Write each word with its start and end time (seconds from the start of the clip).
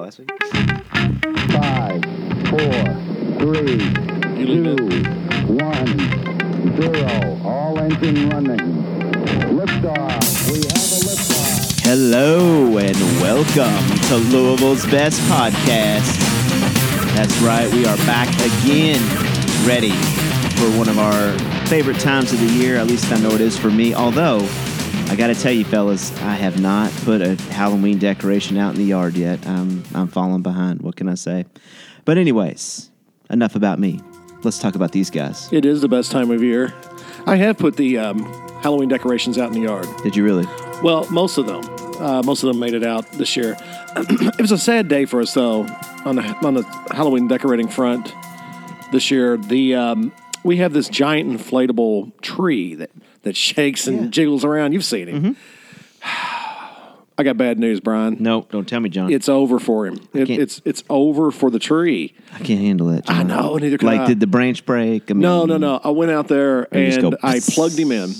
all 0.00 0.04
last 0.04 0.18
week. 0.18 0.30
Five, 1.52 2.02
four, 2.48 2.72
three, 3.38 3.78
two, 4.44 4.76
one, 5.52 5.98
zero. 6.80 7.40
All 7.44 7.78
engine 7.78 8.30
running. 8.30 8.58
Liftoff. 9.56 10.50
We 10.50 10.58
have 10.58 10.90
a 10.90 11.00
liftoff. 11.04 11.80
Hello 11.82 12.78
and 12.78 12.96
welcome 13.20 13.98
to 14.08 14.16
Louisville's 14.16 14.86
Best 14.86 15.20
Podcast. 15.22 16.18
That's 17.14 17.36
right, 17.40 17.70
we 17.72 17.84
are 17.84 17.96
back 17.98 18.28
again, 18.36 19.00
ready 19.66 19.92
for 20.56 20.70
one 20.78 20.88
of 20.88 20.98
our 20.98 21.38
favorite 21.66 21.98
times 21.98 22.32
of 22.32 22.40
the 22.40 22.52
year. 22.54 22.76
At 22.76 22.86
least 22.86 23.12
I 23.12 23.18
know 23.18 23.30
it 23.30 23.40
is 23.40 23.58
for 23.58 23.70
me. 23.70 23.94
Although, 23.94 24.48
I 25.10 25.16
got 25.16 25.26
to 25.26 25.34
tell 25.34 25.50
you, 25.50 25.64
fellas, 25.64 26.16
I 26.20 26.34
have 26.34 26.60
not 26.60 26.92
put 26.98 27.20
a 27.20 27.34
Halloween 27.50 27.98
decoration 27.98 28.56
out 28.56 28.74
in 28.74 28.78
the 28.78 28.86
yard 28.86 29.16
yet. 29.16 29.44
I'm, 29.44 29.82
I'm 29.92 30.06
falling 30.06 30.42
behind. 30.42 30.82
What 30.82 30.94
can 30.94 31.08
I 31.08 31.16
say? 31.16 31.46
But, 32.04 32.16
anyways, 32.16 32.92
enough 33.28 33.56
about 33.56 33.80
me. 33.80 33.98
Let's 34.44 34.60
talk 34.60 34.76
about 34.76 34.92
these 34.92 35.10
guys. 35.10 35.52
It 35.52 35.64
is 35.64 35.80
the 35.80 35.88
best 35.88 36.12
time 36.12 36.30
of 36.30 36.44
year. 36.44 36.72
I 37.26 37.34
have 37.34 37.58
put 37.58 37.76
the 37.76 37.98
um, 37.98 38.22
Halloween 38.62 38.88
decorations 38.88 39.36
out 39.36 39.48
in 39.48 39.54
the 39.54 39.68
yard. 39.68 39.88
Did 40.04 40.14
you 40.14 40.22
really? 40.22 40.46
Well, 40.80 41.10
most 41.10 41.38
of 41.38 41.46
them. 41.48 41.64
Uh, 42.00 42.22
most 42.22 42.44
of 42.44 42.46
them 42.46 42.60
made 42.60 42.74
it 42.74 42.84
out 42.84 43.10
this 43.10 43.36
year. 43.36 43.56
it 43.96 44.40
was 44.40 44.52
a 44.52 44.58
sad 44.58 44.86
day 44.86 45.06
for 45.06 45.20
us, 45.20 45.34
though, 45.34 45.62
on 46.04 46.14
the 46.14 46.22
on 46.46 46.54
the 46.54 46.62
Halloween 46.92 47.26
decorating 47.26 47.66
front 47.66 48.14
this 48.92 49.10
year. 49.10 49.36
The 49.36 49.74
um, 49.74 50.12
we 50.44 50.58
have 50.58 50.72
this 50.72 50.88
giant 50.88 51.30
inflatable 51.30 52.12
tree 52.22 52.76
that 52.76 52.90
that 53.22 53.36
shakes 53.36 53.86
and 53.86 54.12
jiggles 54.12 54.44
around. 54.44 54.72
You've 54.72 54.84
seen 54.84 55.08
him. 55.08 55.36
I 57.18 57.22
got 57.22 57.36
bad 57.36 57.58
news, 57.58 57.80
Brian. 57.80 58.16
No, 58.18 58.46
don't 58.50 58.66
tell 58.66 58.80
me, 58.80 58.88
John. 58.88 59.12
It's 59.12 59.28
over 59.28 59.58
for 59.58 59.86
him. 59.86 60.00
It, 60.14 60.30
it's 60.30 60.62
it's 60.64 60.82
over 60.88 61.30
for 61.30 61.50
the 61.50 61.58
tree. 61.58 62.14
I 62.32 62.38
can't 62.38 62.60
handle 62.60 62.88
it. 62.90 63.04
John. 63.04 63.16
I 63.16 63.22
know, 63.22 63.56
neither 63.58 63.76
can 63.76 63.88
I. 63.88 63.92
Like, 63.92 64.00
I. 64.02 64.06
did 64.06 64.20
the 64.20 64.26
branch 64.26 64.64
break? 64.64 65.10
I 65.10 65.14
mean, 65.14 65.20
No, 65.20 65.44
no, 65.44 65.58
no. 65.58 65.80
I 65.84 65.90
went 65.90 66.10
out 66.12 66.28
there 66.28 66.66
and 66.74 66.98
go, 67.02 67.12
I 67.22 67.40
plugged 67.40 67.78
him 67.78 67.92
in, 67.92 68.14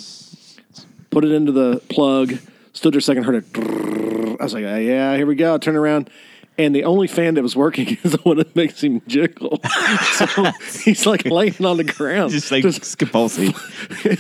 put 1.11 1.25
it 1.25 1.33
into 1.33 1.51
the 1.51 1.81
plug, 1.89 2.35
stood 2.75 2.93
there 2.93 2.99
a 2.99 3.03
second, 3.03 3.23
heard 3.23 3.37
it. 3.37 4.39
I 4.39 4.45
was 4.45 4.53
like, 4.53 4.67
"Ah, 4.67 4.77
yeah, 4.77 5.17
here 5.17 5.25
we 5.27 5.35
go. 5.35 5.57
Turn 5.57 5.77
around. 5.77 6.11
And 6.61 6.75
the 6.75 6.85
only 6.85 7.07
fan 7.09 7.35
that 7.35 7.43
was 7.43 7.57
working 7.57 7.97
is 8.03 8.13
the 8.13 8.19
one 8.19 8.37
that 8.37 8.55
makes 8.55 8.83
him 8.83 9.01
jiggle. 9.07 9.61
so 10.13 10.27
he's 10.85 11.07
like 11.07 11.25
laying 11.25 11.65
on 11.65 11.79
the 11.79 11.85
ground, 11.85 12.33
Just 12.33 12.51
like 12.53 12.65
it's 12.65 12.95
compulsive. 12.95 13.55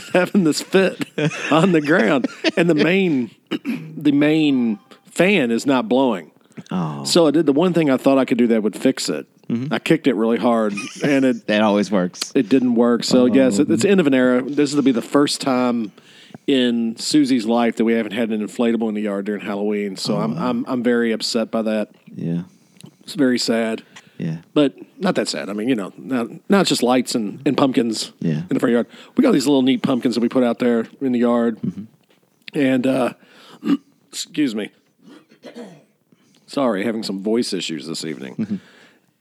having 0.14 0.44
this 0.44 0.62
fit 0.62 1.04
on 1.52 1.72
the 1.72 1.82
ground. 1.82 2.28
And 2.56 2.70
the 2.70 2.74
main, 2.74 3.30
the 3.50 4.12
main 4.12 4.78
fan 5.04 5.50
is 5.50 5.66
not 5.66 5.86
blowing. 5.86 6.30
Oh, 6.70 7.04
So 7.04 7.26
I 7.26 7.30
did 7.30 7.44
the 7.44 7.52
one 7.52 7.74
thing 7.74 7.90
I 7.90 7.98
thought 7.98 8.16
I 8.16 8.24
could 8.24 8.38
do 8.38 8.46
that 8.48 8.62
would 8.62 8.74
fix 8.76 9.10
it. 9.10 9.26
Mm-hmm. 9.48 9.74
I 9.74 9.78
kicked 9.78 10.06
it 10.06 10.14
really 10.14 10.38
hard, 10.38 10.72
and 11.02 11.24
it 11.24 11.46
that 11.48 11.60
always 11.60 11.90
works. 11.90 12.32
it 12.34 12.48
didn't 12.48 12.74
work. 12.76 13.02
So 13.04 13.26
yes, 13.26 13.58
it, 13.58 13.68
it's 13.70 13.82
the 13.82 13.90
end 13.90 14.00
of 14.00 14.06
an 14.06 14.14
era. 14.14 14.42
This 14.42 14.72
will 14.74 14.82
be 14.82 14.92
the 14.92 15.02
first 15.02 15.40
time 15.40 15.92
in 16.52 16.96
Susie's 16.96 17.46
life 17.46 17.76
that 17.76 17.84
we 17.84 17.92
haven't 17.92 18.12
had 18.12 18.30
an 18.30 18.40
inflatable 18.46 18.88
in 18.88 18.94
the 18.94 19.02
yard 19.02 19.26
during 19.26 19.40
Halloween. 19.42 19.96
So 19.96 20.16
I'm 20.18 20.36
I'm 20.38 20.64
I'm 20.66 20.82
very 20.82 21.12
upset 21.12 21.50
by 21.50 21.62
that. 21.62 21.90
Yeah, 22.14 22.42
It's 23.04 23.14
very 23.14 23.38
sad, 23.38 23.82
yeah. 24.18 24.38
but 24.54 24.74
not 24.98 25.14
that 25.14 25.28
sad. 25.28 25.48
I 25.48 25.52
mean, 25.52 25.68
you 25.68 25.76
know, 25.76 25.92
now, 25.96 26.26
now 26.48 26.60
it's 26.60 26.68
just 26.70 26.82
lights 26.82 27.14
and, 27.14 27.40
and 27.46 27.56
pumpkins 27.56 28.12
Yeah. 28.20 28.42
in 28.42 28.48
the 28.54 28.60
front 28.60 28.72
yard. 28.72 28.86
We 29.16 29.22
got 29.22 29.32
these 29.32 29.46
little 29.46 29.62
neat 29.62 29.82
pumpkins 29.82 30.14
that 30.16 30.20
we 30.22 30.28
put 30.28 30.42
out 30.42 30.58
there 30.58 30.86
in 31.00 31.12
the 31.12 31.20
yard, 31.20 31.58
and 32.54 32.86
uh, 32.86 33.14
excuse 34.08 34.54
me. 34.54 34.70
Sorry, 36.46 36.84
having 36.84 37.02
some 37.04 37.22
voice 37.22 37.52
issues 37.52 37.86
this 37.86 38.04
evening. 38.04 38.60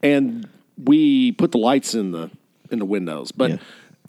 and 0.02 0.48
we 0.82 1.32
put 1.32 1.52
the 1.52 1.58
lights 1.58 1.94
in 1.94 2.10
the 2.10 2.30
in 2.70 2.78
the 2.78 2.84
windows. 2.84 3.30
But 3.32 3.50
Yeah. 3.50 3.56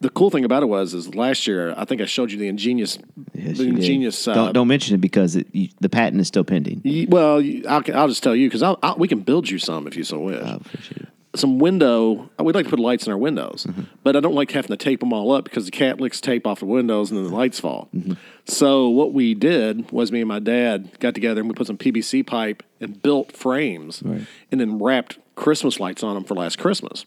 The 0.01 0.09
cool 0.09 0.29
thing 0.29 0.43
about 0.43 0.61
it 0.63 0.65
was 0.67 0.93
is 0.93 1.15
last 1.15 1.47
year 1.47 1.73
I 1.77 1.85
think 1.85 2.01
I 2.01 2.05
showed 2.05 2.31
you 2.31 2.37
the 2.37 2.47
ingenious 2.47 2.97
Yes, 3.33 3.57
the 3.59 3.67
ingenious 3.69 4.27
uh, 4.27 4.33
don't 4.33 4.53
don't 4.53 4.67
mention 4.67 4.95
it 4.95 5.01
because 5.01 5.35
it, 5.35 5.47
you, 5.53 5.69
the 5.79 5.89
patent 5.89 6.19
is 6.21 6.27
still 6.27 6.43
pending. 6.43 6.81
y- 6.83 7.05
well, 7.07 7.35
I'll, 7.69 7.83
I'll 7.93 8.07
just 8.09 8.21
tell 8.23 8.35
you 8.35 8.47
because 8.49 8.61
I'll, 8.63 8.77
I'll, 8.83 8.97
we 8.97 9.07
can 9.07 9.21
build 9.21 9.49
you 9.49 9.57
some 9.59 9.87
if 9.87 9.95
you 9.95 10.03
so 10.03 10.19
wish. 10.19 10.43
I 10.43 10.55
appreciate 10.55 11.01
it. 11.03 11.07
some 11.35 11.59
window. 11.59 12.29
We'd 12.39 12.55
like 12.55 12.65
to 12.65 12.69
put 12.69 12.79
lights 12.79 13.05
in 13.07 13.11
our 13.13 13.17
windows, 13.17 13.65
Mm-hmm. 13.69 13.83
but 14.03 14.15
I 14.15 14.19
don't 14.19 14.35
like 14.35 14.51
having 14.51 14.69
to 14.69 14.77
tape 14.77 14.99
them 14.99 15.13
all 15.13 15.31
up 15.31 15.45
because 15.45 15.65
the 15.65 15.71
cat 15.71 16.01
licks 16.01 16.19
tape 16.19 16.45
off 16.45 16.59
the 16.59 16.65
windows 16.65 17.09
and 17.09 17.17
then 17.19 17.27
the 17.29 17.35
lights 17.35 17.59
fall. 17.59 17.87
Mm-hmm. 17.95 18.13
So 18.45 18.89
what 18.89 19.13
we 19.13 19.33
did 19.33 19.91
was 19.91 20.11
me 20.11 20.19
and 20.21 20.27
my 20.27 20.39
dad 20.39 20.99
got 20.99 21.13
together 21.13 21.39
and 21.41 21.49
we 21.49 21.53
put 21.55 21.67
some 21.67 21.77
PVC 21.77 22.25
pipe 22.25 22.63
and 22.79 23.01
built 23.01 23.31
frames 23.31 24.01
Right. 24.03 24.25
and 24.51 24.59
then 24.59 24.77
wrapped 24.79 25.19
Christmas 25.35 25.79
lights 25.79 26.03
on 26.03 26.15
them 26.15 26.23
for 26.23 26.35
last 26.35 26.57
Christmas. 26.57 27.05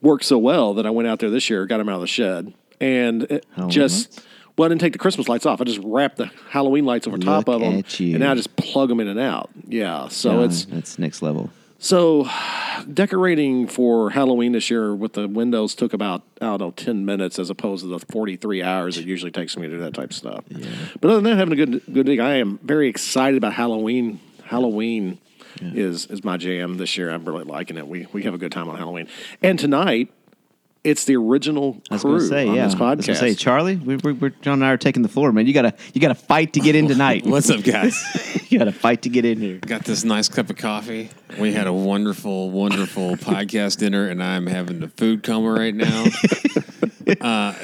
Worked 0.00 0.24
so 0.24 0.38
well 0.38 0.74
that 0.74 0.86
I 0.86 0.90
went 0.90 1.08
out 1.08 1.18
there 1.20 1.30
this 1.30 1.48
year, 1.50 1.66
got 1.66 1.78
them 1.78 1.88
out 1.88 1.96
of 1.96 2.00
the 2.02 2.06
shed, 2.06 2.52
and 2.80 3.40
just. 3.68 4.22
Well, 4.56 4.64
I 4.64 4.68
didn't 4.70 4.80
take 4.80 4.94
the 4.94 4.98
Christmas 4.98 5.28
lights 5.28 5.44
off. 5.44 5.60
I 5.60 5.64
just 5.64 5.80
wrapped 5.84 6.16
the 6.16 6.30
Halloween 6.48 6.86
lights 6.86 7.06
over 7.06 7.18
top 7.18 7.46
Look 7.46 7.56
of 7.56 7.60
them, 7.60 7.84
and 8.00 8.20
now 8.20 8.32
I 8.32 8.34
just 8.34 8.56
plug 8.56 8.88
them 8.88 9.00
in 9.00 9.08
and 9.08 9.20
out. 9.20 9.50
Yeah, 9.68 10.08
so 10.08 10.30
John, 10.30 10.44
it's 10.44 10.64
that's 10.64 10.98
next 10.98 11.20
level. 11.20 11.50
so, 11.78 12.26
decorating 12.90 13.66
for 13.66 14.08
Halloween 14.08 14.52
this 14.52 14.70
year 14.70 14.94
with 14.94 15.12
the 15.12 15.28
windows 15.28 15.74
took 15.74 15.92
about 15.92 16.22
I 16.40 16.46
don't 16.46 16.60
know 16.60 16.70
ten 16.70 17.04
minutes 17.04 17.38
as 17.38 17.50
opposed 17.50 17.82
to 17.84 17.88
the 17.88 17.98
forty 18.10 18.36
three 18.36 18.62
hours 18.62 18.96
it 18.96 19.04
usually 19.04 19.30
takes 19.30 19.58
me 19.58 19.66
to 19.68 19.74
do 19.74 19.78
that 19.80 19.92
type 19.92 20.08
of 20.10 20.16
stuff. 20.16 20.44
But 21.02 21.08
other 21.10 21.16
than 21.20 21.24
that, 21.24 21.36
having 21.36 21.52
a 21.52 21.66
good 21.66 21.82
good 21.92 22.06
day. 22.06 22.18
I 22.18 22.36
am 22.36 22.58
very 22.62 22.88
excited 22.88 23.36
about 23.36 23.52
Halloween. 23.52 24.20
Halloween 24.46 25.18
is 25.60 26.06
is 26.06 26.24
my 26.24 26.36
jam 26.36 26.76
this 26.76 26.96
year. 26.96 27.10
I'm 27.10 27.24
really 27.24 27.44
liking 27.44 27.76
it. 27.76 27.86
We 27.86 28.06
we 28.12 28.22
have 28.24 28.34
a 28.34 28.38
good 28.38 28.52
time 28.52 28.68
on 28.68 28.76
Halloween, 28.76 29.08
and 29.42 29.58
tonight 29.58 30.10
it's 30.86 31.04
the 31.04 31.16
original 31.16 31.82
I 31.90 31.94
was 31.94 32.02
crew 32.02 32.20
say, 32.20 32.46
on 32.46 32.54
yeah. 32.54 32.66
this 32.66 32.80
I 32.80 32.94
was 32.94 33.06
podcast. 33.06 33.16
say, 33.16 33.34
Charlie, 33.34 33.74
we, 33.74 33.96
we, 33.96 34.12
we're 34.12 34.30
John 34.30 34.54
and 34.54 34.64
I 34.64 34.70
are 34.70 34.76
taking 34.76 35.02
the 35.02 35.08
floor, 35.08 35.32
man. 35.32 35.46
You 35.46 35.52
gotta 35.52 35.74
you 35.92 36.00
gotta 36.00 36.14
fight 36.14 36.52
to 36.52 36.60
get 36.60 36.76
in 36.76 36.86
tonight. 36.94 37.26
What's 37.26 37.50
up, 37.50 37.64
guys? 37.64 38.04
you 38.50 38.58
gotta 38.58 38.72
fight 38.72 39.02
to 39.02 39.08
get 39.08 39.24
in 39.24 39.40
here. 39.40 39.58
Got 39.58 39.84
this 39.84 40.04
nice 40.04 40.28
cup 40.28 40.48
of 40.48 40.56
coffee. 40.56 41.10
We 41.38 41.52
had 41.52 41.66
a 41.66 41.72
wonderful, 41.72 42.50
wonderful 42.50 43.16
podcast 43.16 43.78
dinner, 43.78 44.08
and 44.08 44.22
I'm 44.22 44.46
having 44.46 44.80
the 44.80 44.88
food 44.88 45.22
coma 45.22 45.50
right 45.50 45.74
now. 45.74 46.06
Uh, 47.20 47.54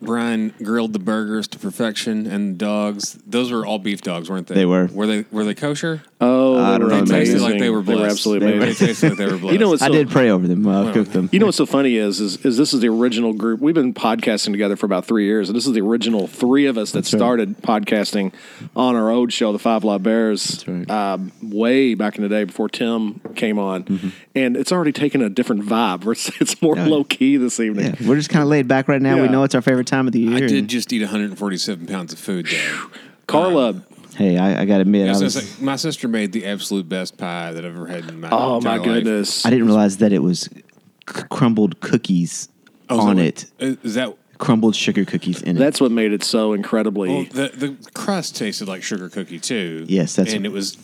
Brian 0.00 0.54
grilled 0.62 0.92
the 0.92 1.00
burgers 1.00 1.48
to 1.48 1.58
perfection, 1.58 2.24
and 2.24 2.54
the 2.54 2.58
dogs. 2.58 3.18
Those 3.26 3.50
were 3.50 3.66
all 3.66 3.80
beef 3.80 4.00
dogs, 4.00 4.30
weren't 4.30 4.46
they? 4.46 4.54
They 4.54 4.64
were. 4.64 4.86
Were 4.86 5.08
they? 5.08 5.24
Were 5.32 5.44
they 5.44 5.54
kosher? 5.54 6.02
oh, 6.20 6.56
I 6.56 6.72
they 6.72 6.78
don't 6.78 6.82
were 6.84 6.88
know, 6.94 7.00
They 7.00 7.18
tasted 7.18 7.34
amazing. 7.38 7.50
like 7.50 7.58
they 7.58 7.70
were 7.70 7.82
They 7.82 7.94
blessed. 7.94 8.00
were 8.00 8.06
absolutely 8.10 8.46
They 8.46 8.52
They 8.58 8.64
amazing. 8.64 8.86
tasted 8.86 9.08
like 9.08 9.18
they 9.18 9.26
were 9.26 9.38
blessed. 9.38 9.52
You 9.54 9.58
know 9.58 9.68
what's 9.70 9.82
I 9.82 9.88
so, 9.88 9.92
did 9.92 10.08
pray 10.08 10.30
over 10.30 10.46
them 10.46 10.62
while 10.62 10.86
I 10.86 10.92
cooked 10.92 11.12
them. 11.12 11.28
You 11.32 11.40
know 11.40 11.46
what's 11.46 11.58
so 11.58 11.66
funny 11.66 11.96
is, 11.96 12.20
is 12.20 12.36
is 12.46 12.56
this 12.56 12.72
is 12.72 12.78
the 12.80 12.88
original 12.88 13.32
group. 13.32 13.60
We've 13.60 13.74
been 13.74 13.92
podcasting 13.92 14.52
together 14.52 14.76
for 14.76 14.86
about 14.86 15.04
three 15.04 15.24
years, 15.24 15.48
and 15.48 15.56
this 15.56 15.66
is 15.66 15.72
the 15.72 15.80
original 15.80 16.28
three 16.28 16.66
of 16.66 16.78
us 16.78 16.92
that 16.92 16.98
right. 16.98 17.06
started 17.06 17.58
podcasting 17.62 18.32
on 18.76 18.94
our 18.94 19.10
old 19.10 19.32
show, 19.32 19.50
the 19.52 19.58
Five 19.58 19.82
Live 19.82 20.04
Bears, 20.04 20.64
right. 20.68 20.88
um, 20.88 21.32
way 21.42 21.94
back 21.94 22.16
in 22.18 22.22
the 22.22 22.28
day 22.28 22.44
before 22.44 22.68
Tim 22.68 22.95
came 23.34 23.58
on, 23.58 23.84
Mm-hmm. 23.84 24.08
and 24.34 24.56
it's 24.56 24.72
already 24.72 24.92
taken 24.92 25.22
a 25.22 25.28
different 25.30 25.62
vibe. 25.64 26.10
It's, 26.10 26.28
it's 26.40 26.60
more 26.62 26.74
low 26.76 27.04
key 27.04 27.36
this 27.36 27.58
evening. 27.60 27.94
Yeah, 28.00 28.08
we're 28.08 28.16
just 28.16 28.30
kind 28.30 28.42
of 28.42 28.48
laid 28.48 28.66
back 28.68 28.88
right 28.88 29.00
now. 29.02 29.20
We 29.20 29.28
know 29.28 29.42
it's 29.44 29.54
our 29.54 29.62
favorite 29.62 29.86
time 29.86 30.06
of 30.06 30.12
the 30.12 30.20
year. 30.20 30.36
I 30.36 30.40
did 30.40 30.52
and- 30.52 30.68
just 30.68 30.92
eat 30.92 31.00
147 31.02 31.86
pounds 31.86 32.12
of 32.12 32.18
food. 32.18 32.46
Though. 32.46 32.86
Carla, 33.26 33.82
hey, 34.16 34.38
I, 34.38 34.62
I 34.62 34.64
got 34.64 34.76
to 34.76 34.82
admit, 34.82 35.06
I, 35.06 35.10
I 35.10 35.12
was 35.12 35.22
was, 35.34 35.54
gonna 35.54 35.64
my 35.66 35.76
sister 35.76 36.06
made 36.08 36.32
the 36.32 36.46
absolute 36.46 36.88
best 36.88 37.16
pie 37.18 37.52
that 37.52 37.64
I've 37.64 37.74
ever 37.74 37.86
had 37.86 38.08
in 38.08 38.20
my 38.20 38.28
oh 38.30 38.60
my 38.60 38.74
entire 38.74 38.78
life. 38.78 38.84
goodness, 39.04 39.44
I 39.46 39.50
didn't 39.50 39.66
realize 39.66 39.96
that 39.98 40.12
it 40.12 40.20
was 40.22 40.42
c- 40.42 41.22
crumbled 41.30 41.80
cookies 41.80 42.48
Oh, 42.88 42.98
is 43.00 43.04
on 43.04 43.16
that 43.16 43.24
it. 43.24 43.50
what- 43.58 43.78
Is 43.84 43.94
that 43.94 44.16
Crumbled 44.38 44.76
sugar 44.76 45.06
cookies 45.06 45.40
in 45.40 45.56
it. 45.56 45.58
that's 45.58 45.80
what 45.80 45.90
made 45.90 46.12
it 46.12 46.22
so 46.22 46.52
incredibly. 46.52 47.08
Well, 47.08 47.24
the 47.24 47.48
the 47.56 47.90
crust 47.94 48.36
tasted 48.36 48.68
like 48.68 48.82
sugar 48.82 49.08
cookie 49.08 49.40
too. 49.40 49.86
Yes, 49.88 50.14
that's- 50.14 50.34
and 50.36 50.44
it 50.44 50.52
was 50.52 50.76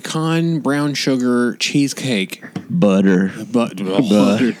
pecan 0.00 0.60
brown 0.60 0.94
sugar 0.94 1.56
cheesecake. 1.56 2.42
Butter. 2.70 3.32
But 3.50 3.76
Butter. 3.84 4.52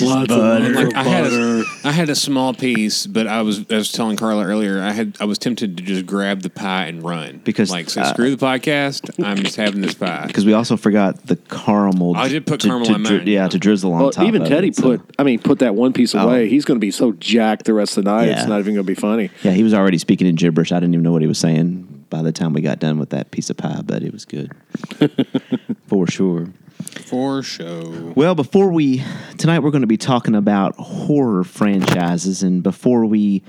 Lots 0.00 0.32
of 0.32 0.38
butter. 0.38 0.72
like 0.74 0.94
I 0.94 1.02
had 1.04 1.32
a, 1.32 1.64
I 1.84 1.92
had 1.92 2.08
a 2.10 2.14
small 2.14 2.52
piece, 2.52 3.06
but 3.06 3.26
I 3.26 3.42
was 3.42 3.64
I 3.70 3.76
was 3.76 3.90
telling 3.92 4.16
Carla 4.16 4.44
earlier 4.44 4.80
I 4.80 4.92
had 4.92 5.16
I 5.20 5.24
was 5.24 5.38
tempted 5.38 5.76
to 5.78 5.82
just 5.82 6.04
grab 6.06 6.42
the 6.42 6.50
pie 6.50 6.86
and 6.86 7.02
run 7.02 7.40
Because, 7.44 7.70
like 7.70 7.88
say 7.88 8.02
uh, 8.02 8.12
screw 8.12 8.34
the 8.34 8.44
podcast. 8.44 9.24
I'm 9.24 9.38
just 9.38 9.56
having 9.56 9.80
this 9.80 9.94
pie. 9.94 10.24
Because 10.36 10.44
we 10.44 10.52
also 10.52 10.76
forgot 10.76 11.26
the 11.26 11.36
caramel. 11.36 12.16
I 12.16 12.28
did 12.28 12.46
put 12.46 12.60
to, 12.60 12.68
caramel 12.68 12.86
to 12.88 12.94
on 12.94 13.02
dri- 13.02 13.18
mine. 13.18 13.26
Yeah, 13.26 13.48
to 13.48 13.58
drizzle 13.58 13.92
on 13.92 14.00
Well, 14.02 14.10
top. 14.10 14.26
even 14.26 14.42
of 14.42 14.48
Teddy 14.48 14.68
it, 14.68 14.76
so- 14.76 14.98
put, 14.98 15.14
I 15.18 15.22
mean, 15.22 15.38
put 15.38 15.60
that 15.60 15.74
one 15.74 15.92
piece 15.92 16.14
away. 16.14 16.48
He's 16.48 16.64
going 16.64 16.76
to 16.78 16.84
be 16.84 16.90
so 16.90 17.12
jacked 17.12 17.64
the 17.64 17.74
rest 17.74 17.96
of 17.96 18.04
the 18.04 18.10
night. 18.10 18.28
It's 18.28 18.42
Yeah. 18.42 18.46
not 18.46 18.58
even 18.60 18.74
going 18.74 18.84
to 18.86 18.90
be 18.90 18.94
funny. 18.94 19.30
Yeah, 19.42 19.52
he 19.52 19.62
was 19.62 19.72
already 19.72 19.98
speaking 19.98 20.26
in 20.26 20.34
gibberish. 20.34 20.72
I 20.72 20.76
didn't 20.80 20.94
even 20.94 21.02
know 21.04 21.12
what 21.12 21.22
he 21.22 21.28
was 21.28 21.38
saying 21.38 21.95
by 22.10 22.22
the 22.22 22.32
time 22.32 22.52
we 22.52 22.60
got 22.60 22.78
done 22.78 22.98
with 22.98 23.10
that 23.10 23.30
piece 23.30 23.50
of 23.50 23.56
pie, 23.56 23.80
but 23.84 24.02
it 24.02 24.12
was 24.12 24.24
good 24.24 24.52
for 25.86 26.06
sure. 26.06 26.48
For 27.06 27.42
show. 27.42 28.12
Well, 28.14 28.34
before 28.34 28.70
we 28.70 29.02
tonight, 29.38 29.60
we're 29.60 29.70
going 29.70 29.82
to 29.82 29.86
be 29.86 29.96
talking 29.96 30.34
about 30.34 30.76
horror 30.76 31.44
franchises, 31.44 32.42
and 32.42 32.62
before 32.62 33.06
we 33.06 33.42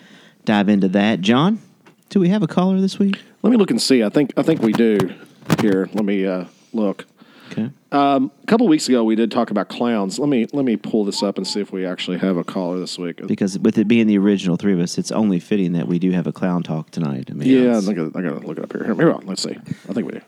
dive 0.46 0.70
into 0.70 0.88
that, 0.90 1.22
John, 1.22 1.62
do 2.10 2.20
we 2.20 2.30
have 2.30 2.42
a 2.42 2.48
caller 2.48 2.80
this 2.80 2.98
week? 3.00 3.20
Let 3.42 3.52
me 3.52 3.58
look 3.58 3.70
and 3.72 3.82
see. 3.82 4.04
I 4.04 4.10
think 4.10 4.34
I 4.38 4.44
think 4.44 4.62
we 4.62 4.72
do. 4.72 5.14
Here, 5.62 5.90
let 5.94 6.06
me 6.06 6.26
uh, 6.26 6.46
look. 6.74 7.06
Okay. 7.52 7.70
Um, 7.92 8.32
a 8.44 8.46
couple 8.48 8.68
weeks 8.68 8.90
ago, 8.90 9.04
we 9.06 9.16
did 9.16 9.32
talk 9.32 9.50
about 9.50 9.70
clowns. 9.70 10.20
Let 10.20 10.28
me 10.28 10.46
let 10.52 10.66
me 10.66 10.76
pull 10.76 11.06
this 11.06 11.24
up 11.24 11.38
and 11.38 11.48
see 11.48 11.62
if 11.62 11.72
we 11.72 11.86
actually 11.86 12.18
have 12.18 12.36
a 12.36 12.44
caller 12.44 12.80
this 12.80 12.98
week. 13.00 13.26
Because 13.26 13.58
with 13.60 13.78
it 13.78 13.88
being 13.88 14.08
the 14.08 14.18
original 14.18 14.58
three 14.58 14.74
of 14.74 14.80
us, 14.80 14.98
it's 14.98 15.12
only 15.12 15.40
fitting 15.40 15.72
that 15.74 15.88
we 15.88 15.98
do 15.98 16.12
have 16.12 16.28
a 16.28 16.34
clown 16.34 16.64
talk 16.64 16.92
tonight. 16.92 17.30
I 17.32 17.34
mean, 17.34 17.48
Yeah, 17.48 17.78
I 17.78 17.94
gotta, 17.94 18.12
I 18.14 18.22
gotta 18.22 18.46
look 18.46 18.58
it 18.58 18.64
up 18.66 18.74
here. 18.74 18.84
Here, 18.84 18.94
Maybe 18.96 19.10
I'll- 19.10 19.24
let's 19.26 19.42
see. 19.44 19.56
I 19.56 19.94
think 19.94 20.06
we 20.06 20.20
do. 20.20 20.22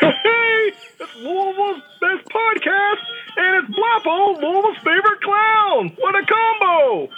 Hey, 0.00 0.72
it's 1.00 1.16
Louisville's 1.16 1.82
best 2.00 2.28
podcast, 2.28 3.02
and 3.36 3.64
it's 3.64 3.76
Blappo, 3.76 4.40
Louisville's 4.40 4.76
favorite 4.78 5.20
clown. 5.22 5.92
What 5.98 6.14
a 6.14 6.26
combo! 6.26 7.08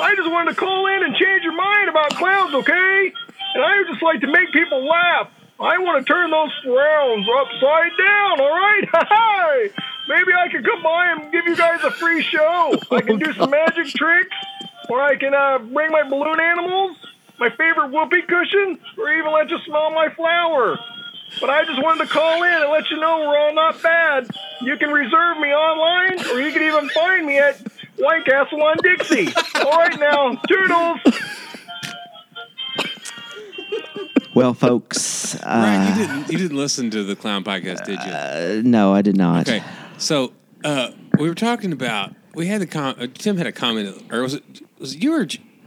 I 0.00 0.14
just 0.14 0.30
wanted 0.30 0.50
to 0.54 0.56
call 0.56 0.86
in 0.86 1.02
and 1.04 1.14
change 1.16 1.42
your 1.42 1.54
mind 1.56 1.88
about 1.88 2.10
clowns, 2.14 2.54
okay? 2.54 3.12
And 3.54 3.62
I 3.62 3.84
just 3.88 4.02
like 4.02 4.20
to 4.20 4.26
make 4.26 4.52
people 4.52 4.84
laugh. 4.84 5.30
I 5.60 5.78
want 5.78 6.04
to 6.04 6.12
turn 6.12 6.30
those 6.30 6.50
frowns 6.64 7.26
upside 7.30 7.92
down, 7.96 8.40
all 8.40 8.50
right? 8.50 8.84
Hi! 8.92 9.70
Maybe 10.08 10.32
I 10.34 10.48
could 10.50 10.64
come 10.64 10.82
by 10.82 11.12
and 11.12 11.32
give 11.32 11.46
you 11.46 11.56
guys 11.56 11.82
a 11.84 11.92
free 11.92 12.22
show. 12.22 12.76
I 12.90 13.00
can 13.00 13.18
do 13.18 13.32
some 13.34 13.50
magic 13.50 13.86
tricks, 13.94 14.36
or 14.90 15.00
I 15.00 15.16
can 15.16 15.32
uh, 15.32 15.58
bring 15.58 15.92
my 15.92 16.02
balloon 16.02 16.40
animals, 16.40 16.96
my 17.38 17.48
favorite 17.50 17.92
whoopee 17.92 18.22
cushion, 18.22 18.78
or 18.98 19.12
even 19.14 19.32
let 19.32 19.48
you 19.48 19.58
smell 19.64 19.90
my 19.92 20.08
flower. 20.10 20.76
But 21.40 21.50
I 21.50 21.64
just 21.64 21.80
wanted 21.82 22.06
to 22.06 22.10
call 22.10 22.42
in 22.42 22.52
and 22.52 22.70
let 22.70 22.90
you 22.90 22.98
know 22.98 23.20
we're 23.20 23.38
all 23.38 23.54
not 23.54 23.80
bad. 23.80 24.28
You 24.60 24.76
can 24.76 24.90
reserve 24.90 25.38
me 25.38 25.54
online, 25.54 26.18
or 26.30 26.40
you 26.40 26.52
can 26.52 26.62
even 26.62 26.88
find 26.90 27.26
me 27.26 27.38
at 27.38 27.60
White 27.96 28.24
Castle 28.24 28.62
on 28.62 28.76
Dixie. 28.82 29.32
All 29.64 29.78
right 29.78 29.98
now, 29.98 30.34
toodles. 30.48 31.00
Well, 34.34 34.52
folks, 34.52 35.40
Ryan, 35.44 35.80
uh, 35.80 35.88
you 35.88 36.06
didn't 36.06 36.32
you 36.32 36.38
didn't 36.38 36.56
listen 36.56 36.90
to 36.90 37.04
the 37.04 37.14
clown 37.14 37.44
podcast, 37.44 37.84
did 37.84 38.00
you? 38.02 38.68
no, 38.68 38.92
I 38.92 39.00
did 39.00 39.16
not. 39.16 39.48
Okay, 39.48 39.62
so 39.96 40.32
uh, 40.64 40.90
we 41.18 41.28
were 41.28 41.36
talking 41.36 41.72
about 41.72 42.14
we 42.34 42.46
had 42.46 42.60
the 42.60 42.66
com- 42.66 42.96
uh, 42.98 43.06
Tim 43.14 43.36
had 43.36 43.46
a 43.46 43.52
comment, 43.52 44.10
or 44.12 44.22
was 44.22 44.34
it 44.34 44.42
was 44.78 44.94
it 44.94 45.02
you 45.02 45.14
or 45.14 45.26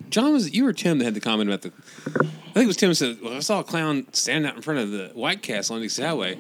John? 0.10 0.34
Was 0.34 0.48
it 0.48 0.54
you 0.54 0.68
or 0.68 0.74
Tim 0.74 0.98
that 1.00 1.06
had 1.06 1.14
the 1.14 1.22
comment 1.22 1.50
about 1.50 1.62
the? 1.62 1.72
I 2.18 2.60
think 2.60 2.66
it 2.66 2.68
was 2.68 2.78
Tim 2.78 2.94
said, 2.94 3.20
"Well, 3.22 3.36
I 3.36 3.40
saw 3.40 3.62
a 3.62 3.64
clown 3.64 4.08
standing 4.12 4.50
out 4.50 4.58
in 4.58 4.62
front 4.62 4.82
of 4.82 4.92
the 4.92 5.12
White 5.14 5.42
Castle 5.42 5.76
on 5.78 5.82
Dixie 5.82 6.04
Highway," 6.04 6.38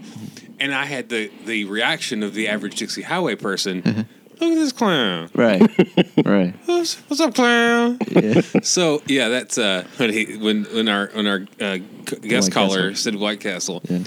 and 0.59 0.73
I 0.73 0.85
had 0.85 1.07
the 1.07 1.31
the 1.45 1.63
reaction 1.65 2.23
of 2.23 2.33
the 2.33 2.49
average 2.49 2.75
Dixie 2.75 3.03
Highway 3.03 3.35
person. 3.35 4.07
Look 4.39 4.51
at 4.51 4.55
this 4.55 4.71
clown. 4.71 5.29
Right, 5.33 5.61
right. 6.25 6.53
What's, 6.65 6.95
what's 7.09 7.19
up, 7.21 7.33
clown? 7.35 7.97
Yeah. 8.11 8.41
So 8.63 9.01
yeah, 9.07 9.29
that's 9.29 9.57
uh, 9.57 9.83
when 9.97 10.11
he 10.13 10.37
when 10.37 10.65
when 10.65 10.87
our 10.89 11.07
when 11.13 11.25
our 11.27 11.45
uh, 11.59 11.77
guest 12.21 12.49
White 12.49 12.53
caller 12.53 12.89
Castle. 12.89 12.95
said 12.95 13.15
White 13.15 13.39
Castle, 13.39 13.81
Yeah. 13.89 13.99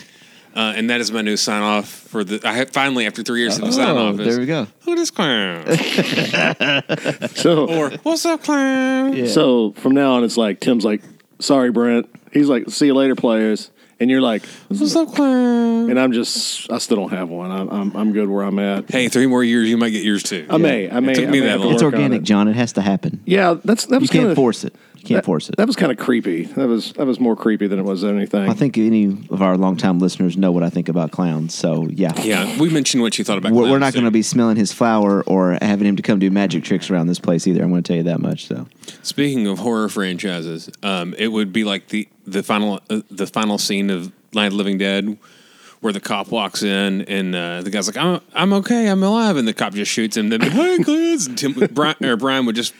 uh, 0.55 0.75
and 0.77 0.89
that 0.91 1.01
is 1.01 1.11
my 1.13 1.23
new 1.23 1.37
sign 1.37 1.63
off 1.63 1.89
for 1.89 2.23
the. 2.25 2.41
I 2.47 2.53
have 2.55 2.71
finally 2.71 3.07
after 3.07 3.23
three 3.23 3.41
years 3.41 3.59
of 3.59 3.65
the 3.65 3.73
sign 3.73 3.89
Oh, 3.97 4.09
off. 4.11 4.17
there 4.17 4.39
we 4.39 4.47
go. 4.47 4.67
Who 4.83 4.95
this 4.97 5.11
clown? 5.11 5.65
So, 7.35 7.67
or 7.69 7.91
what's 8.03 8.25
up, 8.27 8.43
clown? 8.43 9.15
Yeah. 9.15 9.27
so 9.27 9.73
from 9.73 9.93
now 9.95 10.13
on, 10.15 10.25
it's 10.25 10.37
like 10.37 10.61
Tim's 10.61 10.85
like, 10.85 11.03
"Sorry, 11.39 11.71
Brent." 11.71 12.09
He's 12.33 12.49
like, 12.49 12.69
"See 12.71 12.87
you 12.87 12.95
later, 12.95 13.15
players," 13.15 13.71
and 14.01 14.11
you're 14.11 14.21
like, 14.21 14.45
What's 14.69 14.97
up, 14.97 15.15
clown? 15.15 15.91
and 15.91 16.01
I'm 16.01 16.13
just, 16.13 16.71
I 16.73 16.79
still 16.79 16.97
don't 16.97 17.11
have 17.11 17.29
one. 17.29 17.51
I'm, 17.51 17.69
I'm, 17.69 17.97
I'm 17.97 18.13
good 18.13 18.29
where 18.29 18.43
I'm 18.45 18.59
at. 18.59 18.91
Hey, 18.91 19.09
three 19.09 19.27
more 19.27 19.45
years, 19.45 19.69
you 19.69 19.77
might 19.77 19.91
get 19.91 20.03
yours 20.05 20.23
too. 20.23 20.47
I 20.51 20.57
may, 20.57 20.91
I 20.91 21.01
may. 21.01 21.13
It 21.13 21.17
took 21.17 21.29
I 21.29 21.31
me 21.31 21.41
may 21.41 21.47
that 21.47 21.51
have 21.53 21.61
to 21.61 21.65
long. 21.67 21.75
It's 21.75 21.83
work 21.83 21.95
on 21.95 22.01
organic, 22.01 22.23
it. 22.23 22.25
John. 22.25 22.49
It 22.49 22.55
has 22.57 22.73
to 22.73 22.81
happen. 22.81 23.21
Yeah, 23.27 23.57
that's 23.65 23.87
that 23.87 23.97
You 23.97 24.01
was 24.01 24.11
can't 24.11 24.23
kind 24.23 24.31
of 24.33 24.37
force 24.37 24.65
it. 24.65 24.75
You 25.01 25.07
can't 25.07 25.19
that, 25.19 25.25
force 25.25 25.49
it. 25.49 25.57
That 25.57 25.67
was 25.67 25.77
kind 25.77 25.91
of 25.91 25.99
creepy. 25.99 26.45
That 26.45 26.69
was 26.69 26.93
that 26.93 27.07
was 27.07 27.19
more 27.19 27.35
creepy 27.35 27.67
than 27.67 27.79
it 27.79 27.85
was 27.85 28.05
anything. 28.05 28.49
I 28.49 28.53
think 28.53 28.77
any 28.77 29.07
of 29.31 29.41
our 29.41 29.57
longtime 29.57 29.99
listeners 29.99 30.37
know 30.37 30.53
what 30.53 30.63
I 30.63 30.69
think 30.69 30.89
about 30.91 31.11
clowns. 31.11 31.55
So 31.55 31.89
yeah, 31.89 32.13
Yeah, 32.21 32.61
we 32.61 32.69
mentioned 32.69 33.03
what 33.03 33.19
you 33.19 33.25
thought 33.25 33.39
about. 33.39 33.53
We're, 33.53 33.63
we're 33.63 33.69
clowns, 33.69 33.81
not 33.81 33.93
going 33.95 34.05
to 34.05 34.11
be 34.11 34.23
smelling 34.23 34.57
his 34.57 34.73
flower 34.73 35.23
or 35.23 35.57
having 35.63 35.87
him 35.87 35.97
to 35.97 36.03
come 36.03 36.19
do 36.19 36.31
magic 36.31 36.65
tricks 36.65 36.91
around 36.91 37.07
this 37.07 37.19
place 37.19 37.47
either. 37.47 37.63
I'm 37.63 37.71
going 37.71 37.83
to 37.83 37.89
tell 37.89 37.97
you 37.97 38.03
that 38.05 38.21
much. 38.21 38.47
So 38.47 38.67
Speaking 39.03 39.47
of 39.47 39.59
horror 39.61 39.89
franchises, 39.89 40.71
um, 40.83 41.15
it 41.17 41.29
would 41.29 41.53
be 41.53 41.65
like 41.65 41.89
the 41.89 42.07
the 42.27 42.43
final 42.43 42.81
uh, 42.91 43.01
the 43.11 43.27
final 43.27 43.57
scene 43.57 43.89
of 43.89 44.13
Night 44.35 44.47
of 44.47 44.53
the 44.53 44.59
Living 44.59 44.77
Dead, 44.79 45.19
where 45.81 45.93
the 45.93 46.01
cop 46.01 46.29
walks 46.29 46.63
in 46.63 47.03
and 47.03 47.35
uh, 47.35 47.63
the 47.63 47.71
guy's 47.71 47.87
like, 47.87 47.97
"I'm 47.97 48.21
I'm 48.35 48.53
okay, 48.53 48.87
I'm 48.89 49.03
alive," 49.03 49.37
and 49.37 49.49
the 49.49 49.55
cop 49.55 49.73
just 49.73 49.91
shoots 49.91 50.17
him. 50.17 50.29
Then, 50.29 50.43
hey, 50.43 50.77
Clance, 50.79 51.27
and 51.27 51.39
Tim, 51.39 51.55
Brian, 51.73 51.97
or 52.05 52.17
Brian 52.17 52.47
would 52.47 52.57
just, 52.57 52.75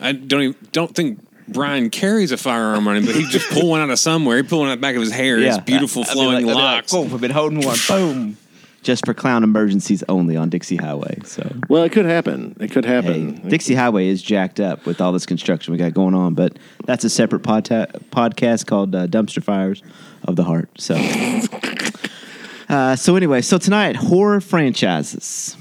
I 0.00 0.12
don't 0.12 0.42
even, 0.42 0.56
don't 0.72 0.94
think. 0.94 1.20
Brian 1.48 1.90
carries 1.90 2.32
a 2.32 2.36
firearm 2.36 2.86
on 2.88 2.96
him, 2.96 3.06
but 3.06 3.14
he 3.14 3.24
just 3.26 3.48
pull 3.50 3.68
one 3.70 3.80
out 3.80 3.90
of 3.90 3.98
somewhere. 3.98 4.36
He 4.38 4.42
pull 4.42 4.60
one 4.60 4.68
out 4.68 4.76
the 4.76 4.80
back 4.80 4.94
of 4.94 5.00
his 5.00 5.12
hair. 5.12 5.38
Yeah. 5.38 5.48
His 5.48 5.58
beautiful 5.58 6.02
I'd 6.02 6.08
be 6.08 6.12
flowing 6.12 6.28
like- 6.28 6.36
I'd 6.36 6.48
be 6.48 6.54
like, 6.54 6.56
locks. 6.56 6.92
Boom! 6.92 7.14
I've 7.14 7.20
been 7.20 7.30
holding 7.30 7.60
one. 7.60 7.76
Boom! 7.88 8.36
Just 8.82 9.04
for 9.04 9.12
clown 9.12 9.42
emergencies 9.42 10.04
only 10.08 10.36
on 10.36 10.50
Dixie 10.50 10.76
Highway. 10.76 11.18
So 11.24 11.50
well, 11.68 11.82
it 11.82 11.90
could 11.90 12.04
happen. 12.06 12.56
It 12.60 12.70
could 12.70 12.84
hey, 12.84 12.94
happen. 12.94 13.48
Dixie 13.48 13.74
Highway 13.74 14.08
is 14.08 14.22
jacked 14.22 14.60
up 14.60 14.86
with 14.86 15.00
all 15.00 15.12
this 15.12 15.26
construction 15.26 15.72
we 15.72 15.78
got 15.78 15.92
going 15.94 16.14
on, 16.14 16.34
but 16.34 16.56
that's 16.86 17.04
a 17.04 17.10
separate 17.10 17.42
podta- 17.42 17.90
podcast 18.10 18.66
called 18.66 18.94
uh, 18.94 19.06
Dumpster 19.08 19.42
Fires 19.42 19.82
of 20.24 20.36
the 20.36 20.44
Heart. 20.44 20.70
So, 20.78 20.94
uh, 22.68 22.94
so 22.96 23.16
anyway, 23.16 23.42
so 23.42 23.58
tonight 23.58 23.96
horror 23.96 24.40
franchises. 24.40 25.56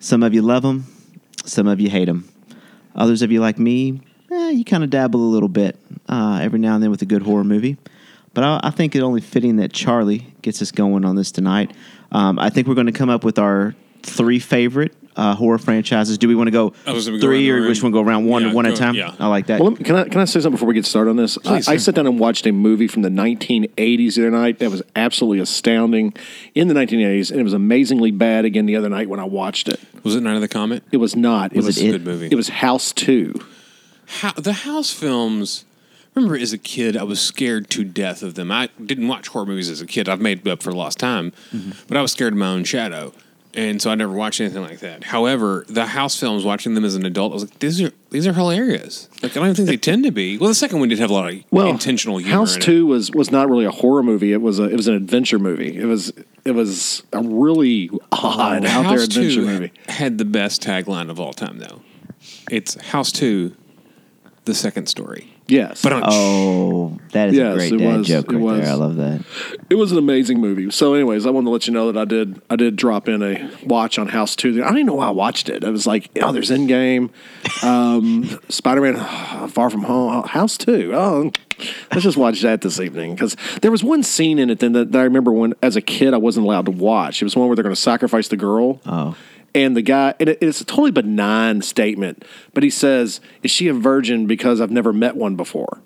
Some 0.00 0.22
of 0.22 0.34
you 0.34 0.42
love 0.42 0.62
them, 0.62 0.86
some 1.44 1.66
of 1.66 1.80
you 1.80 1.90
hate 1.90 2.06
them. 2.06 2.28
Others 2.94 3.22
of 3.22 3.32
you, 3.32 3.40
like 3.40 3.58
me, 3.58 4.00
eh, 4.34 4.50
you 4.50 4.64
kind 4.64 4.84
of 4.84 4.90
dabble 4.90 5.20
a 5.20 5.30
little 5.30 5.48
bit 5.48 5.78
uh, 6.08 6.40
every 6.42 6.58
now 6.58 6.74
and 6.74 6.82
then 6.82 6.90
with 6.90 7.02
a 7.02 7.06
good 7.06 7.22
horror 7.22 7.44
movie. 7.44 7.76
But 8.34 8.44
I, 8.44 8.60
I 8.64 8.70
think 8.70 8.96
it 8.96 9.00
only 9.00 9.20
fitting 9.20 9.56
that 9.56 9.72
Charlie 9.72 10.34
gets 10.42 10.60
us 10.60 10.72
going 10.72 11.04
on 11.04 11.16
this 11.16 11.30
tonight. 11.30 11.72
Um, 12.10 12.38
I 12.38 12.50
think 12.50 12.66
we're 12.66 12.74
going 12.74 12.86
to 12.86 12.92
come 12.92 13.10
up 13.10 13.24
with 13.24 13.38
our 13.38 13.74
three 14.02 14.38
favorite 14.40 14.92
uh, 15.16 15.34
horror 15.36 15.58
franchises. 15.58 16.18
Do 16.18 16.26
we 16.26 16.34
want 16.34 16.48
to 16.48 16.50
go 16.50 16.72
Oh, 16.86 16.98
so 16.98 17.12
we 17.12 17.20
go 17.20 17.26
three, 17.28 17.48
around 17.48 17.60
or 17.60 17.62
the 17.62 17.68
which 17.68 17.82
room? 17.82 17.92
one 17.92 18.02
go 18.02 18.08
around 18.08 18.26
one 18.26 18.42
Yeah, 18.42 18.52
one 18.52 18.66
at 18.66 18.72
a 18.72 18.76
time? 18.76 18.94
yeah. 18.96 19.14
I 19.20 19.28
like 19.28 19.46
that. 19.46 19.60
Well, 19.60 19.70
me- 19.70 19.76
can 19.76 19.94
I 19.94 20.04
can 20.08 20.20
I 20.20 20.24
say 20.24 20.40
something 20.40 20.52
before 20.56 20.66
we 20.66 20.74
get 20.74 20.84
started 20.84 21.10
on 21.10 21.16
this? 21.16 21.38
Please, 21.38 21.68
I, 21.68 21.74
I 21.74 21.76
sat 21.76 21.94
down 21.94 22.08
and 22.08 22.18
watched 22.18 22.44
a 22.48 22.52
movie 22.52 22.88
from 22.88 23.02
the 23.02 23.08
1980s 23.08 24.16
the 24.16 24.22
other 24.22 24.30
night 24.32 24.58
that 24.58 24.70
was 24.72 24.82
absolutely 24.96 25.38
astounding 25.38 26.12
in 26.56 26.66
the 26.66 26.74
1980s, 26.74 27.30
and 27.30 27.38
it 27.38 27.44
was 27.44 27.52
amazingly 27.52 28.10
bad 28.10 28.44
again 28.44 28.66
the 28.66 28.74
other 28.74 28.88
night 28.88 29.08
when 29.08 29.20
I 29.20 29.24
watched 29.24 29.68
it. 29.68 29.78
Was 30.02 30.16
it 30.16 30.22
Night 30.22 30.34
of 30.34 30.40
the 30.40 30.48
Comet? 30.48 30.82
It 30.90 30.96
was 30.96 31.14
not. 31.14 31.52
It 31.52 31.56
Was 31.58 31.66
was 31.66 31.78
it 31.78 31.86
it? 31.86 31.92
Good 31.92 32.04
movie. 32.04 32.28
It 32.30 32.34
was 32.34 32.48
House 32.48 32.92
Two. 32.92 33.34
How, 34.06 34.32
the 34.32 34.52
house 34.52 34.92
films. 34.92 35.64
Remember, 36.14 36.36
as 36.36 36.52
a 36.52 36.58
kid, 36.58 36.96
I 36.96 37.02
was 37.02 37.20
scared 37.20 37.68
to 37.70 37.82
death 37.82 38.22
of 38.22 38.36
them. 38.36 38.52
I 38.52 38.68
didn't 38.84 39.08
watch 39.08 39.26
horror 39.28 39.46
movies 39.46 39.68
as 39.68 39.80
a 39.80 39.86
kid. 39.86 40.08
I've 40.08 40.20
made 40.20 40.46
up 40.46 40.62
for 40.62 40.70
lost 40.70 40.98
time, 40.98 41.32
mm-hmm. 41.52 41.72
but 41.88 41.96
I 41.96 42.02
was 42.02 42.12
scared 42.12 42.34
of 42.34 42.38
my 42.38 42.46
own 42.46 42.62
shadow, 42.62 43.12
and 43.52 43.82
so 43.82 43.90
I 43.90 43.96
never 43.96 44.12
watched 44.12 44.40
anything 44.40 44.62
like 44.62 44.78
that. 44.78 45.02
However, 45.02 45.64
the 45.68 45.86
house 45.86 46.16
films, 46.18 46.44
watching 46.44 46.74
them 46.74 46.84
as 46.84 46.94
an 46.94 47.04
adult, 47.04 47.32
I 47.32 47.34
was 47.34 47.44
like, 47.50 47.58
these 47.58 47.82
are 47.82 47.90
these 48.10 48.28
are 48.28 48.32
hilarious. 48.32 49.08
Like 49.24 49.32
I 49.32 49.34
don't 49.40 49.46
even 49.46 49.54
think 49.56 49.68
they 49.68 49.76
tend 49.76 50.04
to 50.04 50.12
be. 50.12 50.38
Well, 50.38 50.46
the 50.48 50.54
second 50.54 50.78
one 50.78 50.88
did 50.88 51.00
have 51.00 51.10
a 51.10 51.12
lot 51.12 51.32
of 51.32 51.42
Well, 51.50 51.66
intentional 51.66 52.18
humor. 52.18 52.32
House 52.32 52.54
in 52.54 52.62
it. 52.62 52.64
Two 52.64 52.86
was 52.86 53.10
was 53.10 53.32
not 53.32 53.50
really 53.50 53.64
a 53.64 53.72
horror 53.72 54.04
movie. 54.04 54.32
It 54.32 54.40
was 54.40 54.60
a 54.60 54.64
it 54.64 54.76
was 54.76 54.86
an 54.86 54.94
adventure 54.94 55.40
movie. 55.40 55.76
It 55.76 55.86
was 55.86 56.12
it 56.44 56.52
was 56.52 57.02
a 57.12 57.20
really 57.22 57.90
odd 58.12 58.58
out 58.58 58.62
there 58.62 58.70
House 58.70 59.04
adventure 59.04 59.34
Two 59.34 59.46
movie. 59.46 59.72
had 59.88 60.18
the 60.18 60.24
best 60.24 60.62
tagline 60.62 61.10
of 61.10 61.18
all 61.18 61.32
time, 61.32 61.58
though. 61.58 61.82
It's 62.50 62.80
House 62.80 63.10
Two, 63.10 63.56
the 64.44 64.54
second 64.54 64.86
story. 64.88 65.30
Yes, 65.46 65.82
But 65.82 65.92
on 65.92 66.02
oh, 66.06 66.98
that 67.12 67.28
is 67.28 67.34
Yes, 67.36 67.52
a 67.52 67.56
great 67.56 67.72
it 67.74 67.76
dad 67.78 67.98
was. 67.98 68.06
joke 68.08 68.28
It 68.30 68.36
right 68.36 68.42
was. 68.42 68.60
there. 68.60 68.70
I 68.70 68.74
love 68.74 68.96
that. 68.96 69.22
It 69.68 69.74
was 69.74 69.92
an 69.92 69.98
amazing 69.98 70.40
movie. 70.40 70.70
So, 70.70 70.94
anyways, 70.94 71.26
I 71.26 71.30
wanted 71.30 71.46
to 71.46 71.50
let 71.50 71.66
you 71.66 71.72
know 71.74 71.92
that 71.92 72.00
I 72.00 72.04
did. 72.06 72.40
I 72.48 72.56
did 72.56 72.76
drop 72.76 73.08
in 73.08 73.22
a 73.22 73.50
watch 73.64 73.98
on 73.98 74.08
House 74.08 74.34
Two. 74.36 74.62
I 74.62 74.68
don't 74.68 74.76
even 74.78 74.86
know 74.86 74.94
why 74.94 75.08
I 75.08 75.10
watched 75.10 75.50
it. 75.50 75.62
I 75.64 75.68
was 75.70 75.86
like, 75.86 76.10
oh, 76.22 76.32
there's 76.32 76.50
Endgame, 76.50 77.10
um, 77.62 78.24
Spider 78.48 78.80
Man, 78.80 78.96
Far 79.48 79.68
From 79.70 79.82
Home, 79.82 80.14
oh, 80.14 80.26
House 80.26 80.56
Two. 80.56 80.92
Oh, 80.94 81.30
let's 81.90 82.04
just 82.04 82.16
watch 82.16 82.40
that 82.42 82.62
this 82.62 82.80
evening 82.80 83.14
because 83.14 83.36
there 83.60 83.70
was 83.70 83.84
one 83.84 84.02
scene 84.02 84.38
in 84.38 84.48
it 84.50 84.60
then 84.60 84.72
that, 84.72 84.92
that 84.92 84.98
I 84.98 85.04
remember 85.04 85.30
when, 85.32 85.54
as 85.62 85.76
a 85.76 85.82
kid, 85.82 86.14
I 86.14 86.18
wasn't 86.18 86.46
allowed 86.46 86.64
to 86.66 86.72
watch. 86.72 87.20
It 87.20 87.24
was 87.26 87.36
one 87.36 87.48
where 87.48 87.56
they're 87.56 87.62
going 87.62 87.74
to 87.74 87.80
sacrifice 87.80 88.28
the 88.28 88.36
girl. 88.38 88.80
Oh. 88.86 89.14
And 89.54 89.76
the 89.76 89.82
guy, 89.82 90.14
and 90.18 90.30
it's 90.40 90.60
a 90.60 90.64
totally 90.64 90.90
benign 90.90 91.62
statement, 91.62 92.24
but 92.54 92.62
he 92.64 92.70
says, 92.70 93.20
"Is 93.42 93.50
she 93.52 93.68
a 93.68 93.74
virgin 93.74 94.26
because 94.26 94.60
I've 94.60 94.70
never 94.72 94.92
met 94.92 95.16
one 95.16 95.36
before?" 95.36 95.80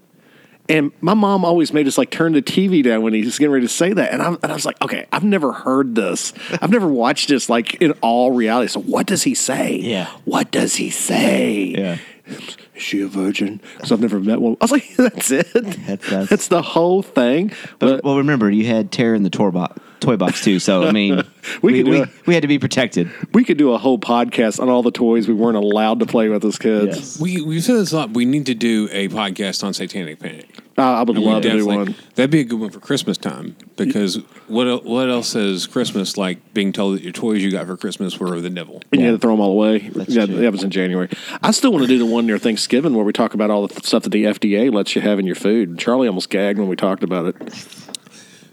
And 0.70 0.92
my 1.00 1.14
mom 1.14 1.44
always 1.46 1.72
made 1.72 1.86
us 1.86 1.96
like 1.96 2.10
turn 2.10 2.32
the 2.32 2.42
TV 2.42 2.82
down 2.82 3.02
when 3.02 3.14
he 3.14 3.24
was 3.24 3.38
getting 3.38 3.52
ready 3.52 3.66
to 3.66 3.72
say 3.72 3.92
that. 3.94 4.12
And 4.12 4.20
I, 4.20 4.28
and 4.28 4.44
I 4.44 4.52
was 4.52 4.66
like, 4.66 4.78
okay, 4.82 5.06
I've 5.10 5.24
never 5.24 5.50
heard 5.52 5.94
this. 5.94 6.34
I've 6.60 6.70
never 6.70 6.86
watched 6.86 7.28
this 7.30 7.48
like 7.48 7.76
in 7.76 7.92
all 8.02 8.32
reality. 8.32 8.68
So 8.68 8.80
what 8.80 9.06
does 9.06 9.22
he 9.22 9.34
say? 9.34 9.76
Yeah. 9.76 10.08
What 10.26 10.50
does 10.50 10.74
he 10.76 10.90
say? 10.90 11.74
Yeah. 11.76 11.96
Is 12.26 12.82
she 12.82 13.00
a 13.00 13.08
virgin? 13.08 13.62
Because 13.76 13.92
I've 13.92 14.00
never 14.00 14.20
met 14.20 14.42
one. 14.42 14.58
I 14.60 14.64
was 14.64 14.72
like, 14.72 14.86
that's 14.96 15.30
it. 15.30 15.50
That's- 15.54 15.76
that's- 15.86 16.28
That's 16.28 16.48
the 16.48 16.60
whole 16.60 17.02
thing. 17.02 17.48
But, 17.78 17.86
But 17.88 18.04
well, 18.04 18.18
remember, 18.18 18.50
you 18.50 18.66
had 18.66 18.92
Terror 18.92 19.14
in 19.14 19.22
the 19.22 19.30
Toolbox. 19.30 19.80
Toy 20.00 20.16
box 20.16 20.42
too. 20.44 20.58
So 20.58 20.84
I 20.84 20.92
mean, 20.92 21.22
We 21.62 21.82
we 21.82 21.82
we, 21.90 22.00
a- 22.02 22.08
we 22.26 22.34
had 22.34 22.42
to 22.42 22.48
be 22.48 22.58
protected. 22.58 23.10
We 23.32 23.42
could 23.44 23.56
do 23.56 23.72
a 23.72 23.78
whole 23.78 23.98
podcast 23.98 24.60
on 24.60 24.68
all 24.68 24.82
the 24.82 24.90
toys 24.90 25.26
we 25.28 25.34
weren't 25.34 25.56
allowed 25.56 26.00
to 26.00 26.06
play 26.06 26.28
with 26.28 26.44
as 26.44 26.58
kids. 26.58 27.18
We 27.20 27.40
we've 27.42 27.62
said 27.64 27.76
this 27.76 27.92
a 27.92 27.96
lot. 27.96 28.10
We 28.10 28.24
need 28.24 28.46
to 28.46 28.54
do 28.54 28.88
a 28.92 29.08
podcast 29.08 29.64
on 29.64 29.72
Satanic 29.74 30.18
Panic. 30.20 30.58
Uh, 30.76 30.82
I 30.82 31.02
would 31.02 31.16
And 31.16 31.26
love 31.26 31.42
to 31.42 31.50
do 31.50 31.66
one. 31.66 31.96
That'd 32.14 32.30
be 32.30 32.38
a 32.40 32.44
good 32.44 32.60
one 32.60 32.70
for 32.70 32.78
Christmas 32.78 33.18
time 33.18 33.56
because 33.76 34.16
what 34.46 34.84
what 34.84 35.08
else 35.10 35.34
is 35.34 35.66
Christmas 35.66 36.16
like? 36.16 36.54
Being 36.54 36.72
told 36.72 36.96
that 36.96 37.02
your 37.02 37.12
toys 37.12 37.42
you 37.42 37.50
got 37.50 37.66
for 37.66 37.76
Christmas 37.76 38.20
were 38.20 38.40
the 38.40 38.50
devil. 38.50 38.80
And 38.92 39.00
you 39.00 39.06
had 39.08 39.12
to 39.14 39.18
throw 39.18 39.32
them 39.32 39.40
all 39.40 39.50
away. 39.52 39.88
That's 39.88 40.10
Yeah, 40.14 40.26
true. 40.26 40.36
that 40.36 40.52
was 40.52 40.62
in 40.62 40.70
January. 40.70 41.08
I 41.42 41.50
still 41.50 41.72
want 41.72 41.82
to 41.82 41.88
do 41.88 41.98
the 41.98 42.06
one 42.06 42.26
near 42.26 42.38
Thanksgiving 42.38 42.94
where 42.94 43.04
we 43.04 43.12
talk 43.12 43.34
about 43.34 43.50
all 43.50 43.66
the 43.66 43.80
stuff 43.86 44.04
that 44.04 44.10
the 44.10 44.24
FDA 44.24 44.72
lets 44.72 44.94
you 44.94 45.02
have 45.02 45.18
in 45.18 45.26
your 45.26 45.34
food. 45.34 45.78
Charlie 45.78 46.06
almost 46.06 46.30
gagged 46.30 46.58
when 46.60 46.68
we 46.68 46.76
talked 46.76 47.02
about 47.02 47.26
it. 47.34 47.87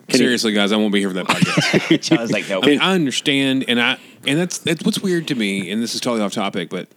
Can 0.08 0.20
you- 0.20 0.26
Seriously, 0.26 0.54
guys, 0.54 0.72
I 0.72 0.78
won't 0.78 0.94
be 0.94 1.00
here 1.00 1.10
for 1.10 1.16
that 1.16 1.26
podcast. 1.28 2.12
I 2.18 2.22
was 2.22 2.32
like, 2.32 2.48
no. 2.48 2.62
I 2.62 2.66
mean, 2.68 2.80
I 2.80 2.94
understand, 2.94 3.66
and 3.68 3.82
I 3.82 3.98
and 4.28 4.40
that's 4.40 4.60
that's 4.60 4.84
what's 4.84 5.00
weird 5.00 5.28
to 5.30 5.36
me. 5.36 5.72
And 5.72 5.82
this 5.82 5.96
is 5.96 6.02
totally 6.02 6.22
off 6.22 6.34
topic, 6.34 6.70
but 6.70 6.88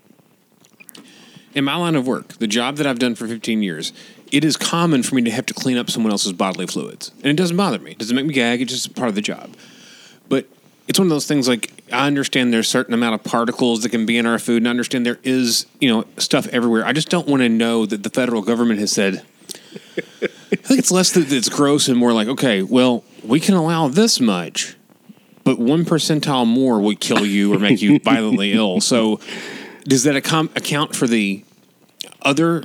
in 1.55 1.65
my 1.65 1.77
line 1.77 1.95
of 1.97 2.07
work, 2.07 2.35
the 2.35 2.47
job 2.47 2.77
that 2.77 2.87
I've 2.87 2.99
done 2.99 3.15
for 3.15 3.27
15 3.27 3.63
years, 3.63 3.93
it 4.31 4.45
is 4.45 4.57
common 4.57 5.03
for 5.03 5.15
me 5.15 5.23
to 5.23 5.31
have 5.31 5.47
to 5.47 5.55
clean 5.55 5.79
up 5.79 5.91
someone 5.91 6.13
else's 6.13 6.33
bodily 6.33 6.67
fluids, 6.67 7.11
and 7.19 7.27
it 7.27 7.37
doesn't 7.37 7.57
bother 7.57 7.79
me. 7.79 7.93
It 7.93 7.99
doesn't 7.99 8.15
make 8.15 8.27
me 8.27 8.35
gag. 8.35 8.61
It's 8.61 8.73
just 8.73 8.95
part 8.95 9.09
of 9.09 9.15
the 9.15 9.23
job. 9.23 9.55
But 10.29 10.47
it's 10.87 10.99
one 10.99 11.07
of 11.07 11.11
those 11.11 11.27
things. 11.27 11.49
Like 11.49 11.73
I 11.91 12.07
understand 12.07 12.53
there's 12.53 12.67
a 12.67 12.71
certain 12.71 12.93
amount 12.93 13.15
of 13.15 13.25
particles 13.25 13.83
that 13.85 13.89
can 13.89 14.05
be 14.05 14.19
in 14.19 14.27
our 14.27 14.39
food, 14.39 14.59
and 14.59 14.69
I 14.69 14.71
understand 14.71 15.07
there 15.07 15.19
is 15.25 15.65
you 15.81 15.89
know 15.89 16.05
stuff 16.19 16.47
everywhere. 16.49 16.85
I 16.85 16.93
just 16.93 17.09
don't 17.09 17.27
want 17.27 17.41
to 17.41 17.49
know 17.49 17.87
that 17.87 18.03
the 18.03 18.11
federal 18.11 18.43
government 18.43 18.81
has 18.81 18.93
said. 18.93 19.25
I 20.51 20.57
think 20.57 20.79
it's 20.79 20.91
less 20.91 21.13
that 21.13 21.33
it's 21.33 21.49
gross 21.49 21.89
and 21.89 21.97
more 21.97 22.13
like, 22.13 22.29
okay, 22.29 22.63
well, 22.63 23.05
we 23.23 23.41
can 23.41 23.55
allow 23.55 23.89
this 23.89 24.21
much, 24.21 24.77
but 25.45 25.59
one 25.59 25.85
percentile 25.85 26.47
more 26.47 26.81
would 26.81 27.01
kill 27.01 27.27
you 27.27 27.55
or 27.55 27.59
make 27.59 27.83
you 27.83 27.99
violently 27.99 28.53
ill. 28.53 28.81
So, 28.81 29.21
does 29.85 30.05
that 30.05 30.17
account 30.17 30.95
for 30.95 31.07
the 31.07 31.45
other 32.23 32.65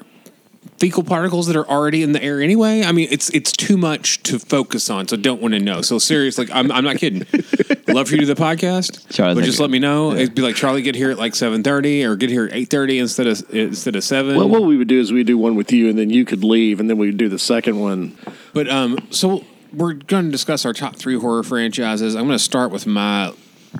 fecal 0.78 1.04
particles 1.04 1.48
that 1.48 1.56
are 1.56 1.68
already 1.68 2.04
in 2.04 2.12
the 2.12 2.24
air 2.24 2.42
anyway? 2.42 2.84
I 2.84 2.92
mean, 2.92 3.08
it's 3.12 3.30
it's 3.30 3.52
too 3.52 3.78
much 3.78 4.24
to 4.24 4.40
focus 4.40 4.90
on, 4.90 5.08
so 5.08 5.16
don't 5.16 5.42
want 5.42 5.54
to 5.54 5.60
know. 5.60 5.82
So 5.82 6.00
seriously, 6.00 6.48
I'm 6.52 6.72
I'm 6.72 6.84
not 6.84 6.98
kidding. 6.98 7.26
Love 7.88 8.08
for 8.08 8.16
you 8.16 8.22
to 8.22 8.26
do 8.26 8.34
the 8.34 8.42
podcast, 8.42 9.10
Charlie's 9.14 9.36
but 9.36 9.46
just 9.46 9.60
let 9.60 9.70
me 9.70 9.80
know. 9.80 10.14
It'd 10.14 10.36
be 10.36 10.42
like 10.42 10.56
Charlie, 10.56 10.82
get 10.82 10.96
here 10.96 11.12
at 11.12 11.18
like 11.18 11.36
seven 11.36 11.64
thirty, 11.64 12.04
or 12.04 12.16
get 12.16 12.30
here 12.30 12.46
at 12.46 12.54
eight 12.54 12.70
thirty 12.70 13.00
instead 13.00 13.28
of 13.28 13.44
instead 13.54 13.96
of 13.96 14.04
seven. 14.04 14.36
Well, 14.36 14.50
what 14.50 14.64
we 14.64 14.78
would 14.78 14.88
do 14.88 15.00
is 15.00 15.12
we'd 15.12 15.28
do 15.28 15.38
one 15.38 15.56
with 15.56 15.72
you, 15.72 15.90
and 15.90 15.98
then 15.98 16.10
you 16.10 16.26
could 16.26 16.44
leave, 16.44 16.80
and 16.80 16.90
then 16.90 16.98
we'd 16.98 17.18
do 17.18 17.30
the 17.30 17.40
second 17.40 17.80
one. 17.80 18.18
But 18.54 18.70
um, 18.70 18.98
so 19.10 19.44
we're 19.74 19.94
going 19.94 20.26
to 20.26 20.32
discuss 20.32 20.66
our 20.66 20.74
top 20.74 20.96
three 20.96 21.18
horror 21.18 21.44
franchises. 21.44 22.16
I'm 22.16 22.26
going 22.26 22.38
to 22.38 22.44
start 22.44 22.72
with 22.72 22.86
my 22.86 23.34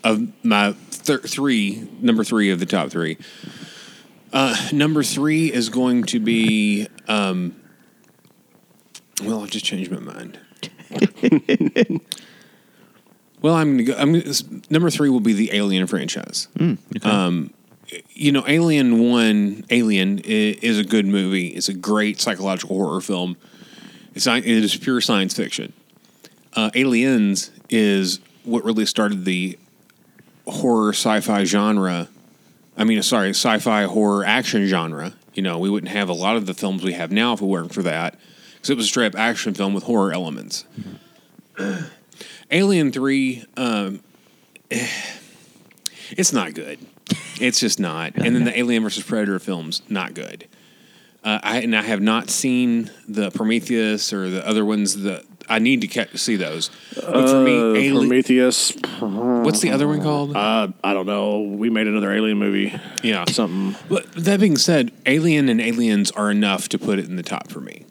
of 0.04 0.28
my 0.44 0.74
thir- 0.90 1.20
three 1.20 1.88
number 2.02 2.24
three 2.24 2.50
of 2.50 2.60
the 2.60 2.66
top 2.66 2.90
three. 2.90 3.18
Uh, 4.34 4.56
number 4.74 5.04
three 5.04 5.54
is 5.54 5.70
going 5.70 6.04
to 6.06 6.20
be 6.20 6.88
um, 7.08 7.56
well, 9.24 9.44
I 9.44 9.46
just 9.48 9.64
changed 9.64 9.92
my 9.92 10.00
mind. 10.00 10.40
well, 13.42 13.56
I'm 13.56 13.74
going 13.74 13.78
to 13.78 13.84
go. 13.84 13.96
I'm 13.98 14.14
gonna, 14.14 14.34
number 14.70 14.90
three 14.90 15.10
will 15.10 15.20
be 15.20 15.34
the 15.34 15.54
Alien 15.54 15.88
franchise 15.88 16.48
you 18.16 18.32
know, 18.32 18.44
Alien 18.48 18.98
One, 19.12 19.66
Alien 19.70 20.18
is 20.20 20.80
a 20.80 20.84
good 20.84 21.06
movie. 21.06 21.48
It's 21.50 21.70
a 21.70 21.74
great 21.76 22.20
psychological 22.20 22.76
horror 22.76 23.02
film. 23.02 23.38
It's 24.16 24.26
not- 24.26 24.40
it 24.40 24.48
is 24.48 24.76
pure 24.76 25.00
science 25.02 25.36
fiction. 25.36 25.74
Uh, 26.54 26.72
Aliens 26.74 27.52
is 27.70 28.20
what 28.46 28.64
really 28.64 28.86
started 28.88 29.26
the 29.26 29.60
horror 30.48 30.90
sci-fi 30.94 31.44
genre. 31.44 32.08
I 32.78 32.84
mean, 32.84 33.02
sorry, 33.04 33.30
sci-fi 33.30 33.84
horror 33.84 34.26
action 34.26 34.66
genre. 34.66 35.14
You 35.34 35.44
know, 35.44 35.60
we 35.60 35.70
wouldn't 35.70 35.92
have 35.92 36.10
a 36.10 36.14
lot 36.14 36.36
of 36.36 36.46
the 36.46 36.54
films 36.54 36.84
we 36.84 36.94
have 36.94 37.12
now 37.12 37.34
if 37.34 37.42
it 37.42 37.46
weren't 37.46 37.74
for 37.74 37.84
that, 37.84 38.20
because 38.56 38.70
it 38.70 38.78
was 38.78 38.86
a 38.86 38.90
straight 38.90 39.08
up 39.08 39.20
action 39.20 39.54
film 39.54 39.74
with 39.74 39.84
horror 39.84 40.12
elements. 40.12 40.66
Alien 42.52 42.92
Three, 42.92 43.44
um, 43.58 44.02
it's 44.70 46.34
not 46.34 46.54
good. 46.54 46.80
It's 47.40 47.60
just 47.60 47.80
not. 47.80 48.14
And 48.16 48.36
then 48.36 48.44
the 48.44 48.58
Alien 48.58 48.84
versus 48.84 49.04
Predator 49.04 49.40
films, 49.40 49.82
not 49.90 50.14
good. 50.14 50.48
Uh, 51.24 51.40
I 51.42 51.62
and 51.62 51.76
I 51.76 51.82
have 51.82 52.02
not 52.02 52.30
seen 52.30 52.92
the 53.08 53.32
Prometheus 53.32 54.12
or 54.14 54.30
the 54.30 54.48
other 54.48 54.66
ones. 54.66 55.04
That 55.04 55.33
I 55.50 55.60
need 55.60 55.82
to 55.82 55.88
ca- 55.88 56.16
see 56.16 56.36
those. 56.36 56.70
But 56.96 57.30
for 57.30 57.42
me, 57.42 57.58
Uh, 57.58 57.74
Alien, 57.76 57.98
Prometheus. 58.08 58.72
what's 59.00 59.60
the 59.62 59.72
other 59.72 59.88
one 59.88 60.02
called? 60.02 60.36
Uh, 60.36 60.70
I 60.84 60.94
don't 60.94 61.06
know. 61.06 61.42
We 61.42 61.70
made 61.70 61.88
another 61.88 62.12
Alien 62.14 62.38
movie. 62.38 62.74
yeah, 63.04 63.26
Something. 63.30 63.76
But 63.90 64.12
that 64.14 64.40
being 64.40 64.58
said, 64.58 64.92
Alien 65.06 65.50
and 65.50 65.60
Aliens 65.62 66.12
are 66.12 66.32
enough 66.32 66.70
to 66.70 66.78
put 66.80 67.00
it 67.00 67.06
in 67.06 67.16
the 67.16 67.24
top 67.24 67.50
for 67.52 67.60
me. 67.60 67.86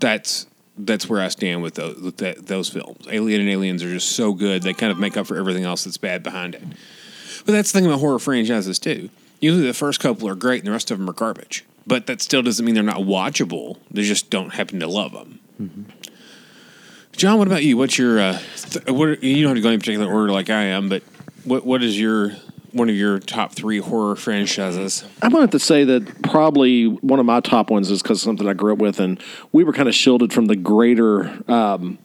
That's 0.00 0.46
that's 0.78 1.08
where 1.08 1.22
I 1.22 1.28
stand 1.28 1.62
with 1.62 1.74
those 1.74 1.96
with 2.00 2.18
that, 2.18 2.46
those 2.48 2.68
films. 2.68 3.06
Alien 3.10 3.40
and 3.40 3.50
Aliens 3.50 3.82
are 3.82 3.90
just 3.92 4.10
so 4.12 4.32
good; 4.34 4.62
they 4.62 4.74
kind 4.74 4.92
of 4.92 4.98
make 4.98 5.16
up 5.16 5.26
for 5.26 5.36
everything 5.36 5.64
else 5.64 5.84
that's 5.84 5.96
bad 5.96 6.22
behind 6.22 6.54
it. 6.54 6.62
But 7.46 7.52
that's 7.52 7.72
the 7.72 7.78
thing 7.78 7.86
about 7.86 8.00
horror 8.00 8.18
franchises 8.18 8.78
too. 8.78 9.08
Usually, 9.40 9.66
the 9.66 9.74
first 9.74 10.00
couple 10.00 10.28
are 10.28 10.34
great, 10.34 10.58
and 10.60 10.66
the 10.66 10.72
rest 10.72 10.90
of 10.90 10.98
them 10.98 11.08
are 11.08 11.12
garbage. 11.14 11.64
But 11.86 12.06
that 12.08 12.20
still 12.20 12.42
doesn't 12.42 12.64
mean 12.64 12.74
they're 12.74 12.82
not 12.82 12.98
watchable. 13.02 13.76
They 13.90 14.02
just 14.02 14.28
don't 14.28 14.54
happen 14.54 14.80
to 14.80 14.88
love 14.88 15.12
them. 15.12 15.38
John, 17.16 17.38
what 17.38 17.46
about 17.46 17.64
you? 17.64 17.78
What's 17.78 17.96
your 17.96 18.20
uh, 18.20 18.38
th- 18.56 18.86
what? 18.86 19.22
You 19.22 19.42
don't 19.42 19.56
have 19.56 19.56
to 19.56 19.62
go 19.62 19.70
in 19.70 19.78
particular 19.78 20.12
order 20.12 20.32
like 20.32 20.50
I 20.50 20.64
am, 20.64 20.90
but 20.90 21.02
what 21.44 21.64
what 21.64 21.82
is 21.82 21.98
your 21.98 22.32
one 22.72 22.90
of 22.90 22.94
your 22.94 23.18
top 23.18 23.52
three 23.52 23.78
horror 23.78 24.16
franchises? 24.16 25.02
I'm 25.22 25.30
going 25.30 25.40
to 25.40 25.44
have 25.44 25.50
to 25.52 25.58
say 25.58 25.84
that 25.84 26.22
probably 26.22 26.86
one 26.86 27.18
of 27.18 27.24
my 27.24 27.40
top 27.40 27.70
ones 27.70 27.90
is 27.90 28.02
because 28.02 28.20
something 28.20 28.46
I 28.46 28.52
grew 28.52 28.74
up 28.74 28.80
with, 28.80 29.00
and 29.00 29.18
we 29.50 29.64
were 29.64 29.72
kind 29.72 29.88
of 29.88 29.94
shielded 29.94 30.34
from 30.34 30.44
the 30.44 30.56
greater 30.56 31.42
um, 31.50 31.96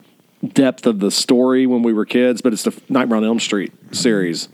depth 0.47 0.87
of 0.87 0.99
the 0.99 1.11
story 1.11 1.67
when 1.67 1.83
we 1.83 1.91
were 1.91 2.05
kids. 2.05 2.41
But 2.41 2.53
it's 2.53 2.63
the 2.63 2.81
Nightmare 2.87 3.17
on 3.17 3.25
Elm 3.25 3.41
Street 3.41 3.73
series. 3.93 4.47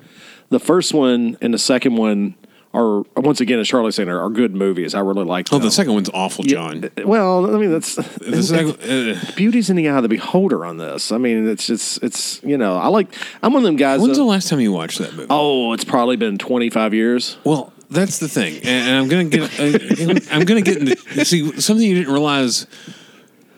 The 0.50 0.60
first 0.60 0.92
one 0.92 1.38
and 1.40 1.54
the 1.54 1.60
second 1.60 1.98
one 1.98 2.34
are 2.78 3.02
once 3.16 3.42
again, 3.42 3.60
as 3.60 3.68
Charlie 3.68 3.92
saying, 3.92 4.10
are, 4.10 4.22
are 4.22 4.30
good 4.30 4.54
movies. 4.56 4.94
I 4.94 5.00
really 5.00 5.24
like. 5.24 5.48
Oh, 5.52 5.58
them. 5.58 5.66
the 5.66 5.72
second 5.72 5.94
one's 5.94 6.10
awful, 6.14 6.44
John. 6.44 6.90
Well, 7.04 7.56
I 7.56 7.60
mean 7.60 7.72
that's 7.72 7.96
The 7.96 8.44
second, 8.44 8.78
uh, 8.82 9.32
beauty's 9.36 9.70
in 9.70 9.76
the 9.76 9.90
eye 9.90 9.98
of 9.98 10.04
the 10.04 10.10
beholder 10.10 10.66
on 10.66 10.78
this. 10.78 11.12
I 11.12 11.18
mean, 11.18 11.48
it's 11.48 11.68
just 11.68 12.04
it's 12.04 12.42
you 12.44 12.58
know 12.58 12.78
I 12.78 12.88
like 12.88 13.14
I'm 13.42 13.54
one 13.54 13.64
of 13.64 13.68
them 13.68 13.76
guys. 13.76 14.00
when's 14.00 14.18
that- 14.18 14.24
the 14.24 14.30
last 14.30 14.50
time 14.50 14.60
you 14.60 14.72
watched 14.72 15.00
that 15.00 15.14
movie? 15.14 15.28
oh, 15.30 15.74
it's 15.74 15.86
probably 15.86 16.16
been 16.16 16.38
25 16.38 16.94
years. 16.94 17.38
Well, 17.44 17.74
that's 17.90 18.20
the 18.20 18.28
thing, 18.28 18.62
and, 18.64 18.96
I'm 19.00 19.08
gonna 19.08 19.26
get. 19.26 19.60
Uh, 19.60 20.20
I'm 20.32 20.46
gonna 20.46 20.62
get 20.62 20.78
into 20.78 21.26
see 21.26 21.60
something 21.60 21.86
you 21.86 21.96
didn't 21.96 22.14
realize. 22.14 22.68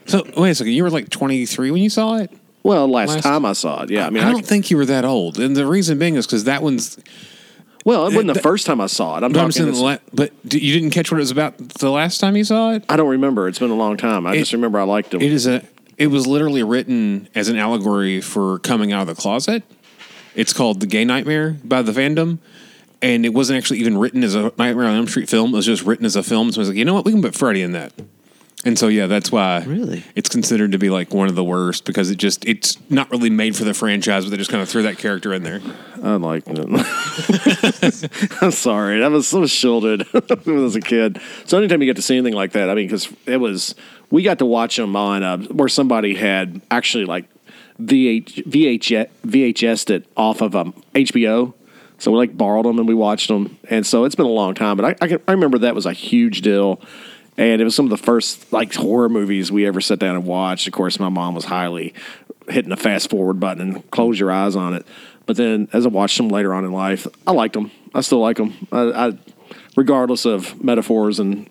So 0.06 0.24
wait 0.38 0.52
a 0.52 0.56
second, 0.56 0.74
you 0.74 0.84
were 0.84 0.90
like 0.90 1.10
23 1.10 1.72
when 1.72 1.82
you 1.82 1.90
saw 1.90 2.18
it. 2.18 2.32
Well, 2.64 2.88
last, 2.88 3.10
Last- 3.10 3.24
time 3.24 3.46
I 3.46 3.54
saw 3.54 3.84
it, 3.84 3.90
yeah. 3.90 4.06
I 4.06 4.10
mean, 4.10 4.22
I, 4.22 4.28
mean, 4.28 4.36
don't 4.36 4.46
think 4.46 4.70
you 4.70 4.78
were 4.78 4.86
that 4.86 5.06
old, 5.06 5.40
and 5.40 5.56
the 5.56 5.66
reason 5.66 5.98
being 5.98 6.16
is 6.16 6.26
because 6.26 6.44
that 6.46 6.62
one's. 6.62 6.98
Well, 7.90 8.04
it 8.08 8.14
wasn't 8.14 8.34
the 8.36 8.42
first 8.42 8.66
time 8.68 8.80
I 8.82 8.86
saw 8.86 9.18
it. 9.18 9.24
I'm 9.24 9.32
But 9.32 9.42
I'm 9.42 9.50
talking. 9.50 9.66
this- 9.66 9.80
la- 9.80 9.98
but 10.14 10.32
d- 10.48 10.60
you 10.60 10.74
didn't 10.74 10.92
catch 10.92 11.12
what 11.12 11.18
it 11.18 11.22
was 11.22 11.32
about 11.32 11.58
the 11.58 11.90
last 11.90 12.20
time 12.20 12.36
you 12.38 12.44
saw 12.44 12.72
it. 12.74 12.84
I 12.88 12.96
don't 12.96 13.10
remember. 13.10 13.48
It's 13.48 13.58
been 13.60 13.72
a 13.72 13.76
long 13.76 13.98
time. 13.98 14.28
I 14.28 14.36
It- 14.36 14.40
just 14.40 14.54
remember 14.54 14.80
I 14.80 14.84
liked 14.84 15.14
it. 15.16 15.22
It 15.24 15.32
is 15.32 15.48
a. 15.48 15.64
It 15.98 16.08
was 16.08 16.28
literally 16.28 16.62
written 16.64 17.28
as 17.34 17.50
an 17.50 17.58
allegory 17.58 18.22
for 18.22 18.60
coming 18.60 18.92
out 18.94 19.02
of 19.02 19.08
the 19.16 19.20
closet. 19.22 19.64
It's 20.36 20.54
called 20.54 20.80
The 20.82 20.86
Gay 20.88 21.04
Nightmare 21.04 21.58
by 21.66 21.82
the 21.82 21.92
fandom. 21.92 22.38
And 23.02 23.26
it 23.26 23.34
wasn't 23.34 23.58
actually 23.58 23.80
even 23.80 23.98
written 23.98 24.24
as 24.24 24.36
a 24.36 24.52
Nightmare 24.58 24.86
on 24.86 24.96
Elm 24.96 25.08
Street 25.08 25.28
film. 25.30 25.54
It 25.54 25.56
was 25.58 25.66
just 25.66 25.84
written 25.84 26.06
as 26.06 26.16
a 26.16 26.22
film. 26.24 26.52
So 26.52 26.60
I 26.60 26.62
was 26.62 26.68
like, 26.70 26.78
you 26.78 26.86
know 26.86 26.94
what? 26.94 27.06
We 27.06 27.12
can 27.12 27.22
put 27.22 27.34
Freddy 27.34 27.62
in 27.62 27.72
that. 27.72 27.92
And 28.66 28.78
so, 28.78 28.90
yeah, 28.90 29.08
that's 29.08 29.32
why 29.32 29.64
Really? 29.64 30.04
it's 30.16 30.28
considered 30.28 30.74
to 30.74 30.78
be 30.78 30.90
like 30.90 31.14
one 31.14 31.30
of 31.30 31.36
the 31.36 31.44
worst 31.46 31.86
because 31.86 32.12
it 32.12 32.18
just, 32.18 32.44
it's 32.46 32.78
not 32.90 33.10
really 33.10 33.30
made 33.30 33.56
for 33.56 33.64
the 33.64 33.74
franchise, 33.74 34.26
but 34.26 34.32
they 34.32 34.38
just 34.38 34.52
kind 34.52 34.62
of 34.62 34.68
threw 34.68 34.84
that 34.84 34.98
character 34.98 35.34
in 35.34 35.44
there. 35.44 35.62
I 36.04 36.16
liked 36.16 36.48
it. 36.50 36.60
I'm 38.42 38.52
sorry. 38.52 39.02
I 39.02 39.08
was 39.08 39.28
so 39.30 39.46
shielded 39.48 40.06
when 40.12 40.58
I 40.58 40.62
was 40.62 40.76
a 40.76 40.82
kid. 40.82 41.22
So 41.46 41.58
anytime 41.58 41.82
you 41.82 41.86
get 41.86 41.96
to 41.96 42.02
see 42.02 42.18
anything 42.18 42.34
like 42.34 42.52
that, 42.52 42.70
I 42.70 42.74
mean, 42.74 42.88
because 42.88 43.08
it 43.26 43.38
was, 43.38 43.76
we 44.12 44.24
got 44.24 44.40
to 44.40 44.46
watch 44.46 44.76
them 44.76 44.94
on 44.96 45.24
uh, 45.24 45.38
where 45.38 45.70
somebody 45.70 46.16
had 46.16 46.62
actually 46.70 47.06
like 47.06 47.26
VH, 47.82 48.44
VH, 48.46 49.10
VHS'd 49.26 49.90
it 49.90 50.06
off 50.18 50.42
of 50.42 50.54
um, 50.56 50.74
HBO. 50.96 51.54
So 51.98 52.12
we 52.12 52.18
like 52.18 52.36
borrowed 52.38 52.66
them 52.66 52.78
and 52.78 52.88
we 52.88 52.94
watched 52.94 53.30
them. 53.30 53.58
And 53.70 53.88
so 53.88 54.04
it's 54.04 54.16
been 54.16 54.26
a 54.26 54.30
long 54.30 54.54
time, 54.54 54.76
but 54.76 54.86
I, 54.86 54.96
I, 55.06 55.08
can, 55.08 55.22
I 55.30 55.32
remember 55.32 55.60
that 55.60 55.76
was 55.76 55.86
a 55.86 55.94
huge 55.94 56.42
deal. 56.42 56.82
And 57.40 57.62
it 57.62 57.64
was 57.64 57.74
some 57.74 57.86
of 57.86 57.90
the 57.90 57.98
first 57.98 58.52
like 58.52 58.74
horror 58.74 59.08
movies 59.08 59.50
we 59.50 59.66
ever 59.66 59.80
sat 59.80 59.98
down 59.98 60.18
and 60.18 60.26
watched. 60.26 60.68
Of 60.68 60.74
course, 60.74 61.00
my 61.00 61.08
mom 61.08 61.36
was 61.36 61.46
highly 61.46 61.94
hitting 62.50 62.70
the 62.70 62.76
fast 62.76 63.10
forward 63.10 63.40
button 63.40 63.62
and 63.62 63.92
close 63.92 64.20
your 64.20 64.30
eyes 64.30 64.58
on 64.58 64.74
it. 64.74 64.86
But 65.26 65.38
then 65.38 65.70
as 65.72 65.86
I 65.86 65.90
watched 65.90 66.18
them 66.18 66.28
later 66.28 66.54
on 66.54 66.66
in 66.66 66.74
life, 66.74 67.08
I 67.26 67.32
liked 67.32 67.54
them. 67.54 67.72
I 67.96 68.02
still 68.02 68.20
like 68.20 68.36
them. 68.36 68.68
I, 68.74 69.08
I 69.08 69.18
regardless 69.78 70.26
of 70.26 70.62
metaphors 70.62 71.18
and 71.18 71.50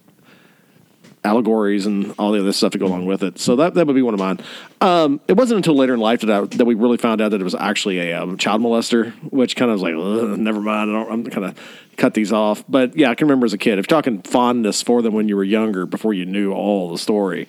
allegories 1.28 1.87
and 1.87 2.14
all 2.18 2.32
the 2.32 2.40
other 2.40 2.52
stuff 2.52 2.73
to 2.73 2.78
go 2.78 2.87
along 2.87 3.06
with 3.06 3.23
it. 3.23 3.38
So 3.38 3.56
that 3.56 3.75
that 3.75 3.87
would 3.87 3.94
be 3.94 4.02
one 4.02 4.14
of 4.14 4.20
mine. 4.20 4.40
Um, 4.80 5.20
it 5.28 5.35
wasn't 5.35 5.58
until 5.58 5.76
later 5.76 5.94
in 5.94 6.00
life 6.00 6.23
that 6.23 6.30
I, 6.30 6.40
that 6.56 6.64
we 6.64 6.75
really 6.75 6.97
found 6.97 7.20
out 7.20 7.30
that 7.30 7.40
it 7.40 7.44
was 7.44 7.54
actually 7.54 7.99
a 7.99 8.20
um, 8.20 8.38
child 8.38 8.62
molester, 8.62 9.12
which 9.30 9.54
kind 9.54 9.70
of 9.70 9.80
was 9.80 9.82
like, 9.82 9.94
never 10.38 10.61
mind. 10.61 10.90
I 10.90 11.04
I'm 11.04 11.25
kind 11.25 11.44
of 11.44 11.58
cut 11.97 12.14
these 12.14 12.32
off. 12.32 12.64
But 12.68 12.97
yeah, 12.97 13.11
I 13.11 13.14
can 13.14 13.26
remember 13.26 13.47
as 13.47 13.52
a 13.52 13.58
kid. 13.58 13.78
If 13.78 13.85
you're 13.88 14.00
talking 14.00 14.23
fondness 14.23 14.82
for 14.82 15.02
them 15.02 15.14
when 15.14 15.28
you 15.28 15.37
were 15.37 15.44
younger, 15.44 15.87
before 15.87 16.14
you 16.14 16.25
knew 16.25 16.52
all 16.52 16.90
the 16.90 16.99
story, 16.99 17.49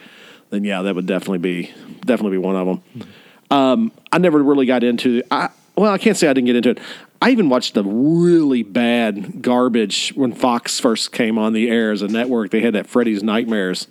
then 0.50 0.64
yeah, 0.64 0.82
that 0.82 0.96
would 0.96 1.06
definitely 1.06 1.40
be 1.40 1.74
definitely 2.06 2.38
be 2.38 2.44
one 2.44 2.56
of 2.56 2.68
them. 2.68 3.10
Um, 3.52 3.92
I 4.12 4.18
never 4.18 4.42
really 4.44 4.66
got 4.66 4.84
into. 4.84 5.24
I 5.32 5.50
well, 5.76 5.94
I 5.94 5.98
can't 5.98 6.18
say 6.18 6.28
I 6.28 6.34
didn't 6.34 6.48
get 6.48 6.58
into 6.58 6.72
it. 6.72 6.80
I 7.22 7.32
even 7.32 7.50
watched 7.50 7.74
the 7.74 7.84
really 7.84 8.64
bad 8.64 9.42
garbage 9.42 10.14
when 10.16 10.32
Fox 10.32 10.80
first 10.80 11.12
came 11.12 11.38
on 11.38 11.54
the 11.54 11.70
air 11.70 11.92
as 11.92 12.02
a 12.02 12.08
network. 12.08 12.52
They 12.52 12.62
had 12.62 12.74
that 12.76 12.88
Freddy's 12.88 13.22
Nightmares. 13.22 13.88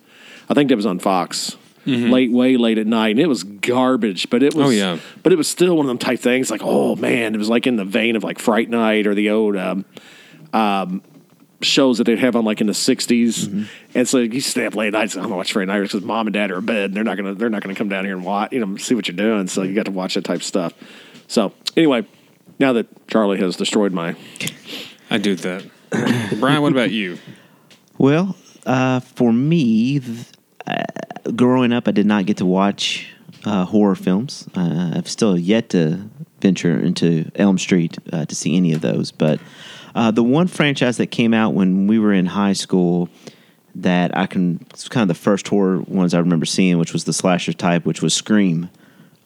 I 0.49 0.55
think 0.55 0.71
that 0.71 0.77
was 0.77 0.87
on 0.87 0.99
Fox. 0.99 1.57
Late, 1.87 2.31
way 2.31 2.59
late 2.59 2.77
at 2.77 2.87
night, 2.87 3.13
and 3.13 3.21
it 3.21 3.29
was 3.29 3.45
garbage. 3.45 4.29
But 4.29 4.43
it 4.43 4.55
was, 4.55 4.67
Oh, 4.67 4.69
yeah. 4.71 4.99
But 5.23 5.33
it 5.33 5.37
was 5.37 5.49
still 5.49 5.75
one 5.77 5.87
of 5.87 5.89
them 5.89 5.97
type 5.97 6.21
things. 6.21 6.51
Like, 6.51 6.61
oh 6.63 6.97
man, 6.97 7.35
it 7.35 7.39
was 7.39 7.49
like 7.49 7.67
in 7.67 7.77
the 7.77 7.85
vein 7.87 8.15
of 8.15 8.23
like 8.23 8.39
Fright 8.39 8.69
Night 8.69 9.07
or 9.07 9.15
the 9.15 9.31
old 9.31 9.57
um, 9.57 9.87
um, 10.53 11.03
shows 11.63 11.97
that 11.99 12.05
they'd 12.05 12.19
have 12.19 12.37
on 12.37 12.45
like 12.45 12.61
in 12.61 12.67
the 12.67 12.75
60s 12.75 13.67
And 13.95 14.07
so 14.07 14.19
you 14.19 14.41
stay 14.43 14.67
up 14.67 14.75
late 14.75 14.93
nights. 14.93 15.17
I'm 15.17 15.23
gonna 15.23 15.37
watch 15.37 15.53
Friday 15.53 15.67
Night 15.67 15.81
because 15.81 16.03
mom 16.03 16.27
and 16.27 16.35
dad 16.35 16.51
are 16.51 16.59
in 16.59 16.67
bed. 16.67 16.91
And 16.91 16.95
they're 16.97 17.05
not 17.05 17.17
gonna 17.17 17.35
they're 17.35 17.49
not 17.49 17.63
gonna 17.63 17.75
come 17.75 17.89
down 17.89 18.05
here 18.05 18.17
and 18.17 18.25
watch 18.25 18.53
you 18.53 18.65
know 18.65 18.77
see 18.77 18.95
what 18.95 19.09
you're 19.09 19.17
doing. 19.17 19.47
So 19.49 19.63
you 19.63 19.75
got 19.75 19.87
to 19.87 19.91
watch 19.93 20.15
that 20.15 20.25
type 20.25 20.37
of 20.41 20.45
stuff. 20.45 20.75
So 21.27 21.55
anyway, 21.75 22.07
now 22.59 22.73
that 22.73 23.09
Charlie 23.09 23.39
has 23.39 23.57
destroyed 23.57 23.93
my 23.93 24.17
I 25.11 25.19
do 25.19 25.35
that. 25.37 25.65
Brian, 26.39 26.61
what 26.61 26.73
about 26.73 26.91
you? 26.91 27.19
Well, 27.97 28.37
uh, 28.67 29.01
for 29.01 29.33
me, 29.33 30.01
th- 30.01 30.27
uh, 30.67 31.31
growing 31.35 31.73
up, 31.73 31.89
I 31.89 31.93
did 31.93 32.07
not 32.07 32.27
get 32.27 32.37
to 32.39 32.47
watch 32.47 33.09
uh, 33.45 33.65
horror 33.65 33.95
films. 33.95 34.47
Uh, 34.55 34.93
I've 34.95 35.09
still 35.09 35.39
yet 35.39 35.71
to 35.71 36.11
venture 36.41 36.79
into 36.79 37.31
Elm 37.35 37.59
Street 37.59 37.97
uh, 38.13 38.27
to 38.27 38.35
see 38.35 38.57
any 38.57 38.73
of 38.73 38.83
those. 38.83 39.11
But 39.11 39.41
uh, 39.95 40.11
the 40.11 40.23
one 40.23 40.47
franchise 40.47 40.99
that 40.99 41.09
came 41.09 41.33
out 41.33 41.55
when 41.55 41.87
we 41.87 41.99
were 41.99 42.13
in 42.13 42.27
high 42.27 42.53
school 42.53 43.09
that 43.75 44.17
I 44.17 44.27
can, 44.27 44.65
it's 44.71 44.89
kind 44.89 45.03
of 45.03 45.09
the 45.09 45.21
first 45.21 45.49
horror 45.49 45.81
ones 45.81 46.13
I 46.13 46.19
remember 46.19 46.47
seeing, 46.47 46.79
which 46.79 46.93
was 46.93 47.05
the 47.05 47.13
slasher 47.13 47.53
type, 47.53 47.87
which 47.87 48.03
was 48.03 48.13
Scream 48.13 48.69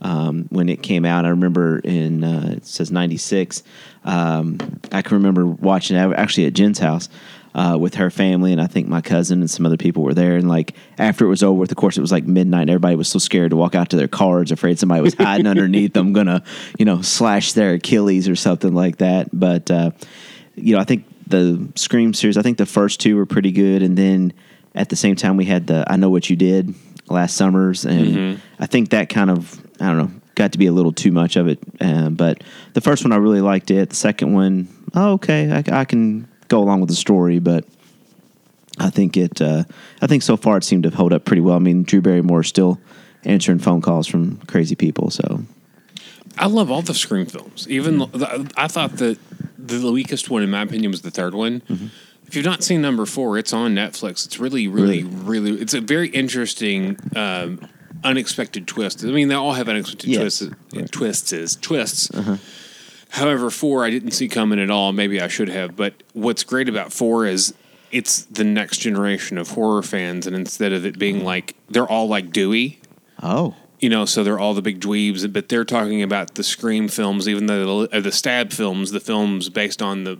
um, 0.02 0.46
when 0.50 0.68
it 0.68 0.82
came 0.82 1.04
out. 1.04 1.24
I 1.24 1.30
remember 1.30 1.78
in 1.78 2.22
uh, 2.24 2.54
it 2.56 2.66
says 2.66 2.90
'96. 2.90 3.62
Um, 4.04 4.80
I 4.90 5.02
can 5.02 5.16
remember 5.16 5.46
watching 5.46 5.96
it 5.96 6.12
actually 6.14 6.46
at 6.46 6.52
Jen's 6.52 6.78
house 6.78 7.08
uh, 7.54 7.76
with 7.80 7.94
her 7.94 8.10
family, 8.10 8.52
and 8.52 8.60
I 8.60 8.66
think 8.66 8.88
my 8.88 9.00
cousin 9.00 9.40
and 9.40 9.50
some 9.50 9.64
other 9.64 9.76
people 9.76 10.02
were 10.02 10.14
there. 10.14 10.36
And 10.36 10.48
like 10.48 10.74
after 10.98 11.24
it 11.24 11.28
was 11.28 11.42
over, 11.42 11.60
with, 11.60 11.70
of 11.70 11.76
course, 11.76 11.96
it 11.96 12.00
was 12.00 12.12
like 12.12 12.24
midnight. 12.24 12.62
And 12.62 12.70
everybody 12.70 12.96
was 12.96 13.08
so 13.08 13.18
scared 13.18 13.50
to 13.50 13.56
walk 13.56 13.74
out 13.74 13.90
to 13.90 13.96
their 13.96 14.08
cars, 14.08 14.50
afraid 14.50 14.78
somebody 14.78 15.02
was 15.02 15.14
hiding 15.14 15.46
underneath 15.46 15.92
them, 15.92 16.12
gonna 16.12 16.42
you 16.78 16.84
know 16.84 17.00
slash 17.02 17.52
their 17.52 17.74
Achilles 17.74 18.28
or 18.28 18.36
something 18.36 18.74
like 18.74 18.98
that. 18.98 19.28
But 19.32 19.70
uh, 19.70 19.92
you 20.56 20.74
know, 20.74 20.80
I 20.80 20.84
think 20.84 21.06
the 21.26 21.68
Scream 21.76 22.12
series. 22.12 22.36
I 22.36 22.42
think 22.42 22.58
the 22.58 22.66
first 22.66 23.00
two 23.00 23.16
were 23.16 23.26
pretty 23.26 23.52
good, 23.52 23.82
and 23.82 23.96
then 23.96 24.32
at 24.74 24.88
the 24.88 24.96
same 24.96 25.16
time 25.16 25.36
we 25.36 25.44
had 25.44 25.66
the 25.66 25.84
I 25.86 25.96
Know 25.96 26.10
What 26.10 26.28
You 26.28 26.36
Did 26.36 26.74
last 27.08 27.36
summers, 27.36 27.84
and 27.84 28.40
I 28.58 28.66
think 28.66 28.90
that 28.90 29.08
kind 29.08 29.30
of 29.30 29.60
I 29.82 29.86
don't 29.88 29.98
know 29.98 30.10
got 30.34 30.52
to 30.52 30.58
be 30.58 30.66
a 30.66 30.72
little 30.72 30.92
too 30.92 31.12
much 31.12 31.36
of 31.36 31.48
it. 31.48 31.58
Um, 31.80 32.14
but 32.14 32.42
the 32.74 32.80
first 32.80 33.04
one 33.04 33.12
I 33.12 33.16
really 33.16 33.40
liked 33.40 33.70
it. 33.70 33.90
The 33.90 33.96
second 33.96 34.32
one, 34.32 34.68
oh, 34.94 35.12
okay, 35.14 35.50
I, 35.50 35.80
I 35.80 35.84
can 35.84 36.28
go 36.48 36.62
along 36.62 36.80
with 36.80 36.88
the 36.88 36.96
story, 36.96 37.38
but 37.38 37.64
I 38.78 38.90
think 38.90 39.16
it. 39.16 39.40
Uh, 39.40 39.64
I 40.00 40.06
think 40.06 40.22
so 40.22 40.36
far 40.36 40.56
it 40.56 40.64
seemed 40.64 40.84
to 40.84 40.90
hold 40.90 41.12
up 41.12 41.24
pretty 41.24 41.42
well. 41.42 41.56
I 41.56 41.58
mean, 41.58 41.82
Drew 41.82 42.00
Barrymore 42.00 42.40
is 42.40 42.48
still 42.48 42.80
answering 43.24 43.58
phone 43.58 43.82
calls 43.82 44.06
from 44.06 44.38
crazy 44.46 44.74
people, 44.74 45.10
so 45.10 45.42
I 46.38 46.46
love 46.46 46.70
all 46.70 46.82
the 46.82 46.94
Scream 46.94 47.26
films. 47.26 47.68
Even 47.68 48.02
I 48.56 48.68
thought 48.68 48.96
that 48.96 49.18
the 49.58 49.92
weakest 49.92 50.30
one, 50.30 50.42
in 50.42 50.50
my 50.50 50.62
opinion, 50.62 50.90
was 50.90 51.02
the 51.02 51.10
third 51.10 51.34
one. 51.34 51.62
If 52.26 52.36
you've 52.36 52.46
not 52.46 52.64
seen 52.64 52.80
number 52.80 53.04
four, 53.04 53.36
it's 53.36 53.52
on 53.52 53.74
Netflix. 53.74 54.24
It's 54.24 54.40
really, 54.40 54.66
really, 54.66 55.04
really. 55.04 55.60
It's 55.60 55.74
a 55.74 55.82
very 55.82 56.08
interesting, 56.08 56.96
um, 57.14 57.68
unexpected 58.04 58.66
twists. 58.66 59.04
I 59.04 59.08
mean, 59.08 59.28
they 59.28 59.34
all 59.34 59.52
have 59.52 59.68
unexpected 59.68 60.08
Yes. 60.10 60.38
twists. 60.38 60.90
Twists 60.90 61.32
is 61.32 61.56
twists. 61.56 62.10
However, 63.10 63.50
four 63.50 63.84
I 63.84 63.90
didn't 63.90 64.12
see 64.12 64.28
coming 64.28 64.58
at 64.58 64.70
all. 64.70 64.92
Maybe 64.92 65.20
I 65.20 65.28
should 65.28 65.48
have. 65.50 65.76
But 65.76 66.02
what's 66.14 66.44
great 66.44 66.68
about 66.68 66.92
four 66.92 67.26
is 67.26 67.52
it's 67.90 68.22
the 68.24 68.44
next 68.44 68.78
generation 68.78 69.36
of 69.36 69.50
horror 69.50 69.82
fans, 69.82 70.26
and 70.26 70.34
instead 70.34 70.72
of 70.72 70.86
it 70.86 70.98
being 70.98 71.22
like 71.24 71.54
they're 71.68 71.86
all 71.86 72.08
like 72.08 72.32
Dewey, 72.32 72.80
oh, 73.22 73.54
you 73.80 73.90
know, 73.90 74.06
so 74.06 74.24
they're 74.24 74.38
all 74.38 74.54
the 74.54 74.62
big 74.62 74.80
dweebs, 74.80 75.30
but 75.30 75.48
they're 75.50 75.64
talking 75.66 76.02
about 76.02 76.36
the 76.36 76.42
Scream 76.42 76.88
films, 76.88 77.28
even 77.28 77.46
though 77.46 77.86
the, 77.86 77.96
uh, 77.98 78.00
the 78.00 78.12
Stab 78.12 78.50
films, 78.52 78.92
the 78.92 79.00
films 79.00 79.50
based 79.50 79.82
on 79.82 80.04
the, 80.04 80.18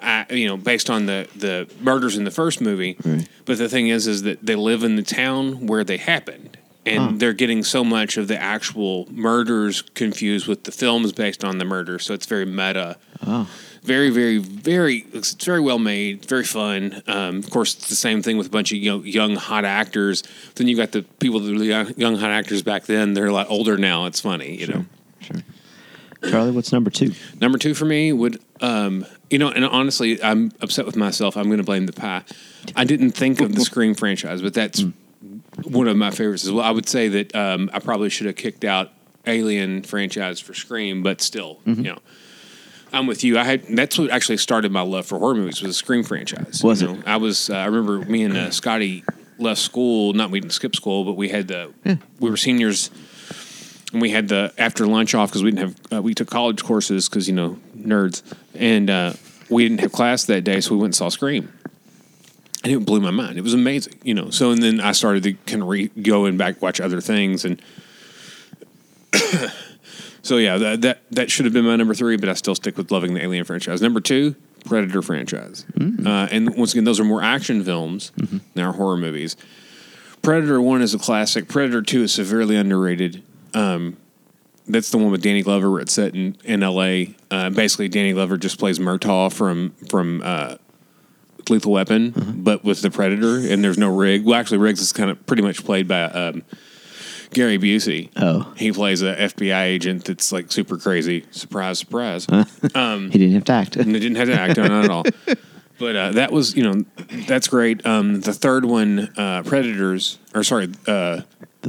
uh, 0.00 0.24
you 0.30 0.46
know, 0.46 0.56
based 0.56 0.88
on 0.90 1.06
the 1.06 1.26
the 1.34 1.68
murders 1.80 2.16
in 2.16 2.22
the 2.22 2.30
first 2.30 2.60
movie. 2.60 2.96
But 3.44 3.58
the 3.58 3.68
thing 3.68 3.88
is, 3.88 4.06
is 4.06 4.22
that 4.22 4.46
they 4.46 4.54
live 4.54 4.84
in 4.84 4.94
the 4.94 5.02
town 5.02 5.66
where 5.66 5.82
they 5.82 5.96
happened, 5.96 6.47
and 6.96 7.20
they're 7.20 7.32
getting 7.32 7.62
so 7.64 7.84
much 7.84 8.16
of 8.16 8.28
the 8.28 8.40
actual 8.40 9.06
murders 9.10 9.82
confused 9.82 10.46
with 10.46 10.64
the 10.64 10.72
films 10.72 11.12
based 11.12 11.44
on 11.44 11.58
the 11.58 11.64
murder. 11.64 11.98
So 11.98 12.14
it's 12.14 12.26
very 12.26 12.46
meta. 12.46 12.96
Very, 13.82 14.10
very, 14.10 14.38
very. 14.38 15.06
It's 15.12 15.32
very 15.32 15.60
well 15.60 15.78
made. 15.78 16.24
Very 16.26 16.44
fun. 16.44 17.02
Um, 17.06 17.38
of 17.38 17.50
course, 17.50 17.74
it's 17.74 17.88
the 17.88 17.96
same 17.96 18.22
thing 18.22 18.36
with 18.36 18.48
a 18.48 18.50
bunch 18.50 18.72
of 18.72 18.78
young, 18.78 19.06
young 19.06 19.36
hot 19.36 19.64
actors. 19.64 20.22
Then 20.56 20.68
you 20.68 20.76
got 20.76 20.92
the 20.92 21.02
people 21.02 21.40
that 21.40 21.56
were 21.56 21.62
young, 21.62 21.94
young 21.96 22.16
hot 22.16 22.30
actors 22.30 22.62
back 22.62 22.84
then. 22.84 23.14
They're 23.14 23.26
a 23.26 23.32
lot 23.32 23.46
older 23.48 23.78
now. 23.78 24.06
It's 24.06 24.20
funny, 24.20 24.56
you 24.56 24.66
know. 24.66 24.84
sure. 25.20 25.36
Charlie, 26.28 26.50
what's 26.50 26.72
number 26.72 26.90
two? 26.90 27.12
Number 27.40 27.58
two 27.58 27.74
for 27.74 27.84
me 27.84 28.12
would, 28.12 28.42
um, 28.60 29.06
you 29.30 29.38
know, 29.38 29.50
and 29.50 29.64
honestly, 29.64 30.22
I'm 30.22 30.50
upset 30.60 30.84
with 30.84 30.96
myself. 30.96 31.36
I'm 31.36 31.44
going 31.44 31.58
to 31.58 31.64
blame 31.64 31.86
the 31.86 31.92
pie. 31.92 32.22
I 32.74 32.84
didn't 32.84 33.12
think 33.12 33.40
of 33.40 33.54
the 33.54 33.60
Scream 33.60 33.94
franchise, 33.94 34.42
but 34.42 34.52
that's 34.52 34.84
one 35.64 35.88
of 35.88 35.96
my 35.96 36.10
favorites 36.10 36.44
as 36.44 36.52
well. 36.52 36.64
I 36.64 36.70
would 36.70 36.88
say 36.88 37.08
that 37.08 37.34
um, 37.34 37.70
I 37.72 37.78
probably 37.80 38.10
should 38.10 38.26
have 38.26 38.36
kicked 38.36 38.64
out 38.64 38.90
Alien 39.26 39.82
franchise 39.82 40.40
for 40.40 40.54
Scream, 40.54 41.02
but 41.02 41.20
still, 41.20 41.60
you 41.66 41.74
know. 41.74 41.98
I'm 42.90 43.06
with 43.06 43.22
you. 43.22 43.38
I 43.38 43.44
had 43.44 43.64
that's 43.68 43.98
what 43.98 44.10
actually 44.10 44.38
started 44.38 44.72
my 44.72 44.80
love 44.80 45.04
for 45.04 45.18
horror 45.18 45.34
movies 45.34 45.60
was 45.60 45.70
the 45.70 45.74
Scream 45.74 46.02
franchise. 46.02 46.62
Was 46.64 46.80
you 46.80 46.88
it? 46.88 46.92
know? 46.94 47.02
I 47.04 47.18
was. 47.18 47.50
Uh, 47.50 47.56
I 47.56 47.66
remember 47.66 47.98
me 48.10 48.22
and 48.22 48.34
uh, 48.34 48.50
Scotty 48.50 49.04
left 49.38 49.60
school. 49.60 50.14
Not 50.14 50.30
we 50.30 50.40
didn't 50.40 50.54
skip 50.54 50.74
school, 50.74 51.04
but 51.04 51.12
we 51.12 51.28
had 51.28 51.48
the 51.48 51.70
we 52.18 52.30
were 52.30 52.38
seniors, 52.38 52.90
and 53.92 54.00
we 54.00 54.08
had 54.08 54.28
the 54.28 54.54
after 54.56 54.86
lunch 54.86 55.14
off 55.14 55.28
because 55.28 55.42
we 55.42 55.50
didn't 55.50 55.68
have 55.68 55.98
uh, 55.98 56.02
we 56.02 56.14
took 56.14 56.30
college 56.30 56.64
courses 56.64 57.10
because 57.10 57.28
you 57.28 57.34
know 57.34 57.58
nerds, 57.76 58.22
and 58.54 58.88
uh, 58.88 59.12
we 59.50 59.68
didn't 59.68 59.80
have 59.80 59.92
class 59.92 60.24
that 60.24 60.44
day, 60.44 60.62
so 60.62 60.70
we 60.70 60.78
went 60.78 60.86
and 60.86 60.94
saw 60.96 61.10
Scream. 61.10 61.52
And 62.68 62.82
it 62.82 62.84
blew 62.84 63.00
my 63.00 63.10
mind. 63.10 63.38
It 63.38 63.40
was 63.42 63.54
amazing, 63.54 63.94
you 64.02 64.12
know. 64.12 64.28
So 64.28 64.50
and 64.50 64.62
then 64.62 64.78
I 64.78 64.92
started 64.92 65.22
to 65.22 65.32
kind 65.50 65.62
of 65.62 65.68
re- 65.68 65.88
go 65.88 66.26
and 66.26 66.36
back 66.36 66.60
watch 66.60 66.80
other 66.80 67.00
things, 67.00 67.46
and 67.46 67.62
so 70.22 70.36
yeah, 70.36 70.58
that, 70.58 70.82
that 70.82 71.02
that 71.10 71.30
should 71.30 71.46
have 71.46 71.54
been 71.54 71.64
my 71.64 71.76
number 71.76 71.94
three, 71.94 72.18
but 72.18 72.28
I 72.28 72.34
still 72.34 72.54
stick 72.54 72.76
with 72.76 72.90
loving 72.90 73.14
the 73.14 73.22
Alien 73.22 73.46
franchise. 73.46 73.80
Number 73.80 74.00
two, 74.00 74.34
Predator 74.66 75.00
franchise, 75.00 75.64
uh, 75.80 76.28
and 76.30 76.54
once 76.56 76.72
again, 76.72 76.84
those 76.84 77.00
are 77.00 77.04
more 77.04 77.22
action 77.22 77.64
films 77.64 78.12
than 78.54 78.64
are 78.64 78.72
horror 78.72 78.98
movies. 78.98 79.34
Predator 80.20 80.60
one 80.60 80.82
is 80.82 80.92
a 80.92 80.98
classic. 80.98 81.48
Predator 81.48 81.80
two 81.80 82.02
is 82.02 82.12
severely 82.12 82.56
underrated. 82.56 83.22
Um, 83.54 83.96
that's 84.66 84.90
the 84.90 84.98
one 84.98 85.10
with 85.10 85.22
Danny 85.22 85.40
Glover 85.40 85.70
where 85.70 85.80
it's 85.80 85.94
set 85.94 86.14
in, 86.14 86.36
in 86.44 86.62
L.A. 86.62 87.14
Uh, 87.30 87.48
basically, 87.48 87.88
Danny 87.88 88.12
Glover 88.12 88.36
just 88.36 88.58
plays 88.58 88.78
Murtaugh 88.78 89.32
from 89.32 89.70
from 89.88 90.20
uh, 90.22 90.56
Lethal 91.50 91.72
Weapon, 91.72 92.40
but 92.42 92.64
with 92.64 92.82
the 92.82 92.90
Predator, 92.90 93.38
and 93.38 93.62
there's 93.62 93.78
no 93.78 93.94
Rig. 93.94 94.24
Well, 94.24 94.38
actually, 94.38 94.58
Riggs 94.58 94.80
is 94.80 94.92
kind 94.92 95.10
of 95.10 95.24
pretty 95.26 95.42
much 95.42 95.64
played 95.64 95.88
by 95.88 96.04
um, 96.04 96.42
Gary 97.32 97.58
Busey. 97.58 98.10
Oh. 98.16 98.52
he 98.56 98.72
plays 98.72 99.02
a 99.02 99.14
FBI 99.14 99.62
agent 99.64 100.04
that's 100.04 100.32
like 100.32 100.50
super 100.50 100.78
crazy. 100.78 101.24
Surprise, 101.30 101.78
surprise. 101.78 102.26
He 103.10 103.18
didn't 103.18 103.34
have 103.34 103.44
to 103.44 103.52
act. 103.52 103.76
And 103.76 103.94
they 103.94 103.98
didn't 103.98 104.16
have 104.16 104.28
to 104.28 104.40
act 104.40 104.58
on 104.58 104.72
it 104.72 104.84
at 104.84 104.90
all. 104.90 105.04
But 105.78 105.94
uh, 105.94 106.10
that 106.12 106.32
was, 106.32 106.56
you 106.56 106.64
know, 106.64 106.84
that's 107.28 107.46
great. 107.46 107.86
Um, 107.86 108.20
the 108.20 108.32
third 108.32 108.64
one, 108.64 109.12
uh, 109.16 109.44
Predators, 109.44 110.18
or 110.34 110.42
sorry, 110.42 110.72
uh, 110.88 111.20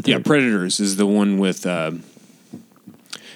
yeah. 0.04 0.18
Predators 0.18 0.80
is 0.80 0.96
the 0.96 1.06
one 1.06 1.38
with 1.38 1.66
uh, 1.68 1.92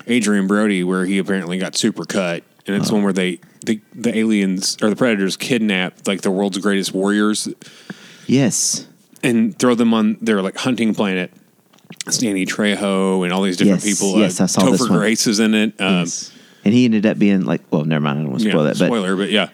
Adrien 0.09 0.47
Brody 0.47 0.83
where 0.83 1.05
he 1.05 1.19
apparently 1.19 1.59
got 1.59 1.75
super 1.75 2.05
cut, 2.05 2.43
and 2.65 2.75
it's 2.75 2.91
one 2.91 3.03
where 3.03 3.13
they 3.13 3.39
the 3.65 3.81
the 3.93 4.15
aliens 4.17 4.77
or 4.81 4.89
the 4.89 4.95
Predators 4.95 5.37
kidnap 5.37 6.07
like 6.07 6.21
the 6.21 6.31
world's 6.31 6.57
greatest 6.57 6.93
warriors 6.93 7.47
yes. 8.27 8.87
and 9.21 9.57
throw 9.57 9.75
them 9.75 9.93
on 9.93 10.17
their 10.21 10.41
like 10.41 10.57
hunting 10.57 10.93
planet. 10.93 11.31
It's 12.07 12.17
Danny 12.17 12.45
Trejo 12.45 13.23
and 13.23 13.31
all 13.31 13.41
these 13.43 13.57
different 13.57 13.83
Yes, 13.85 13.99
people. 13.99 14.19
yes, 14.19 14.39
uh, 14.41 14.43
I 14.43 14.47
saw 14.47 14.61
Topher 14.61 14.71
this 14.71 14.81
one. 14.81 14.99
Grace 14.99 15.27
is 15.27 15.39
in 15.39 15.53
it. 15.53 15.79
Um, 15.79 15.99
yes. 15.99 16.31
And 16.65 16.73
he 16.73 16.85
ended 16.85 17.05
up 17.05 17.19
being 17.19 17.43
like, 17.45 17.61
well, 17.71 17.83
never 17.85 18.01
mind. 18.01 18.19
I 18.19 18.21
don't 18.23 18.31
want 18.31 18.43
to 18.43 18.49
spoil 18.49 18.63
yeah, 18.63 18.73
that. 18.73 18.79
But 18.79 18.85
spoiler, 18.87 19.15
but 19.15 19.29
yeah. 19.29 19.49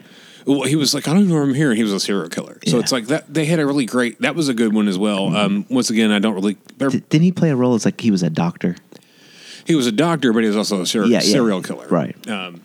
Well, 0.46 0.64
he 0.64 0.76
was 0.76 0.94
like, 0.94 1.08
I 1.08 1.14
don't 1.14 1.28
know 1.28 1.36
where 1.36 1.44
I'm 1.44 1.54
here, 1.54 1.70
and 1.70 1.78
he 1.78 1.84
was 1.84 1.92
a 1.92 2.00
serial 2.00 2.30
killer. 2.30 2.60
So 2.66 2.78
Yeah. 2.78 2.82
it's 2.84 2.92
like 2.92 3.08
that. 3.08 3.32
They 3.32 3.46
had 3.46 3.60
a 3.60 3.66
really 3.66 3.86
great. 3.86 4.22
That 4.22 4.36
was 4.36 4.48
a 4.48 4.54
good 4.54 4.74
one 4.74 4.88
as 4.88 4.98
well. 4.98 5.36
Um, 5.36 5.66
once 5.70 5.90
again, 5.90 6.12
I 6.12 6.20
don't 6.20 6.34
really. 6.34 6.58
didn't 6.78 7.22
he 7.22 7.32
play 7.32 7.50
a 7.50 7.56
role 7.56 7.76
as 7.76 7.86
like 7.86 8.00
he 8.02 8.10
was 8.10 8.24
a 8.24 8.30
doctor? 8.30 8.76
He 9.66 9.76
was 9.76 9.86
a 9.86 9.92
doctor, 9.92 10.34
but 10.34 10.42
he 10.42 10.48
was 10.48 10.56
also 10.58 10.82
a 10.82 10.86
serial, 10.88 11.12
Yeah, 11.12 11.18
yeah. 11.22 11.32
serial 11.32 11.62
killer. 11.62 11.88
Right. 11.88 12.28
Um, 12.28 12.62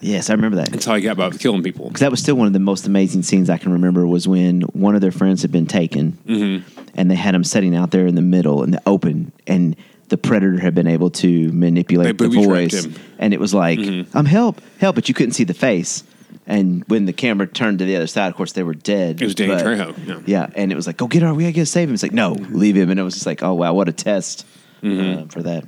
Yes, 0.00 0.30
I 0.30 0.34
remember 0.34 0.56
that. 0.58 0.70
that's 0.70 0.84
how 0.84 0.94
he 0.94 1.02
got 1.02 1.16
by 1.16 1.30
killing 1.30 1.62
people. 1.62 1.86
Because 1.86 2.00
that 2.00 2.10
was 2.10 2.20
still 2.20 2.34
one 2.36 2.46
of 2.46 2.52
the 2.52 2.58
most 2.58 2.86
amazing 2.86 3.22
scenes 3.22 3.48
I 3.50 3.58
can 3.58 3.72
remember 3.72 4.06
was 4.06 4.26
when 4.28 4.62
one 4.72 4.94
of 4.94 5.00
their 5.00 5.12
friends 5.12 5.42
had 5.42 5.52
been 5.52 5.66
taken 5.66 6.12
Mm-hmm. 6.26 6.88
and 6.94 7.10
they 7.10 7.14
had 7.14 7.34
him 7.34 7.44
sitting 7.44 7.74
out 7.76 7.90
there 7.90 8.06
in 8.06 8.14
the 8.14 8.22
middle 8.22 8.62
in 8.62 8.70
the 8.70 8.82
open 8.86 9.32
and 9.46 9.76
the 10.08 10.16
predator 10.16 10.60
had 10.60 10.74
been 10.74 10.86
able 10.86 11.10
to 11.10 11.50
manipulate 11.52 12.16
They 12.18 12.28
the 12.28 12.34
voice 12.42 12.86
and 13.18 13.34
it 13.34 13.40
was 13.40 13.52
like 13.52 13.78
Mm-hmm. 13.78 14.16
i'm 14.16 14.24
help 14.26 14.60
help 14.78 14.94
but 14.94 15.08
you 15.08 15.14
couldn't 15.14 15.32
see 15.32 15.42
the 15.44 15.54
face 15.54 16.04
and 16.46 16.84
when 16.86 17.06
the 17.06 17.12
camera 17.12 17.46
turned 17.48 17.80
to 17.80 17.84
the 17.84 17.96
other 17.96 18.06
side 18.06 18.28
of 18.28 18.36
course 18.36 18.52
they 18.52 18.62
were 18.62 18.74
dead 18.74 19.20
It 19.20 19.24
was 19.24 19.34
Danny 19.34 19.54
Trejo, 19.54 20.22
yeah. 20.26 20.48
and 20.54 20.70
it 20.70 20.76
was 20.76 20.86
like 20.86 20.96
go 20.96 21.06
get 21.08 21.22
her 21.22 21.34
we 21.34 21.42
gotta 21.42 21.52
get 21.52 21.66
save 21.66 21.88
him 21.88 21.94
it's 21.94 22.02
like 22.04 22.12
no 22.12 22.32
leave 22.32 22.76
him 22.76 22.88
and 22.90 23.00
it 23.00 23.02
was 23.02 23.14
just 23.14 23.26
like 23.26 23.42
oh 23.42 23.54
wow 23.54 23.74
what 23.74 23.88
a 23.88 23.92
test 23.92 24.46
Mm-hmm. 24.82 25.22
uh, 25.24 25.26
for 25.28 25.42
that 25.42 25.64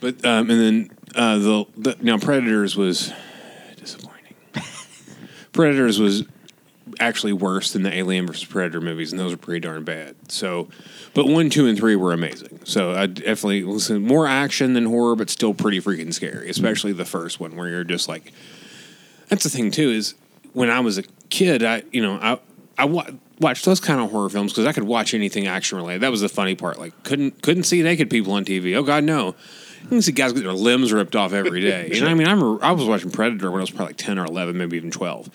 But 0.00 0.24
um, 0.24 0.48
and 0.50 0.60
then 0.60 0.90
uh, 1.14 1.38
the, 1.38 1.64
the 1.76 1.96
now 2.00 2.18
Predators 2.18 2.76
was 2.76 3.12
disappointing. 3.76 4.34
Predators 5.52 5.98
was 5.98 6.24
actually 7.00 7.32
worse 7.32 7.72
than 7.72 7.82
the 7.82 7.94
Alien 7.96 8.26
versus 8.26 8.44
Predator 8.44 8.80
movies, 8.80 9.12
and 9.12 9.20
those 9.20 9.32
were 9.32 9.38
pretty 9.38 9.60
darn 9.60 9.84
bad. 9.84 10.16
So, 10.30 10.68
but 11.14 11.26
one, 11.26 11.50
two, 11.50 11.66
and 11.66 11.78
three 11.78 11.96
were 11.96 12.12
amazing. 12.12 12.60
So 12.64 12.92
I 12.92 13.06
definitely 13.06 13.62
listen 13.62 14.02
more 14.02 14.26
action 14.26 14.74
than 14.74 14.86
horror, 14.86 15.16
but 15.16 15.30
still 15.30 15.54
pretty 15.54 15.80
freaking 15.80 16.12
scary. 16.12 16.48
Especially 16.48 16.92
the 16.92 17.04
first 17.04 17.40
one 17.40 17.56
where 17.56 17.68
you're 17.68 17.84
just 17.84 18.08
like. 18.08 18.32
That's 19.28 19.44
the 19.44 19.50
thing 19.50 19.70
too 19.70 19.90
is 19.90 20.14
when 20.54 20.70
I 20.70 20.80
was 20.80 20.96
a 20.98 21.02
kid, 21.28 21.62
I 21.62 21.82
you 21.92 22.02
know 22.02 22.14
I 22.14 22.38
I 22.78 22.86
wa- 22.86 23.10
watched 23.40 23.64
those 23.64 23.80
kind 23.80 24.00
of 24.00 24.10
horror 24.10 24.28
films 24.28 24.52
because 24.52 24.66
I 24.66 24.72
could 24.72 24.84
watch 24.84 25.12
anything 25.14 25.46
action 25.46 25.78
related. 25.78 26.00
That 26.02 26.10
was 26.10 26.20
the 26.20 26.28
funny 26.28 26.54
part. 26.54 26.78
Like 26.78 27.02
couldn't 27.02 27.42
couldn't 27.42 27.64
see 27.64 27.82
naked 27.82 28.08
people 28.08 28.32
on 28.32 28.44
TV. 28.44 28.74
Oh 28.74 28.82
God, 28.82 29.04
no. 29.04 29.34
You 29.82 29.88
can 29.88 30.02
see 30.02 30.12
guys 30.12 30.32
get 30.32 30.42
their 30.42 30.52
limbs 30.52 30.92
ripped 30.92 31.16
off 31.16 31.32
every 31.32 31.60
day. 31.60 31.90
You 31.92 32.00
know, 32.00 32.08
I 32.08 32.14
mean, 32.14 32.26
I 32.26 32.32
remember 32.32 32.64
I 32.64 32.72
was 32.72 32.86
watching 32.86 33.10
Predator 33.10 33.50
when 33.50 33.60
I 33.60 33.62
was 33.62 33.70
probably 33.70 33.86
like 33.86 33.96
ten 33.96 34.18
or 34.18 34.24
eleven, 34.24 34.58
maybe 34.58 34.76
even 34.76 34.90
twelve. 34.90 35.30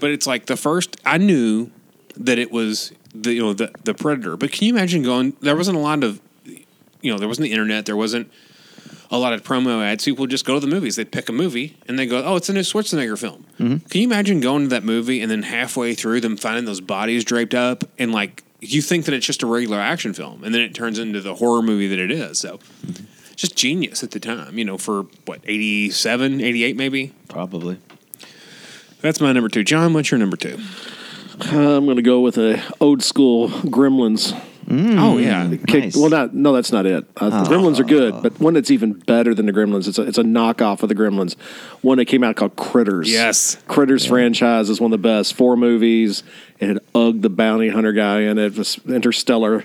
But 0.00 0.10
it's 0.10 0.26
like 0.26 0.46
the 0.46 0.56
first 0.56 0.96
I 1.04 1.18
knew 1.18 1.70
that 2.16 2.38
it 2.38 2.50
was 2.50 2.92
the 3.14 3.34
you 3.34 3.42
know 3.42 3.52
the 3.52 3.70
the 3.84 3.94
Predator. 3.94 4.36
But 4.36 4.52
can 4.52 4.66
you 4.66 4.74
imagine 4.74 5.02
going? 5.02 5.36
There 5.40 5.56
wasn't 5.56 5.76
a 5.76 5.80
lot 5.80 6.02
of 6.02 6.20
you 7.00 7.12
know 7.12 7.18
there 7.18 7.28
wasn't 7.28 7.44
the 7.44 7.52
internet. 7.52 7.86
There 7.86 7.96
wasn't 7.96 8.30
a 9.10 9.18
lot 9.18 9.32
of 9.32 9.42
promo 9.42 9.82
ads. 9.82 10.04
People 10.04 10.22
would 10.22 10.30
just 10.30 10.44
go 10.44 10.54
to 10.54 10.60
the 10.60 10.66
movies. 10.66 10.96
They'd 10.96 11.10
pick 11.10 11.28
a 11.28 11.32
movie 11.32 11.76
and 11.88 11.98
they 11.98 12.06
go, 12.06 12.22
"Oh, 12.24 12.36
it's 12.36 12.48
a 12.48 12.52
new 12.52 12.60
Schwarzenegger 12.60 13.18
film." 13.18 13.44
Mm-hmm. 13.58 13.86
Can 13.88 14.00
you 14.00 14.06
imagine 14.06 14.40
going 14.40 14.64
to 14.64 14.68
that 14.68 14.84
movie 14.84 15.20
and 15.20 15.30
then 15.30 15.42
halfway 15.42 15.94
through 15.94 16.20
them 16.20 16.36
finding 16.36 16.64
those 16.64 16.80
bodies 16.80 17.24
draped 17.24 17.54
up 17.54 17.84
and 17.98 18.12
like 18.12 18.44
you 18.60 18.82
think 18.82 19.06
that 19.06 19.14
it's 19.14 19.26
just 19.26 19.42
a 19.42 19.46
regular 19.46 19.78
action 19.78 20.12
film 20.12 20.44
and 20.44 20.54
then 20.54 20.60
it 20.60 20.74
turns 20.74 20.98
into 20.98 21.20
the 21.20 21.34
horror 21.34 21.62
movie 21.62 21.88
that 21.88 21.98
it 21.98 22.10
is. 22.10 22.38
So 22.38 22.60
just 23.40 23.56
genius 23.56 24.02
at 24.04 24.10
the 24.10 24.20
time, 24.20 24.58
you 24.58 24.64
know, 24.64 24.76
for 24.78 25.04
what 25.24 25.40
87, 25.44 26.40
88 26.40 26.76
maybe. 26.76 27.12
probably 27.28 27.78
That's 29.00 29.20
my 29.20 29.32
number 29.32 29.48
2. 29.48 29.64
John, 29.64 29.94
what's 29.94 30.10
your 30.10 30.18
number 30.18 30.36
2? 30.36 30.58
I'm 31.42 31.84
going 31.86 31.96
to 31.96 32.02
go 32.02 32.20
with 32.20 32.36
a 32.36 32.62
old 32.80 33.02
school 33.02 33.48
Gremlins. 33.48 34.38
Oh 34.72 35.18
yeah. 35.18 35.48
Kick- 35.66 35.84
Nice. 35.84 35.96
Well, 35.96 36.10
not 36.10 36.32
no, 36.32 36.52
that's 36.52 36.70
not 36.70 36.86
it. 36.86 37.04
Uh, 37.16 37.42
The 37.42 37.50
Gremlins 37.50 37.80
are 37.80 37.84
good, 37.84 38.22
but 38.22 38.38
one 38.38 38.54
that's 38.54 38.70
even 38.70 38.92
better 38.92 39.34
than 39.34 39.46
the 39.46 39.52
Gremlins. 39.52 39.88
It's 39.88 39.98
a, 39.98 40.02
it's 40.02 40.18
a 40.18 40.22
knockoff 40.22 40.84
of 40.84 40.88
the 40.88 40.94
Gremlins. 40.94 41.36
One 41.80 41.98
that 41.98 42.04
came 42.04 42.22
out 42.22 42.36
called 42.36 42.54
Critters. 42.54 43.10
Yes. 43.10 43.56
Critters 43.66 44.06
franchise 44.06 44.70
is 44.70 44.80
one 44.80 44.92
of 44.92 45.02
the 45.02 45.08
best. 45.08 45.34
Four 45.34 45.56
movies. 45.56 46.22
It 46.60 46.68
had 46.68 46.78
Ug 46.94 47.20
the 47.22 47.30
bounty 47.30 47.70
hunter 47.70 47.92
guy 47.92 48.20
in 48.20 48.38
it. 48.38 48.52
It 48.52 48.58
was 48.58 48.78
Interstellar 48.86 49.64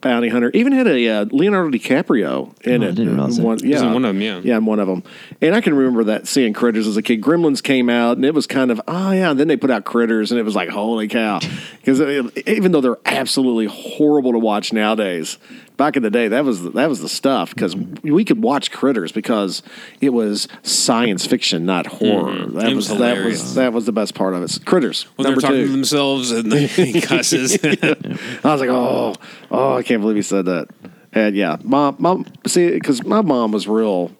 bounty 0.00 0.28
hunter. 0.28 0.50
Even 0.54 0.72
had 0.72 0.86
a 0.86 1.08
uh, 1.08 1.24
Leonardo 1.30 1.70
DiCaprio 1.76 2.54
in 2.66 2.82
Oh, 2.82 2.86
I 2.86 2.88
it. 2.90 2.94
didn't 2.94 3.14
realize 3.16 3.36
that. 3.36 3.42
One, 3.42 3.58
yeah, 3.64 3.80
in 3.82 3.92
one 3.94 4.04
of 4.04 4.10
them, 4.14 4.20
yeah. 4.20 4.40
yeah, 4.44 4.56
in 4.58 4.66
one 4.66 4.78
of 4.78 4.86
them. 4.88 5.02
And 5.40 5.54
I 5.54 5.60
can 5.60 5.74
remember 5.74 6.04
that 6.04 6.26
seeing 6.28 6.52
Critters 6.52 6.86
as 6.86 6.96
a 6.96 7.02
kid. 7.02 7.20
Gremlins 7.22 7.62
came 7.62 7.88
out, 7.88 8.16
and 8.16 8.24
it 8.24 8.34
was 8.34 8.46
kind 8.46 8.70
of 8.70 8.80
oh 8.86 9.10
yeah. 9.12 9.30
And 9.30 9.40
then 9.40 9.48
they 9.48 9.56
put 9.56 9.70
out 9.70 9.84
Critters, 9.84 10.30
and 10.30 10.38
it 10.38 10.44
was 10.44 10.54
like 10.54 10.68
holy 10.68 11.08
cow. 11.08 11.40
Because 11.76 12.00
even 12.46 12.72
though 12.72 12.80
they're 12.80 12.98
absolutely 13.06 13.66
horrible 13.66 14.32
to 14.32 14.38
watch 14.38 14.72
nowadays, 14.72 15.38
back 15.76 15.96
in 15.96 16.02
the 16.02 16.10
day 16.10 16.28
that 16.28 16.44
was 16.44 16.62
that 16.72 16.88
was 16.88 17.00
the 17.00 17.08
stuff. 17.08 17.54
Because 17.54 17.76
we 17.76 18.24
could 18.24 18.42
watch 18.42 18.70
Critters 18.70 19.12
because 19.12 19.62
it 20.00 20.10
was 20.10 20.48
science 20.62 21.26
fiction, 21.26 21.66
not 21.66 21.86
horror. 21.86 22.46
That 22.46 22.70
It 22.70 22.74
was, 22.74 22.90
was 22.90 22.98
that 22.98 23.24
was 23.24 23.54
that 23.54 23.72
was 23.72 23.86
the 23.86 23.92
best 23.92 24.14
part 24.14 24.34
of 24.34 24.42
it. 24.42 24.58
Critters 24.64 25.04
When 25.16 25.24
they're 25.24 25.32
number 25.32 25.40
talking 25.40 25.56
two. 25.56 25.66
to 25.66 25.72
themselves 25.72 26.30
and 26.30 26.52
he 26.52 27.00
cusses. 27.00 27.58
I 27.64 28.52
was 28.52 28.60
like, 28.60 28.70
oh, 28.70 29.14
oh, 29.50 29.76
I 29.76 29.82
can't 29.82 30.00
believe 30.00 30.16
he 30.16 30.22
said 30.22 30.46
that. 30.46 30.68
And 31.12 31.34
yeah, 31.34 31.56
mom, 31.62 31.96
mom, 31.98 32.26
see, 32.46 32.70
because 32.70 33.02
my 33.04 33.22
mom 33.22 33.52
was 33.52 33.66
real 33.66 34.12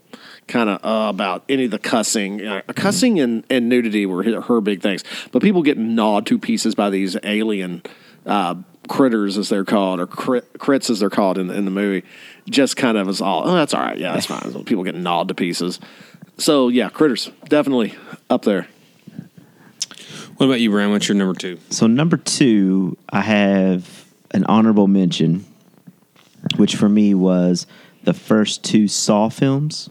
kind 0.47 0.71
of 0.71 0.85
uh, 0.85 1.11
about 1.11 1.45
any 1.49 1.65
of 1.65 1.71
the 1.71 1.79
cussing, 1.79 2.47
uh, 2.47 2.63
cussing 2.69 3.21
and, 3.21 3.45
and 3.51 3.69
nudity 3.69 4.07
were 4.07 4.23
her, 4.23 4.41
her 4.43 4.61
big 4.61 4.81
things. 4.81 5.05
But 5.33 5.43
people 5.43 5.63
get 5.63 5.77
gnawed 5.77 6.27
to 6.27 6.39
pieces 6.39 6.75
by 6.75 6.91
these 6.91 7.17
alien 7.23 7.83
uh, 8.25 8.55
critters, 8.89 9.39
as 9.39 9.49
they're 9.49 9.65
called, 9.65 10.01
or 10.01 10.07
crit, 10.07 10.53
crits, 10.55 10.91
as 10.91 11.01
they're 11.01 11.11
called 11.11 11.39
in, 11.39 11.51
in 11.51 11.65
the 11.65 11.71
movie, 11.71 12.07
just 12.49 12.77
kind 12.77 12.97
of 12.97 13.07
was 13.07 13.21
all, 13.21 13.49
oh, 13.49 13.55
that's 13.55 13.75
all 13.75 13.83
right, 13.83 13.99
yeah, 13.99 14.13
that's 14.13 14.27
fine. 14.27 14.65
People 14.65 14.85
get 14.85 14.95
gnawed 14.95 15.29
to 15.29 15.35
pieces. 15.35 15.81
So 16.39 16.69
yeah, 16.69 16.91
critters 16.91 17.31
definitely 17.49 17.95
up 18.29 18.43
there. 18.43 18.69
what 20.37 20.47
about 20.47 20.61
you, 20.61 20.71
Brian? 20.71 20.91
What's 20.91 21.09
your 21.09 21.17
number 21.17 21.39
2? 21.39 21.59
So 21.71 21.87
number 21.87 22.17
two, 22.19 22.97
I 23.11 23.23
have 23.23 24.07
an 24.33 24.45
honorable 24.45 24.87
mention, 24.87 25.47
which 26.57 26.77
for 26.77 26.89
me 26.89 27.15
was 27.15 27.67
the 28.05 28.13
first 28.13 28.65
two 28.65 28.87
Saw 28.87 29.29
films. 29.29 29.91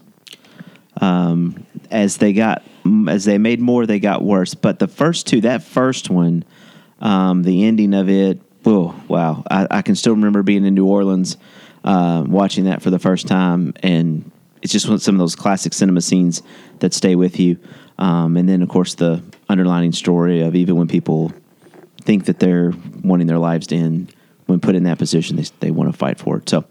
Um, 1.00 1.66
as 1.90 2.16
they 2.16 2.32
got, 2.32 2.62
as 3.08 3.24
they 3.24 3.38
made 3.38 3.60
more, 3.60 3.86
they 3.86 3.98
got 4.00 4.22
worse. 4.22 4.54
But 4.54 4.78
the 4.78 4.88
first 4.88 5.26
two, 5.26 5.42
that 5.42 5.62
first 5.62 6.08
one, 6.08 6.44
um, 7.00 7.42
the 7.42 7.64
ending 7.64 7.92
of 7.92 8.08
it, 8.08 8.40
oh 8.66 8.94
wow! 9.08 9.44
I, 9.50 9.66
I 9.70 9.82
can 9.82 9.94
still 9.94 10.14
remember 10.14 10.42
being 10.42 10.64
in 10.64 10.74
New 10.74 10.86
Orleans, 10.86 11.36
uh, 11.84 12.24
watching 12.26 12.64
that 12.64 12.82
for 12.82 12.90
the 12.90 12.98
first 12.98 13.26
time, 13.26 13.72
and 13.82 14.30
it's 14.62 14.72
just 14.72 14.86
some 14.86 15.14
of 15.14 15.18
those 15.18 15.36
classic 15.36 15.72
cinema 15.72 16.00
scenes 16.00 16.42
that 16.80 16.92
stay 16.92 17.14
with 17.14 17.38
you. 17.38 17.58
Um, 17.98 18.36
and 18.36 18.48
then, 18.48 18.62
of 18.62 18.68
course, 18.68 18.94
the 18.94 19.22
underlining 19.48 19.92
story 19.92 20.42
of 20.42 20.54
even 20.54 20.76
when 20.76 20.88
people 20.88 21.32
think 22.02 22.26
that 22.26 22.40
they're 22.40 22.72
wanting 23.02 23.26
their 23.26 23.38
lives 23.38 23.68
to 23.68 23.76
end, 23.76 24.14
when 24.46 24.60
put 24.60 24.74
in 24.76 24.84
that 24.84 24.98
position, 24.98 25.36
they, 25.36 25.44
they 25.60 25.70
want 25.70 25.90
to 25.90 25.96
fight 25.96 26.18
for 26.18 26.36
it. 26.38 26.48
So 26.48 26.64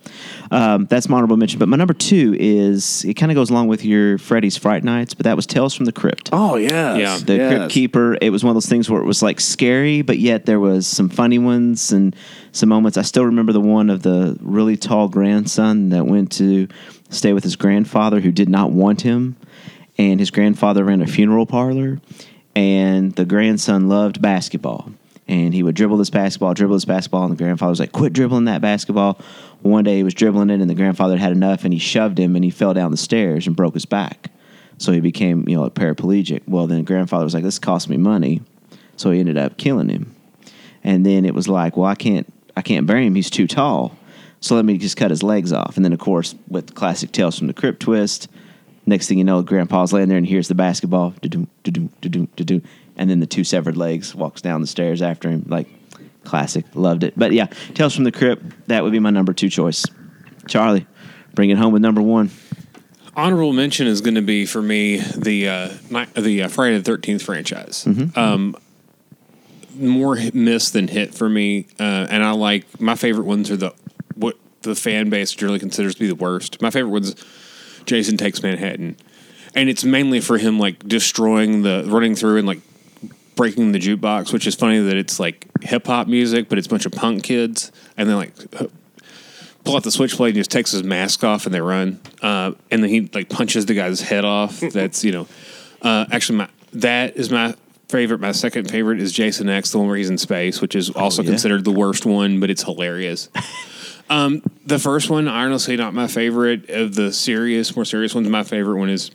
um, 0.50 0.86
that's 0.86 1.10
my 1.10 1.18
honorable 1.18 1.38
mention. 1.38 1.60
But 1.60 1.68
my 1.68 1.78
number 1.78 1.94
two 1.94 2.36
is 2.40 3.04
it 3.04 3.16
kind 3.16 3.32
of 3.32 3.36
goes 3.36 3.50
along 3.50 3.68
with 3.68 3.84
your 3.84 4.18
Freddy's 4.18 4.58
Fright 4.58 4.84
Nights, 4.84 5.14
but 5.14 5.26
that 5.26 5.36
was 5.36 5.46
Tales 5.46 5.74
from 5.74 5.86
the 5.86 5.92
Crypt. 5.92 6.30
Oh 6.32 6.56
yes, 6.56 6.98
Yeah. 6.98 7.18
The 7.26 7.36
yes. 7.36 7.54
Crypt 7.54 7.72
Keeper. 7.72 8.18
It 8.22 8.30
was 8.30 8.44
one 8.44 8.52
of 8.52 8.56
those 8.56 8.68
things 8.70 8.90
where 8.90 9.02
it 9.02 9.06
was 9.06 9.22
like 9.22 9.40
scary, 9.40 10.02
but 10.02 10.20
yet 10.20 10.46
there 10.46 10.60
was 10.60 10.88
some 10.88 11.10
funny 11.10 11.38
ones 11.38 11.92
and 11.92 12.16
some 12.52 12.70
moments. 12.70 12.98
I 12.98 13.02
still 13.02 13.26
remember 13.26 13.52
the 13.52 13.62
one 13.62 13.90
of 13.90 14.04
the 14.04 14.38
really 14.42 14.78
tall 14.78 15.10
grandson 15.10 15.90
that 15.90 16.06
went 16.06 16.32
to 16.34 16.68
stay 17.10 17.34
with 17.34 17.44
his 17.44 17.56
grandfather 17.56 18.22
who 18.22 18.32
did 18.32 18.50
not 18.50 18.72
want 18.72 19.02
him, 19.02 19.36
and 19.98 20.20
his 20.20 20.32
grandfather 20.32 20.86
ran 20.86 21.02
a 21.02 21.08
funeral 21.08 21.46
parlor, 21.46 22.00
and 22.56 23.12
the 23.16 23.26
grandson 23.26 23.90
loved 23.90 24.22
basketball. 24.22 24.92
And 25.28 25.54
he 25.54 25.64
would 25.64 25.76
dribble 25.76 25.98
this 25.98 26.12
basketball, 26.12 26.54
dribble 26.54 26.76
this 26.76 26.86
basketball, 26.86 27.24
and 27.24 27.32
the 27.32 27.44
grandfather 27.44 27.72
was 27.72 27.80
like, 27.80 27.92
"Quit 27.92 28.14
dribbling 28.14 28.46
that 28.46 28.62
basketball." 28.62 29.18
One 29.62 29.84
day 29.84 29.98
he 29.98 30.04
was 30.04 30.14
dribbling 30.14 30.52
it, 30.52 30.62
and 30.62 30.70
the 30.70 30.76
grandfather 30.76 31.18
had 31.18 31.32
enough, 31.32 31.64
and 31.64 31.74
he 31.74 31.80
shoved 31.80 32.20
him, 32.20 32.36
and 32.36 32.46
he 32.46 32.52
fell 32.52 32.76
down 32.76 32.92
the 32.92 32.98
stairs 32.98 33.48
and 33.48 33.56
broke 33.56 33.74
his 33.74 33.86
back. 33.86 34.30
So 34.78 34.92
he 34.92 35.00
became, 35.00 35.48
you 35.48 35.56
know, 35.56 35.64
a 35.64 35.72
paraplegic. 35.72 36.42
Well, 36.48 36.68
then 36.68 36.80
the 36.80 36.84
grandfather 36.84 37.24
was 37.24 37.34
like, 37.34 37.44
"This 37.44 37.58
cost 37.58 37.90
me 37.90 37.98
money," 37.98 38.42
so 38.98 39.10
he 39.10 39.20
ended 39.20 39.38
up 39.38 39.58
killing 39.58 39.90
him. 39.90 40.14
And 40.84 41.04
then 41.04 41.26
it 41.26 41.34
was 41.34 41.48
like, 41.48 41.76
"Well, 41.76 41.88
I 41.88 41.96
can't, 41.96 42.32
I 42.56 42.62
can't 42.62 42.86
bury 42.86 43.08
him. 43.08 43.16
He's 43.16 43.32
too 43.32 43.48
tall. 43.48 43.98
So 44.42 44.56
let 44.56 44.66
me 44.66 44.78
just 44.78 44.98
cut 44.98 45.10
his 45.10 45.24
legs 45.24 45.52
off." 45.52 45.76
And 45.76 45.84
then, 45.84 45.94
of 45.94 46.00
course, 46.00 46.36
with 46.50 46.76
classic 46.76 47.12
Tales 47.12 47.40
from 47.40 47.48
the 47.48 47.54
Crypt 47.54 47.80
twist, 47.80 48.28
next 48.86 49.08
thing 49.08 49.18
you 49.18 49.24
know, 49.24 49.42
grandpa's 49.42 49.92
laying 49.92 50.10
there 50.10 50.20
and 50.20 50.28
hears 50.28 50.50
the 50.50 50.56
basketball, 50.56 51.16
da-doom, 51.22 51.48
da-doom, 51.64 51.90
da-doom, 52.02 52.28
da-doom, 52.36 52.62
and 52.98 53.10
then 53.10 53.20
the 53.20 53.26
two 53.26 53.44
severed 53.44 53.78
legs 53.78 54.16
walks 54.16 54.42
down 54.42 54.62
the 54.62 54.68
stairs 54.68 55.02
after 55.02 55.30
him. 55.30 55.46
Like 55.48 55.68
classic, 56.24 56.66
loved 56.74 57.04
it. 57.04 57.14
But 57.16 57.32
yeah, 57.32 57.46
Tales 57.74 57.96
from 57.96 58.04
the 58.04 58.12
Crypt, 58.12 58.68
that 58.68 58.84
would 58.84 58.92
be 58.92 59.00
my 59.00 59.12
number 59.12 59.34
two 59.34 59.50
choice. 59.50 59.86
Charlie, 60.48 60.86
bring 61.34 61.50
it 61.50 61.58
home 61.58 61.74
with 61.74 61.82
number 61.82 62.02
one. 62.02 62.32
Honorable 63.16 63.54
mention 63.54 63.88
is 63.88 64.02
going 64.02 64.16
to 64.16 64.22
be 64.22 64.46
for 64.46 64.62
me 64.62 64.98
the 64.98 65.48
uh, 65.48 65.70
ni- 65.90 66.22
the 66.22 66.44
uh, 66.44 66.48
Friday 66.50 66.78
the 66.78 66.84
Thirteenth 66.84 67.22
franchise. 67.22 67.88
Um, 68.16 68.58
more 69.76 70.18
miss 70.34 70.70
than 70.72 70.88
hit 70.88 71.14
for 71.16 71.30
me, 71.30 71.68
uh, 71.80 72.08
and 72.10 72.24
I 72.24 72.32
like 72.32 72.80
my 72.82 72.96
favorite 72.96 73.26
ones 73.26 73.50
are 73.52 73.58
the 73.58 73.74
what 74.16 74.38
the 74.64 74.76
fan 74.76 75.10
base 75.10 75.32
generally 75.32 75.60
considers 75.60 75.96
to 75.96 76.00
be 76.02 76.08
the 76.08 76.16
worst. 76.16 76.62
My 76.62 76.70
favorite 76.72 76.92
ones, 76.92 77.16
Jason 77.86 78.18
Takes 78.18 78.44
Manhattan, 78.44 78.98
and 79.54 79.70
it's 79.70 79.84
mainly 79.86 80.20
for 80.20 80.38
him 80.38 80.60
like 80.60 80.86
destroying 80.86 81.62
the 81.62 81.86
running 81.88 82.16
through 82.16 82.38
and 82.38 82.48
like 82.48 82.60
breaking 83.36 83.72
the 83.72 83.80
jukebox, 83.80 84.34
which 84.34 84.48
is 84.48 84.56
funny 84.56 84.80
that 84.80 84.96
it's 84.96 85.20
like 85.20 85.48
hip 85.62 85.88
hop 85.88 86.08
music, 86.08 86.50
but 86.50 86.58
it's 86.58 86.68
a 86.68 86.70
bunch 86.70 86.86
of 86.86 86.92
punk 86.92 87.24
kids, 87.24 87.72
and 87.98 88.10
then 88.10 88.16
like 88.16 88.34
pull 89.64 89.76
out 89.76 89.84
the 89.84 89.92
switchblade 89.92 90.30
and 90.30 90.38
just 90.38 90.52
takes 90.52 90.72
his 90.72 90.84
mask 90.84 91.24
off 91.24 91.46
and 91.46 91.54
they 91.54 91.62
run, 91.62 92.00
uh, 92.22 92.52
and 92.72 92.84
then 92.84 92.90
he 92.90 93.10
like 93.14 93.30
punches 93.30 93.66
the 93.66 93.74
guy's 93.74 94.02
head 94.02 94.26
off. 94.26 94.60
That's 94.60 95.04
you 95.04 95.12
know, 95.12 95.28
uh, 95.82 96.06
actually 96.12 96.40
my 96.40 96.50
that 96.74 97.18
is 97.18 97.30
my 97.30 97.56
favorite. 97.90 98.20
My 98.20 98.32
second 98.32 98.70
favorite 98.70 99.00
is 99.00 99.12
Jason 99.12 99.50
X, 99.50 99.72
the 99.72 99.80
one 99.80 99.88
where 99.88 99.98
he's 99.98 100.10
in 100.10 100.18
space, 100.18 100.62
which 100.62 100.76
is 100.76 100.90
also 100.90 101.24
yeah? 101.24 101.30
considered 101.30 101.64
the 101.64 101.72
worst 101.72 102.06
one, 102.06 102.40
but 102.40 102.50
it's 102.50 102.64
hilarious. 102.64 103.30
um, 104.10 104.42
the 104.66 104.80
first 104.80 105.10
one, 105.10 105.28
honestly, 105.28 105.76
not 105.78 105.94
my 105.94 106.08
favorite 106.08 106.70
of 106.70 106.96
the 106.96 107.12
serious, 107.12 107.76
more 107.76 107.86
serious 107.86 108.16
ones. 108.16 108.28
My 108.30 108.44
favorite 108.44 108.78
one 108.78 108.90
is 108.90 109.12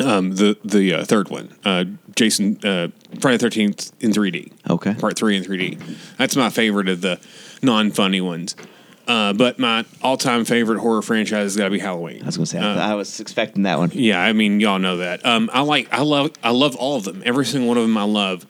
um, 0.00 0.32
the 0.36 0.56
the 0.64 0.94
uh, 0.94 1.04
third 1.04 1.28
one, 1.30 1.54
uh, 1.64 1.84
Jason 2.16 2.58
uh, 2.64 2.88
Friday 3.20 3.38
Thirteenth 3.38 3.92
in 4.00 4.10
3D. 4.12 4.52
Okay. 4.70 4.94
part 4.94 5.16
three 5.18 5.36
in 5.36 5.44
3D. 5.44 6.16
That's 6.16 6.34
my 6.36 6.50
favorite 6.50 6.88
of 6.88 7.00
the 7.00 7.20
non 7.62 7.90
funny 7.90 8.20
ones. 8.20 8.56
Uh, 9.06 9.32
but 9.32 9.58
my 9.58 9.84
all 10.00 10.16
time 10.16 10.44
favorite 10.44 10.78
horror 10.78 11.02
franchise 11.02 11.42
has 11.44 11.56
got 11.56 11.64
to 11.64 11.70
be 11.70 11.78
Halloween. 11.80 12.22
I 12.22 12.26
was 12.26 12.36
going 12.36 12.44
to 12.46 12.50
say, 12.50 12.58
Uh, 12.60 12.76
I 12.78 12.94
was 12.94 13.18
expecting 13.20 13.64
that 13.64 13.76
one. 13.78 13.90
yeah, 13.92 14.20
I 14.22 14.32
mean, 14.32 14.60
y'all 14.60 14.78
know 14.78 14.98
that. 14.98 15.26
Um, 15.26 15.50
I 15.52 15.60
like, 15.62 15.92
I 15.92 16.02
love, 16.02 16.30
I 16.42 16.50
love 16.50 16.76
all 16.76 16.96
of 16.96 17.04
them. 17.04 17.20
Every 17.26 17.44
single 17.44 17.68
one 17.68 17.76
of 17.78 17.82
them, 17.82 17.96
I 17.98 18.04
love 18.04 18.46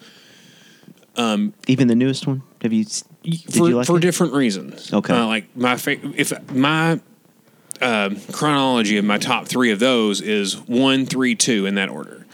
Um, 1.17 1.53
Even 1.67 1.87
the 1.87 1.95
newest 1.95 2.27
one. 2.27 2.43
Have 2.61 2.71
you? 2.71 2.85
Did 2.85 3.53
for 3.53 3.69
you 3.69 3.75
like 3.77 3.87
for 3.87 3.97
it? 3.97 4.01
different 4.01 4.33
reasons. 4.33 4.93
Okay. 4.93 5.13
uh, 5.13 5.25
like 5.25 5.55
my 5.57 5.75
fa- 5.75 5.97
if 6.15 6.31
my 6.51 6.99
um 7.81 8.17
chronology 8.31 8.97
of 8.97 9.05
my 9.05 9.17
top 9.17 9.47
three 9.47 9.71
of 9.71 9.79
those 9.79 10.21
is 10.21 10.57
one, 10.67 11.05
three, 11.05 11.35
two 11.35 11.65
in 11.65 11.75
that 11.75 11.89
order. 11.89 12.25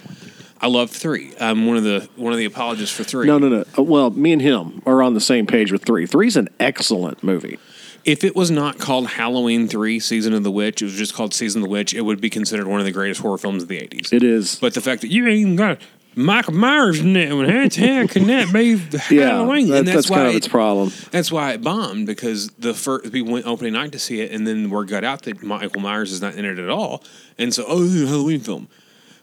I 0.61 0.67
love 0.67 0.91
three. 0.91 1.33
I'm 1.39 1.65
one 1.67 1.77
of 1.77 1.83
the 1.83 2.09
one 2.15 2.33
of 2.33 2.37
the 2.39 2.45
apologists 2.45 2.95
for 2.95 3.03
three. 3.03 3.25
No, 3.27 3.37
no, 3.37 3.47
no. 3.49 3.63
Uh, 3.77 3.83
Well, 3.83 4.09
me 4.09 4.33
and 4.33 4.41
him 4.41 4.81
are 4.85 5.01
on 5.01 5.13
the 5.13 5.21
same 5.21 5.45
page 5.45 5.71
with 5.71 5.85
three. 5.85 6.05
Three's 6.05 6.35
an 6.35 6.49
excellent 6.59 7.23
movie. 7.23 7.57
If 8.05 8.23
it 8.23 8.35
was 8.35 8.49
not 8.49 8.77
called 8.77 9.07
Halloween 9.07 9.67
Three: 9.67 9.99
Season 9.99 10.33
of 10.33 10.43
the 10.43 10.51
Witch, 10.51 10.81
it 10.81 10.85
was 10.85 10.95
just 10.95 11.13
called 11.13 11.33
Season 11.33 11.61
of 11.61 11.63
the 11.67 11.69
Witch. 11.69 11.93
It 11.93 12.01
would 12.01 12.19
be 12.21 12.29
considered 12.29 12.67
one 12.67 12.79
of 12.79 12.85
the 12.85 12.91
greatest 12.91 13.21
horror 13.21 13.37
films 13.37 13.63
of 13.63 13.69
the 13.69 13.77
'80s. 13.79 14.11
It 14.11 14.23
is. 14.23 14.57
But 14.59 14.73
the 14.73 14.81
fact 14.81 15.01
that 15.01 15.09
you 15.09 15.27
ain't 15.27 15.37
even 15.39 15.55
got 15.55 15.79
Michael 16.19 16.53
Myers 16.53 16.99
in 16.99 17.13
that 17.13 17.33
one, 17.33 17.47
how 17.47 17.61
how 17.61 18.07
can 18.07 18.27
that 18.27 18.51
be 18.53 18.81
yeah, 19.15 19.27
Halloween? 19.29 19.69
that- 19.69 19.77
and 19.79 19.87
that's, 19.87 19.95
that's, 19.95 20.09
why 20.09 20.17
kind 20.17 20.27
of 20.27 20.33
it- 20.33 20.37
its 20.37 20.47
problem. 20.47 20.91
That's 21.11 21.31
why 21.31 21.53
it 21.53 21.61
bombed 21.61 22.07
because 22.07 22.49
the 22.51 22.73
first 22.73 23.11
we 23.11 23.21
went 23.21 23.45
opening 23.45 23.73
night 23.73 23.93
to 23.93 23.99
see 23.99 24.19
it, 24.21 24.31
and 24.31 24.45
then 24.45 24.69
word 24.69 24.89
got 24.89 25.03
out 25.03 25.23
that 25.23 25.41
Michael 25.41 25.81
Myers 25.81 26.11
is 26.11 26.21
not 26.21 26.35
in 26.35 26.43
it 26.45 26.59
at 26.59 26.69
all, 26.69 27.03
and 27.37 27.53
so 27.53 27.63
oh, 27.67 27.83
this 27.83 28.03
a 28.03 28.07
Halloween 28.07 28.41
film. 28.41 28.67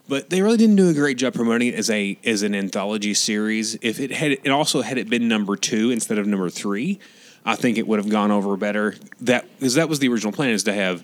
But 0.09 0.29
they 0.29 0.41
really 0.41 0.57
didn't 0.57 0.77
do 0.77 0.89
a 0.89 0.93
great 0.93 1.17
job 1.17 1.33
promoting 1.33 1.67
it 1.67 1.75
as 1.75 1.89
a 1.89 2.17
as 2.25 2.41
an 2.41 2.55
anthology 2.55 3.13
series. 3.13 3.77
If 3.81 3.99
it 3.99 4.11
had, 4.11 4.31
it 4.31 4.49
also 4.49 4.81
had 4.81 4.97
it 4.97 5.09
been 5.09 5.27
number 5.27 5.55
two 5.55 5.91
instead 5.91 6.17
of 6.17 6.25
number 6.25 6.49
three, 6.49 6.99
I 7.45 7.55
think 7.55 7.77
it 7.77 7.85
would 7.87 7.99
have 7.99 8.09
gone 8.09 8.31
over 8.31 8.55
better. 8.57 8.95
That 9.21 9.45
because 9.59 9.75
that 9.75 9.89
was 9.89 9.99
the 9.99 10.07
original 10.07 10.31
plan 10.33 10.49
is 10.51 10.63
to 10.63 10.73
have. 10.73 11.03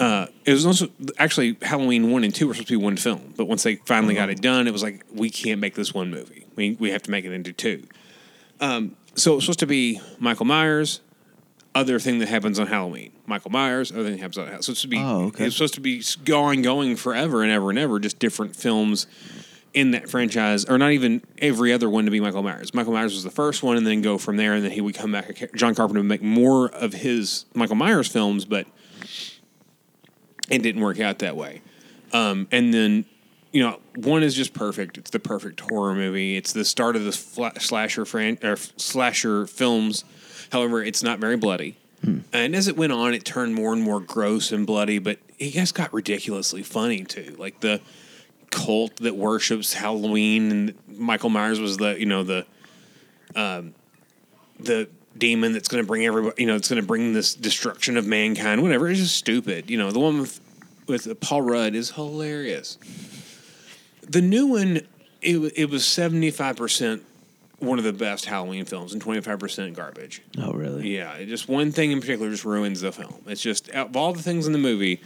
Uh, 0.00 0.26
it 0.46 0.52
was 0.52 0.64
also 0.66 0.88
actually 1.18 1.56
Halloween 1.62 2.10
one 2.10 2.24
and 2.24 2.34
two 2.34 2.48
were 2.48 2.54
supposed 2.54 2.68
to 2.68 2.78
be 2.78 2.82
one 2.82 2.96
film, 2.96 3.34
but 3.36 3.46
once 3.46 3.62
they 3.62 3.76
finally 3.76 4.14
got 4.14 4.30
it 4.30 4.40
done, 4.40 4.66
it 4.66 4.72
was 4.72 4.82
like 4.82 5.04
we 5.12 5.30
can't 5.30 5.60
make 5.60 5.74
this 5.74 5.92
one 5.94 6.10
movie. 6.10 6.46
We 6.56 6.76
we 6.80 6.90
have 6.90 7.02
to 7.02 7.10
make 7.10 7.24
it 7.24 7.32
into 7.32 7.52
two 7.52 7.84
so 9.14 9.32
it 9.32 9.34
was 9.36 9.44
supposed 9.44 9.58
to 9.60 9.66
be 9.66 10.00
Michael 10.18 10.46
Myers, 10.46 11.00
other 11.74 11.98
thing 11.98 12.18
that 12.18 12.28
happens 12.28 12.58
on 12.58 12.66
Halloween. 12.66 13.12
Michael 13.26 13.50
Myers, 13.50 13.92
other 13.92 14.04
thing 14.04 14.12
that 14.12 14.18
happens 14.20 14.38
on 14.38 14.44
Halloween. 14.46 14.62
So 14.62 14.72
it's 14.72 14.80
supposed 14.80 14.82
to 14.82 14.88
be 14.88 14.98
Oh, 14.98 15.26
okay. 15.26 15.46
it's 15.46 15.56
supposed 15.56 15.74
to 15.74 15.80
be 15.80 16.02
going 16.24 16.62
going 16.62 16.96
forever 16.96 17.42
and 17.42 17.50
ever 17.52 17.70
and 17.70 17.78
ever, 17.78 17.98
just 17.98 18.18
different 18.18 18.56
films 18.56 19.06
in 19.72 19.92
that 19.92 20.10
franchise, 20.10 20.64
or 20.64 20.78
not 20.78 20.90
even 20.90 21.22
every 21.38 21.72
other 21.72 21.88
one 21.88 22.04
to 22.04 22.10
be 22.10 22.18
Michael 22.18 22.42
Myers. 22.42 22.74
Michael 22.74 22.92
Myers 22.92 23.14
was 23.14 23.22
the 23.22 23.30
first 23.30 23.62
one, 23.62 23.76
and 23.76 23.86
then 23.86 24.02
go 24.02 24.18
from 24.18 24.36
there, 24.36 24.54
and 24.54 24.64
then 24.64 24.72
he 24.72 24.80
would 24.80 24.96
come 24.96 25.12
back. 25.12 25.52
John 25.54 25.74
Carpenter 25.76 26.00
would 26.00 26.08
make 26.08 26.22
more 26.22 26.68
of 26.70 26.92
his 26.92 27.44
Michael 27.54 27.76
Myers 27.76 28.08
films, 28.08 28.44
but 28.44 28.66
it 30.50 30.62
didn't 30.62 30.82
work 30.82 31.00
out 31.00 31.20
that 31.20 31.36
way. 31.36 31.62
Um, 32.12 32.48
and 32.50 32.74
then, 32.74 33.04
you 33.52 33.62
know, 33.62 33.80
one 33.96 34.22
is 34.22 34.34
just 34.34 34.52
perfect. 34.52 34.98
It's 34.98 35.10
the 35.10 35.20
perfect 35.20 35.60
horror 35.60 35.94
movie. 35.94 36.36
It's 36.36 36.52
the 36.52 36.64
start 36.64 36.96
of 36.96 37.04
the 37.04 37.12
fla- 37.12 37.58
slasher 37.60 38.04
fran- 38.04 38.38
or 38.42 38.56
slasher 38.56 39.46
films. 39.46 40.04
However, 40.52 40.82
it's 40.82 41.02
not 41.02 41.18
very 41.20 41.36
bloody. 41.36 41.76
And 42.32 42.56
as 42.56 42.66
it 42.66 42.76
went 42.76 42.92
on, 42.92 43.12
it 43.12 43.24
turned 43.26 43.54
more 43.54 43.74
and 43.74 43.82
more 43.82 44.00
gross 44.00 44.52
and 44.52 44.66
bloody. 44.66 44.98
But 44.98 45.18
it 45.38 45.50
just 45.50 45.74
got 45.74 45.92
ridiculously 45.92 46.62
funny 46.62 47.04
too. 47.04 47.36
Like 47.38 47.60
the 47.60 47.80
cult 48.50 48.96
that 48.96 49.16
worships 49.16 49.74
Halloween, 49.74 50.50
and 50.50 50.74
Michael 50.88 51.30
Myers 51.30 51.60
was 51.60 51.76
the 51.76 51.98
you 52.00 52.06
know 52.06 52.24
the 52.24 52.46
um, 53.36 53.74
the 54.58 54.88
demon 55.16 55.52
that's 55.52 55.68
going 55.68 55.82
to 55.82 55.86
bring 55.86 56.04
everybody. 56.06 56.40
You 56.42 56.46
know, 56.46 56.56
it's 56.56 56.68
going 56.68 56.80
to 56.80 56.86
bring 56.86 57.12
this 57.12 57.34
destruction 57.34 57.96
of 57.96 58.06
mankind. 58.06 58.62
Whatever. 58.62 58.88
It's 58.88 59.00
just 59.00 59.16
stupid. 59.16 59.70
You 59.70 59.78
know, 59.78 59.90
the 59.90 59.98
one 59.98 60.20
with 60.20 60.40
with 60.86 61.20
Paul 61.20 61.42
Rudd 61.42 61.74
is 61.74 61.90
hilarious. 61.92 62.78
The 64.08 64.20
new 64.20 64.46
one, 64.46 64.80
it, 65.22 65.38
it 65.56 65.70
was 65.70 65.84
seventy 65.84 66.30
five 66.30 66.56
percent 66.56 67.04
one 67.58 67.78
of 67.78 67.84
the 67.84 67.92
best 67.92 68.24
Halloween 68.24 68.64
films 68.64 68.92
and 68.92 69.00
twenty 69.02 69.20
five 69.20 69.38
percent 69.38 69.74
garbage. 69.74 70.22
Oh, 70.38 70.52
really? 70.52 70.94
Yeah, 70.96 71.22
just 71.24 71.48
one 71.48 71.72
thing 71.72 71.92
in 71.92 72.00
particular 72.00 72.30
just 72.30 72.44
ruins 72.44 72.80
the 72.80 72.90
film. 72.92 73.14
It's 73.26 73.42
just 73.42 73.68
of 73.70 73.96
all 73.96 74.12
the 74.12 74.22
things 74.22 74.46
in 74.46 74.52
the 74.52 74.58
movie, 74.58 75.00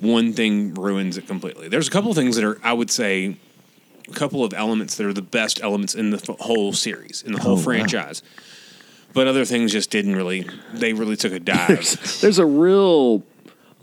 one 0.00 0.32
thing 0.32 0.74
ruins 0.74 1.16
it 1.16 1.26
completely. 1.26 1.68
There's 1.68 1.88
a 1.88 1.90
couple 1.90 2.10
of 2.10 2.16
things 2.16 2.36
that 2.36 2.44
are, 2.44 2.58
I 2.64 2.72
would 2.72 2.90
say, 2.90 3.36
a 4.08 4.12
couple 4.12 4.44
of 4.44 4.52
elements 4.52 4.96
that 4.96 5.06
are 5.06 5.12
the 5.12 5.22
best 5.22 5.62
elements 5.62 5.94
in 5.94 6.10
the 6.10 6.18
f- 6.18 6.36
whole 6.40 6.72
series, 6.72 7.22
in 7.22 7.32
the 7.32 7.40
whole 7.40 7.52
Oh, 7.52 7.56
wow. 7.56 7.62
Franchise. 9.14 9.24
But 9.24 9.28
other 9.28 9.44
things 9.44 9.72
just 9.72 9.90
didn't 9.90 10.16
really. 10.16 10.46
They 10.72 10.92
really 10.92 11.16
took 11.16 11.32
a 11.32 11.40
dive. 11.40 12.18
There's 12.20 12.38
a 12.38 12.46
real 12.46 13.22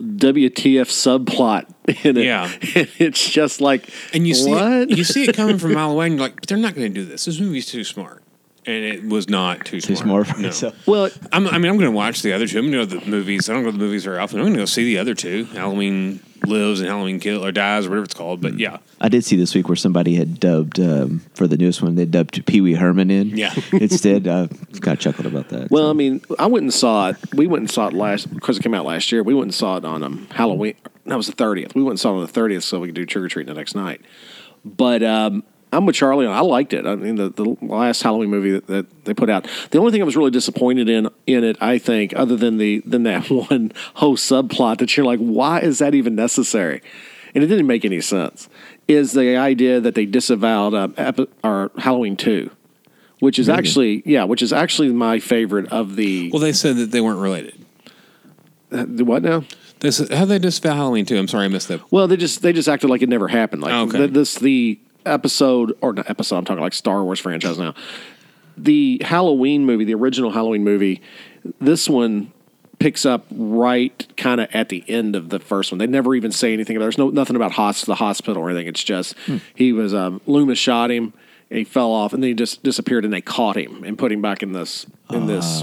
WTF 0.00 0.88
subplot 0.88 1.66
in 2.04 2.16
it. 2.16 2.24
Yeah. 2.24 2.50
And 2.74 2.88
it's 2.98 3.28
just 3.28 3.60
like, 3.60 3.88
And 4.12 4.26
you 4.26 4.34
see, 4.34 4.50
what? 4.50 4.72
it, 4.72 4.96
you 4.96 5.04
see 5.04 5.24
it 5.24 5.36
coming 5.36 5.58
from 5.58 5.72
a 5.72 5.74
mile 5.74 5.90
away, 5.92 6.06
and 6.06 6.14
you're 6.16 6.22
like, 6.22 6.36
but 6.36 6.48
they're 6.48 6.58
not 6.58 6.74
going 6.74 6.92
to 6.92 7.00
do 7.00 7.06
this. 7.06 7.24
This 7.26 7.40
movie's 7.40 7.66
too 7.66 7.84
smart, 7.84 8.22
and 8.66 8.84
it 8.84 9.04
was 9.04 9.28
not 9.28 9.64
too, 9.64 9.80
Too 9.80 9.96
smart. 9.96 10.26
smart 10.26 10.36
for 10.36 10.42
No. 10.42 10.48
myself. 10.48 10.86
well, 10.86 11.10
I'm, 11.32 11.46
I 11.48 11.58
mean, 11.58 11.70
I'm 11.70 11.78
going 11.78 11.90
to 11.90 11.96
watch 11.96 12.22
the 12.22 12.32
other 12.32 12.46
two. 12.46 12.58
I'm 12.58 12.70
going 12.70 12.88
to 12.88 12.94
go 12.94 12.98
to 13.00 13.04
the 13.04 13.10
movies. 13.10 13.48
I 13.48 13.54
don't 13.54 13.62
go 13.64 13.70
to 13.72 13.76
the 13.76 13.82
movies 13.84 14.04
very 14.04 14.18
often. 14.18 14.38
I'm 14.38 14.44
going 14.44 14.54
to 14.54 14.60
go 14.60 14.64
see 14.66 14.84
the 14.84 14.98
other 14.98 15.14
two: 15.14 15.44
Halloween 15.46 16.20
Lives 16.46 16.80
and 16.80 16.88
Halloween 16.88 17.20
Kill 17.20 17.44
or 17.44 17.52
Dies, 17.52 17.86
or 17.86 17.90
whatever 17.90 18.04
it's 18.04 18.14
called. 18.14 18.40
But 18.40 18.58
yeah, 18.58 18.78
I 19.00 19.08
did 19.08 19.24
see 19.24 19.36
this 19.36 19.54
week 19.54 19.68
where 19.68 19.76
somebody 19.76 20.14
had 20.14 20.38
dubbed 20.40 20.78
um, 20.80 21.22
for 21.34 21.46
the 21.46 21.56
newest 21.56 21.82
one. 21.82 21.94
They 21.96 22.04
dubbed 22.04 22.44
Pee 22.46 22.60
Wee 22.60 22.74
Herman 22.74 23.10
in. 23.10 23.36
Yeah. 23.36 23.52
instead, 23.72 24.26
I 24.28 24.46
kind 24.80 24.96
of 24.96 25.00
chuckled 25.00 25.26
about 25.26 25.48
that. 25.50 25.70
Well, 25.70 25.84
so. 25.84 25.90
I 25.90 25.92
mean, 25.92 26.20
I 26.38 26.46
went 26.46 26.62
and 26.64 26.74
saw 26.74 27.10
it. 27.10 27.16
We 27.34 27.46
went 27.46 27.60
and 27.62 27.70
saw 27.70 27.88
it 27.88 27.92
last 27.94 28.32
because 28.32 28.58
it 28.58 28.62
came 28.62 28.74
out 28.74 28.84
last 28.84 29.10
year. 29.12 29.22
We 29.22 29.34
went 29.34 29.46
and 29.46 29.54
saw 29.54 29.76
it 29.76 29.84
on 29.84 30.02
um, 30.02 30.26
Halloween. 30.32 30.74
That 31.06 31.16
was 31.16 31.26
the 31.26 31.32
thirtieth. 31.32 31.74
We 31.74 31.82
went 31.82 31.92
and 31.92 32.00
saw 32.00 32.10
it 32.10 32.14
on 32.16 32.20
the 32.22 32.28
thirtieth 32.28 32.62
so 32.64 32.78
we 32.80 32.88
could 32.88 32.94
do 32.94 33.06
trick 33.06 33.24
or 33.24 33.28
treating 33.28 33.52
the 33.52 33.58
next 33.58 33.74
night. 33.74 34.00
But 34.64 35.02
um, 35.02 35.42
I'm 35.72 35.86
with 35.86 35.96
Charlie. 35.96 36.26
And 36.26 36.34
I 36.34 36.40
liked 36.40 36.72
it. 36.74 36.86
I 36.86 36.94
mean, 36.96 37.16
the, 37.16 37.30
the 37.30 37.56
last 37.62 38.02
Halloween 38.02 38.28
movie 38.30 38.50
that, 38.52 38.66
that 38.66 39.04
they 39.06 39.14
put 39.14 39.30
out. 39.30 39.48
The 39.70 39.78
only 39.78 39.90
thing 39.90 40.02
I 40.02 40.04
was 40.04 40.16
really 40.16 40.30
disappointed 40.30 40.88
in 40.88 41.08
in 41.26 41.44
it, 41.44 41.56
I 41.60 41.78
think, 41.78 42.12
other 42.14 42.36
than 42.36 42.58
the 42.58 42.80
than 42.84 43.04
that 43.04 43.30
one 43.50 43.72
whole 43.94 44.16
subplot 44.16 44.78
that 44.78 44.96
you're 44.96 45.06
like, 45.06 45.18
why 45.20 45.60
is 45.60 45.78
that 45.78 45.94
even 45.94 46.14
necessary? 46.14 46.82
And 47.34 47.42
it 47.42 47.46
didn't 47.46 47.66
make 47.66 47.84
any 47.84 48.00
sense. 48.02 48.48
Is 48.88 49.12
the 49.12 49.36
idea 49.36 49.80
that 49.80 49.94
they 49.94 50.04
disavowed 50.04 50.74
uh, 50.74 50.88
epi- 50.98 51.28
or 51.42 51.70
Halloween 51.78 52.16
two, 52.16 52.50
which 53.20 53.38
is 53.38 53.48
actually 53.48 54.02
yeah, 54.04 54.24
which 54.24 54.42
is 54.42 54.52
actually 54.52 54.92
my 54.92 55.18
favorite 55.20 55.72
of 55.72 55.96
the. 55.96 56.30
well, 56.30 56.40
they 56.40 56.52
said 56.52 56.76
that 56.76 56.90
they 56.90 57.00
weren't 57.00 57.20
related. 57.20 57.54
The 58.70 59.04
what 59.04 59.22
now? 59.22 59.44
They 59.80 59.90
said, 59.90 60.12
how 60.12 60.24
they 60.24 60.38
disavow 60.38 60.74
Halloween 60.74 61.06
two. 61.06 61.16
I'm 61.18 61.28
sorry, 61.28 61.44
I 61.46 61.48
missed 61.48 61.68
that. 61.68 61.80
Well, 61.92 62.06
they 62.08 62.16
just 62.16 62.42
they 62.42 62.52
just 62.52 62.68
acted 62.68 62.90
like 62.90 63.02
it 63.02 63.08
never 63.08 63.28
happened. 63.28 63.62
Like 63.62 63.72
Okay. 63.72 63.98
th- 63.98 64.10
this 64.12 64.34
the 64.36 64.78
episode 65.06 65.76
or 65.80 65.92
not 65.92 66.08
episode. 66.10 66.36
I'm 66.38 66.44
talking 66.44 66.62
like 66.62 66.72
Star 66.74 67.02
Wars 67.04 67.20
franchise 67.20 67.58
now. 67.58 67.74
The 68.56 69.00
Halloween 69.04 69.64
movie, 69.64 69.84
the 69.84 69.94
original 69.94 70.30
Halloween 70.30 70.62
movie, 70.64 71.00
this 71.60 71.88
one 71.88 72.32
picks 72.78 73.06
up 73.06 73.24
right 73.30 74.06
kind 74.16 74.40
of 74.40 74.48
at 74.52 74.68
the 74.68 74.84
end 74.88 75.14
of 75.16 75.28
the 75.30 75.38
first 75.38 75.70
one. 75.72 75.78
They 75.78 75.86
never 75.86 76.14
even 76.14 76.32
say 76.32 76.52
anything. 76.52 76.78
There's 76.78 76.98
no 76.98 77.10
nothing 77.10 77.36
about 77.36 77.52
hos- 77.52 77.84
the 77.84 77.94
hospital 77.94 78.42
or 78.42 78.50
anything. 78.50 78.66
It's 78.66 78.82
just 78.82 79.16
Hmm. 79.26 79.36
he 79.54 79.72
was 79.72 79.94
um, 79.94 80.20
Loomis 80.26 80.58
shot 80.58 80.90
him 80.90 81.12
and 81.48 81.58
he 81.58 81.64
fell 81.64 81.92
off 81.92 82.12
and 82.12 82.22
then 82.22 82.28
he 82.28 82.34
just 82.34 82.62
disappeared 82.62 83.04
and 83.04 83.12
they 83.12 83.20
caught 83.20 83.56
him 83.56 83.84
and 83.84 83.96
put 83.96 84.10
him 84.12 84.20
back 84.20 84.42
in 84.42 84.52
this 84.52 84.84
in 85.10 85.26
this 85.26 85.62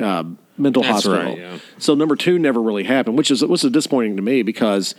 uh, 0.00 0.24
mental 0.58 0.82
That's 0.82 0.94
hospital. 0.94 1.18
right, 1.18 1.38
yeah. 1.38 1.58
So 1.78 1.94
number 1.94 2.16
two 2.16 2.38
never 2.38 2.60
really 2.62 2.84
happened, 2.84 3.16
which 3.18 3.30
is 3.30 3.42
was 3.44 3.62
disappointing 3.62 4.16
to 4.16 4.22
me 4.22 4.42
because 4.42 4.94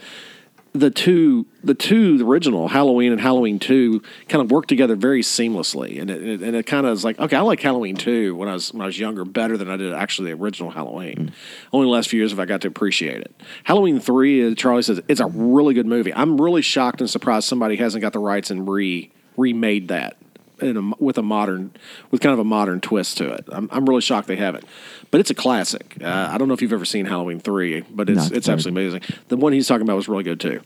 the 0.73 0.89
two 0.89 1.45
the 1.63 1.75
two 1.75 2.17
the 2.17 2.25
original 2.25 2.67
Halloween 2.67 3.11
and 3.11 3.21
Halloween 3.21 3.59
two 3.59 4.01
kind 4.27 4.41
of 4.41 4.49
work 4.49 4.65
together 4.65 4.95
very 4.95 5.21
seamlessly, 5.21 6.01
and 6.01 6.09
it, 6.09 6.41
and 6.41 6.55
it, 6.55 6.65
kind 6.65 6.87
of 6.87 6.93
is 6.93 7.05
like 7.05 7.19
okay, 7.19 7.35
I 7.35 7.41
like 7.41 7.61
Halloween 7.61 7.95
two 7.95 8.35
when 8.35 8.49
I 8.49 8.53
was 8.53 8.73
when 8.73 8.81
I 8.81 8.87
was 8.87 8.99
younger 8.99 9.23
better 9.23 9.55
than 9.55 9.69
I 9.69 9.77
did 9.77 9.93
actually 9.93 10.31
the 10.31 10.41
original 10.41 10.71
Halloween. 10.71 11.31
Only 11.71 11.85
the 11.85 11.91
last 11.91 12.09
few 12.09 12.19
years 12.19 12.31
have 12.31 12.39
I 12.39 12.45
got 12.45 12.61
to 12.61 12.67
appreciate 12.67 13.21
it. 13.21 13.39
Halloween 13.63 13.99
three, 13.99 14.51
uh, 14.51 14.55
Charlie 14.55 14.81
says 14.81 14.99
it's 15.07 15.21
a 15.21 15.27
really 15.27 15.75
good 15.75 15.85
movie. 15.85 16.13
I'm 16.13 16.41
really 16.41 16.63
shocked 16.63 17.01
and 17.01 17.09
surprised 17.09 17.47
somebody 17.47 17.75
hasn't 17.75 18.01
got 18.01 18.13
the 18.13 18.19
rights 18.19 18.49
and 18.49 18.67
re 18.67 19.11
remade 19.37 19.89
that 19.89 20.17
in 20.61 20.77
a, 20.77 20.91
with 21.03 21.17
a 21.17 21.21
modern 21.23 21.71
with 22.11 22.21
kind 22.21 22.33
of 22.33 22.39
a 22.39 22.43
modern 22.43 22.79
twist 22.79 23.17
to 23.17 23.31
it. 23.31 23.45
I'm, 23.51 23.67
I'm 23.71 23.85
really 23.85 24.01
shocked 24.01 24.27
they 24.27 24.35
haven't, 24.35 24.65
but 25.11 25.19
it's 25.19 25.29
a 25.29 25.35
classic. 25.35 25.97
Uh, 26.01 26.29
I 26.31 26.37
don't 26.37 26.47
know 26.47 26.53
if 26.53 26.61
you've 26.61 26.73
ever 26.73 26.85
seen 26.85 27.05
Halloween 27.05 27.39
three, 27.39 27.81
but 27.89 28.09
it's 28.09 28.29
Not 28.29 28.31
it's 28.37 28.45
very. 28.47 28.53
absolutely 28.53 28.83
amazing. 28.87 29.01
The 29.29 29.37
one 29.37 29.53
he's 29.53 29.67
talking 29.67 29.81
about 29.81 29.95
was 29.95 30.07
really 30.07 30.23
good 30.23 30.39
too. 30.39 30.61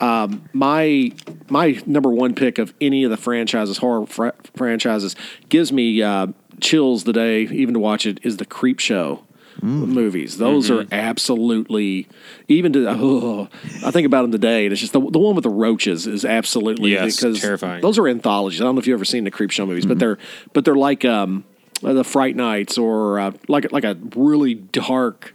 Um, 0.00 0.48
my 0.52 1.12
my 1.48 1.82
number 1.86 2.10
one 2.10 2.34
pick 2.34 2.58
of 2.58 2.72
any 2.80 3.04
of 3.04 3.10
the 3.10 3.16
franchises 3.16 3.78
horror 3.78 4.06
fr- 4.06 4.28
franchises 4.56 5.16
gives 5.48 5.72
me 5.72 6.00
uh, 6.02 6.28
chills 6.60 7.04
the 7.04 7.12
day 7.12 7.42
even 7.42 7.74
to 7.74 7.80
watch 7.80 8.06
it 8.06 8.20
is 8.22 8.36
the 8.36 8.46
Creep 8.46 8.78
Show. 8.78 9.23
Movies, 9.64 10.36
those 10.36 10.70
are 10.70 10.86
absolutely 10.92 12.06
even 12.48 12.72
to. 12.74 12.86
Oh, 12.86 13.48
I 13.84 13.90
think 13.90 14.04
about 14.04 14.22
them 14.22 14.32
today, 14.32 14.66
and 14.66 14.72
it's 14.72 14.80
just 14.80 14.92
the, 14.92 15.00
the 15.00 15.18
one 15.18 15.34
with 15.34 15.44
the 15.44 15.50
roaches 15.50 16.06
is 16.06 16.24
absolutely 16.24 16.92
Yes, 16.92 17.16
because 17.16 17.40
terrifying. 17.40 17.80
Those 17.80 17.98
are 17.98 18.06
anthologies. 18.06 18.60
I 18.60 18.64
don't 18.64 18.74
know 18.74 18.80
if 18.80 18.86
you've 18.86 18.98
ever 18.98 19.06
seen 19.06 19.24
the 19.24 19.30
Creepshow 19.30 19.66
movies, 19.66 19.86
but 19.86 19.98
they're 19.98 20.18
but 20.52 20.66
they're 20.66 20.74
like 20.74 21.06
um, 21.06 21.44
uh, 21.82 21.94
the 21.94 22.04
Fright 22.04 22.36
Nights 22.36 22.76
or 22.76 23.18
uh, 23.18 23.32
like 23.48 23.72
like 23.72 23.84
a 23.84 23.96
really 24.14 24.54
dark, 24.54 25.34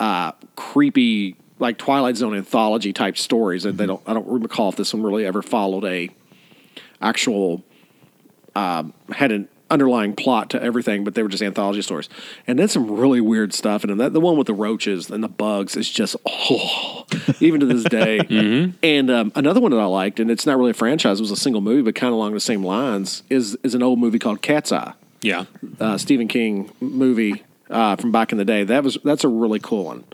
uh, 0.00 0.32
creepy 0.54 1.36
like 1.58 1.78
Twilight 1.78 2.16
Zone 2.16 2.36
anthology 2.36 2.92
type 2.92 3.16
stories. 3.16 3.64
And 3.64 3.78
they 3.78 3.86
don't 3.86 4.02
I 4.06 4.12
don't 4.12 4.42
recall 4.42 4.68
if 4.68 4.76
this 4.76 4.92
one 4.92 5.02
really 5.02 5.24
ever 5.24 5.40
followed 5.40 5.84
a 5.84 6.10
actual 7.00 7.64
um, 8.54 8.92
had 9.10 9.32
an 9.32 9.48
underlying 9.70 10.14
plot 10.14 10.50
to 10.50 10.62
everything, 10.62 11.02
but 11.04 11.14
they 11.14 11.22
were 11.22 11.28
just 11.28 11.42
anthology 11.42 11.82
stories. 11.82 12.08
And 12.46 12.58
then 12.58 12.68
some 12.68 12.90
really 12.90 13.20
weird 13.20 13.52
stuff. 13.52 13.82
And 13.84 13.98
that 14.00 14.12
the 14.12 14.20
one 14.20 14.36
with 14.36 14.46
the 14.46 14.54
roaches 14.54 15.10
and 15.10 15.22
the 15.24 15.28
bugs 15.28 15.76
is 15.76 15.90
just 15.90 16.14
oh, 16.26 17.04
even 17.40 17.60
to 17.60 17.66
this 17.66 17.84
day. 17.84 18.20
And 18.82 19.10
um, 19.10 19.32
another 19.34 19.60
one 19.60 19.70
that 19.72 19.80
I 19.80 19.84
liked, 19.86 20.20
and 20.20 20.30
it's 20.30 20.46
not 20.46 20.56
really 20.58 20.70
a 20.70 20.74
franchise; 20.74 21.18
it 21.18 21.22
was 21.22 21.30
a 21.30 21.36
single 21.36 21.60
movie, 21.60 21.82
but 21.82 21.94
kind 21.94 22.08
of 22.08 22.14
along 22.14 22.34
the 22.34 22.40
same 22.40 22.62
lines, 22.64 23.22
is 23.30 23.56
is 23.62 23.74
an 23.74 23.82
old 23.82 23.98
movie 23.98 24.18
called 24.18 24.42
Cat's 24.42 24.70
Eye 24.72 24.92
Yeah. 25.22 25.44
uh, 25.80 25.98
Stephen 25.98 26.28
King 26.28 26.70
movie 26.80 27.42
uh, 27.70 27.96
from 27.96 28.12
back 28.12 28.32
in 28.32 28.38
the 28.38 28.44
day. 28.44 28.64
That 28.64 28.84
was 28.84 28.98
that's 29.04 29.24
a 29.24 29.28
really 29.28 29.58
cool 29.60 29.84
one. 29.84 30.04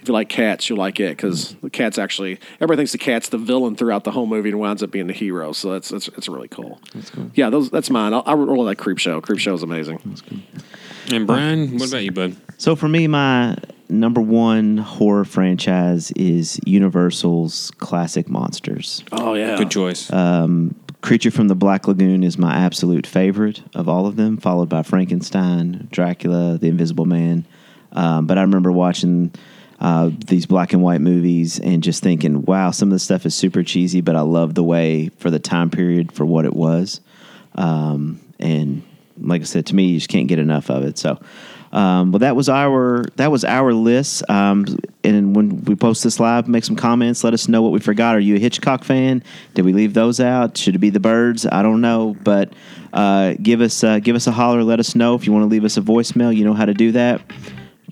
If 0.00 0.08
you 0.08 0.14
like 0.14 0.28
cats, 0.28 0.68
you'll 0.68 0.78
like 0.78 0.98
it 0.98 1.16
because 1.16 1.54
the 1.56 1.70
cat's 1.70 1.98
actually 1.98 2.38
everybody 2.56 2.78
thinks 2.78 2.92
the 2.92 2.98
cat's 2.98 3.28
the 3.28 3.38
villain 3.38 3.76
throughout 3.76 4.04
the 4.04 4.10
whole 4.10 4.26
movie 4.26 4.48
and 4.50 4.58
winds 4.58 4.82
up 4.82 4.90
being 4.90 5.06
the 5.06 5.12
hero. 5.12 5.52
So 5.52 5.72
that's 5.72 5.90
that's, 5.90 6.06
that's 6.06 6.28
really 6.28 6.48
cool. 6.48 6.80
That's 6.94 7.10
cool. 7.10 7.30
Yeah, 7.34 7.50
those 7.50 7.70
that's 7.70 7.90
mine. 7.90 8.14
I, 8.14 8.20
I 8.20 8.32
really 8.32 8.64
like 8.64 8.78
Creepshow. 8.78 9.22
Creep 9.22 9.38
Show 9.38 9.54
is 9.54 9.62
amazing. 9.62 10.00
And 11.12 11.26
Brian, 11.26 11.78
what 11.78 11.88
about 11.88 12.04
you, 12.04 12.12
bud? 12.12 12.36
So 12.56 12.76
for 12.76 12.88
me, 12.88 13.06
my 13.08 13.56
number 13.88 14.20
one 14.20 14.78
horror 14.78 15.24
franchise 15.24 16.12
is 16.12 16.60
Universal's 16.64 17.70
classic 17.72 18.28
monsters. 18.28 19.04
Oh 19.12 19.34
yeah, 19.34 19.56
Good 19.56 19.70
choice. 19.70 20.10
Creature 21.02 21.30
from 21.30 21.48
the 21.48 21.54
Black 21.54 21.88
Lagoon 21.88 22.22
is 22.22 22.36
my 22.36 22.54
absolute 22.54 23.06
favorite 23.06 23.62
of 23.74 23.88
all 23.88 24.06
of 24.06 24.16
them, 24.16 24.36
followed 24.36 24.68
by 24.68 24.82
Frankenstein, 24.82 25.88
Dracula, 25.90 26.58
The 26.58 26.68
Invisible 26.68 27.06
Man. 27.06 27.46
Um, 27.92 28.26
but 28.26 28.36
I 28.36 28.42
remember 28.42 28.70
watching 28.70 29.32
uh, 29.80 30.10
these 30.26 30.46
black 30.46 30.72
and 30.72 30.82
white 30.82 31.00
movies 31.00 31.58
and 31.58 31.82
just 31.82 32.02
thinking, 32.02 32.42
wow, 32.42 32.70
some 32.70 32.88
of 32.88 32.92
the 32.92 32.98
stuff 32.98 33.24
is 33.24 33.34
super 33.34 33.62
cheesy, 33.62 34.00
but 34.02 34.14
I 34.14 34.20
love 34.20 34.54
the 34.54 34.62
way 34.62 35.08
for 35.18 35.30
the 35.30 35.38
time 35.38 35.70
period 35.70 36.12
for 36.12 36.26
what 36.26 36.44
it 36.44 36.54
was. 36.54 37.00
Um, 37.54 38.20
and 38.38 38.82
like 39.18 39.40
I 39.40 39.44
said, 39.44 39.66
to 39.66 39.74
me, 39.74 39.86
you 39.86 39.98
just 39.98 40.10
can't 40.10 40.28
get 40.28 40.38
enough 40.38 40.70
of 40.70 40.84
it. 40.84 40.98
So, 40.98 41.18
um, 41.72 42.10
that 42.12 42.34
was 42.34 42.48
our 42.48 43.04
that 43.16 43.30
was 43.30 43.44
our 43.44 43.72
list. 43.72 44.28
Um, 44.28 44.66
and 45.04 45.36
when 45.36 45.64
we 45.64 45.76
post 45.76 46.02
this 46.02 46.18
live, 46.18 46.48
make 46.48 46.64
some 46.64 46.74
comments. 46.74 47.22
Let 47.22 47.32
us 47.32 47.48
know 47.48 47.62
what 47.62 47.70
we 47.70 47.78
forgot. 47.78 48.16
Are 48.16 48.20
you 48.20 48.36
a 48.36 48.38
Hitchcock 48.38 48.82
fan? 48.82 49.22
Did 49.54 49.64
we 49.64 49.72
leave 49.72 49.94
those 49.94 50.18
out? 50.18 50.56
Should 50.56 50.74
it 50.74 50.78
be 50.78 50.90
the 50.90 51.00
Birds? 51.00 51.46
I 51.46 51.62
don't 51.62 51.80
know, 51.80 52.16
but 52.24 52.52
uh, 52.92 53.34
give 53.40 53.60
us 53.60 53.84
uh, 53.84 54.00
give 54.00 54.16
us 54.16 54.26
a 54.26 54.32
holler. 54.32 54.64
Let 54.64 54.80
us 54.80 54.96
know 54.96 55.14
if 55.14 55.26
you 55.26 55.32
want 55.32 55.44
to 55.44 55.48
leave 55.48 55.64
us 55.64 55.76
a 55.76 55.80
voicemail. 55.80 56.34
You 56.34 56.44
know 56.44 56.54
how 56.54 56.64
to 56.64 56.74
do 56.74 56.92
that. 56.92 57.22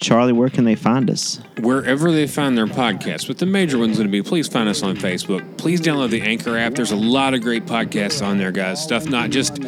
Charlie, 0.01 0.33
where 0.33 0.49
can 0.49 0.65
they 0.65 0.75
find 0.75 1.11
us? 1.11 1.41
Wherever 1.61 2.13
they 2.13 2.27
find 2.27 2.57
their 2.57 2.67
podcasts, 2.67 3.27
but 3.27 3.39
the 3.39 3.47
major 3.47 3.79
one's 3.79 3.97
going 3.97 4.09
to 4.09 4.13
be 4.13 4.23
please 4.23 4.49
find 4.49 4.69
us 4.69 4.83
on 4.83 4.97
Facebook. 4.97 5.59
Please 5.59 5.81
download 5.81 6.11
the 6.11 6.23
Anchor 6.23 6.57
app. 6.57 6.75
There's 6.75 6.93
a 6.93 6.97
lot 6.97 7.35
of 7.35 7.43
great 7.43 7.67
podcasts 7.67 8.25
on 8.25 8.39
there, 8.39 8.53
guys. 8.53 8.83
Stuff 8.83 9.07
not 9.07 9.31
just 9.31 9.59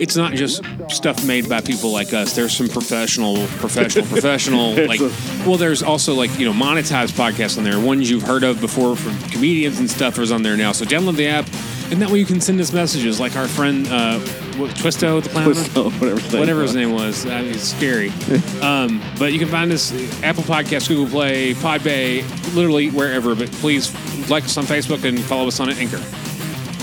it's 0.00 0.16
not 0.16 0.32
just 0.32 0.62
stuff 0.88 1.24
made 1.26 1.48
by 1.48 1.60
people 1.60 1.90
like 1.90 2.12
us. 2.12 2.34
There's 2.34 2.56
some 2.56 2.68
professional, 2.68 3.46
professional, 3.58 4.06
professional 4.08 4.86
like 4.86 5.00
well, 5.46 5.56
there's 5.56 5.82
also 5.82 6.14
like, 6.14 6.36
you 6.38 6.44
know, 6.46 6.52
monetized 6.52 7.12
podcasts 7.12 7.58
on 7.58 7.64
there. 7.64 7.78
Ones 7.80 8.10
you've 8.10 8.22
heard 8.22 8.44
of 8.44 8.60
before 8.60 8.96
from 8.96 9.18
comedians 9.30 9.78
and 9.78 9.90
stuff 9.90 10.18
is 10.18 10.32
on 10.32 10.42
there 10.42 10.56
now. 10.56 10.72
So 10.72 10.84
download 10.84 11.16
the 11.16 11.26
app 11.26 11.46
and 11.90 12.02
that 12.02 12.10
way 12.10 12.18
you 12.18 12.26
can 12.26 12.40
send 12.40 12.60
us 12.60 12.72
messages 12.72 13.18
like 13.20 13.36
our 13.36 13.48
friend 13.48 13.86
uh 13.88 14.18
what, 14.58 14.72
Twisto 14.72 15.22
the 15.22 15.28
clown. 15.28 15.52
Twisto, 15.52 15.92
whatever 16.00 16.20
his 16.20 16.32
name 16.32 16.40
whatever 16.40 16.60
was. 16.60 16.70
his 16.70 16.76
name 16.76 16.92
was. 16.92 17.26
I 17.26 17.42
mean, 17.42 17.54
it's 17.54 17.68
scary. 17.68 18.08
um, 18.60 19.00
but 19.18 19.32
you 19.32 19.38
can 19.38 19.48
find 19.48 19.70
us 19.70 19.92
Apple 20.22 20.42
Podcasts, 20.42 20.88
Google 20.88 21.06
Play, 21.06 21.54
Podbay, 21.54 22.54
literally 22.54 22.90
wherever. 22.90 23.34
But 23.36 23.52
please 23.52 23.92
like 24.28 24.44
us 24.44 24.56
on 24.56 24.64
Facebook 24.64 25.04
and 25.04 25.20
follow 25.20 25.46
us 25.46 25.60
on 25.60 25.70
Anchor. 25.70 25.98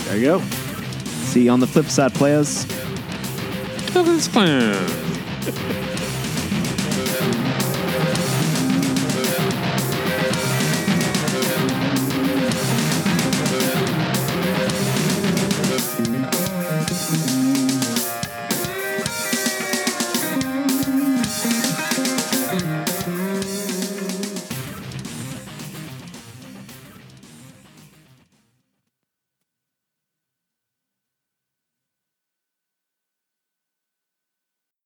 There 0.05 0.17
you 0.17 0.23
go. 0.23 0.39
See 1.25 1.43
you 1.43 1.51
on 1.51 1.59
the 1.59 1.67
flip 1.67 1.87
side, 1.87 2.13
players. 2.13 2.65
Look 3.93 4.07
at 4.07 4.13
this 4.13 4.27
plan. 4.27 5.81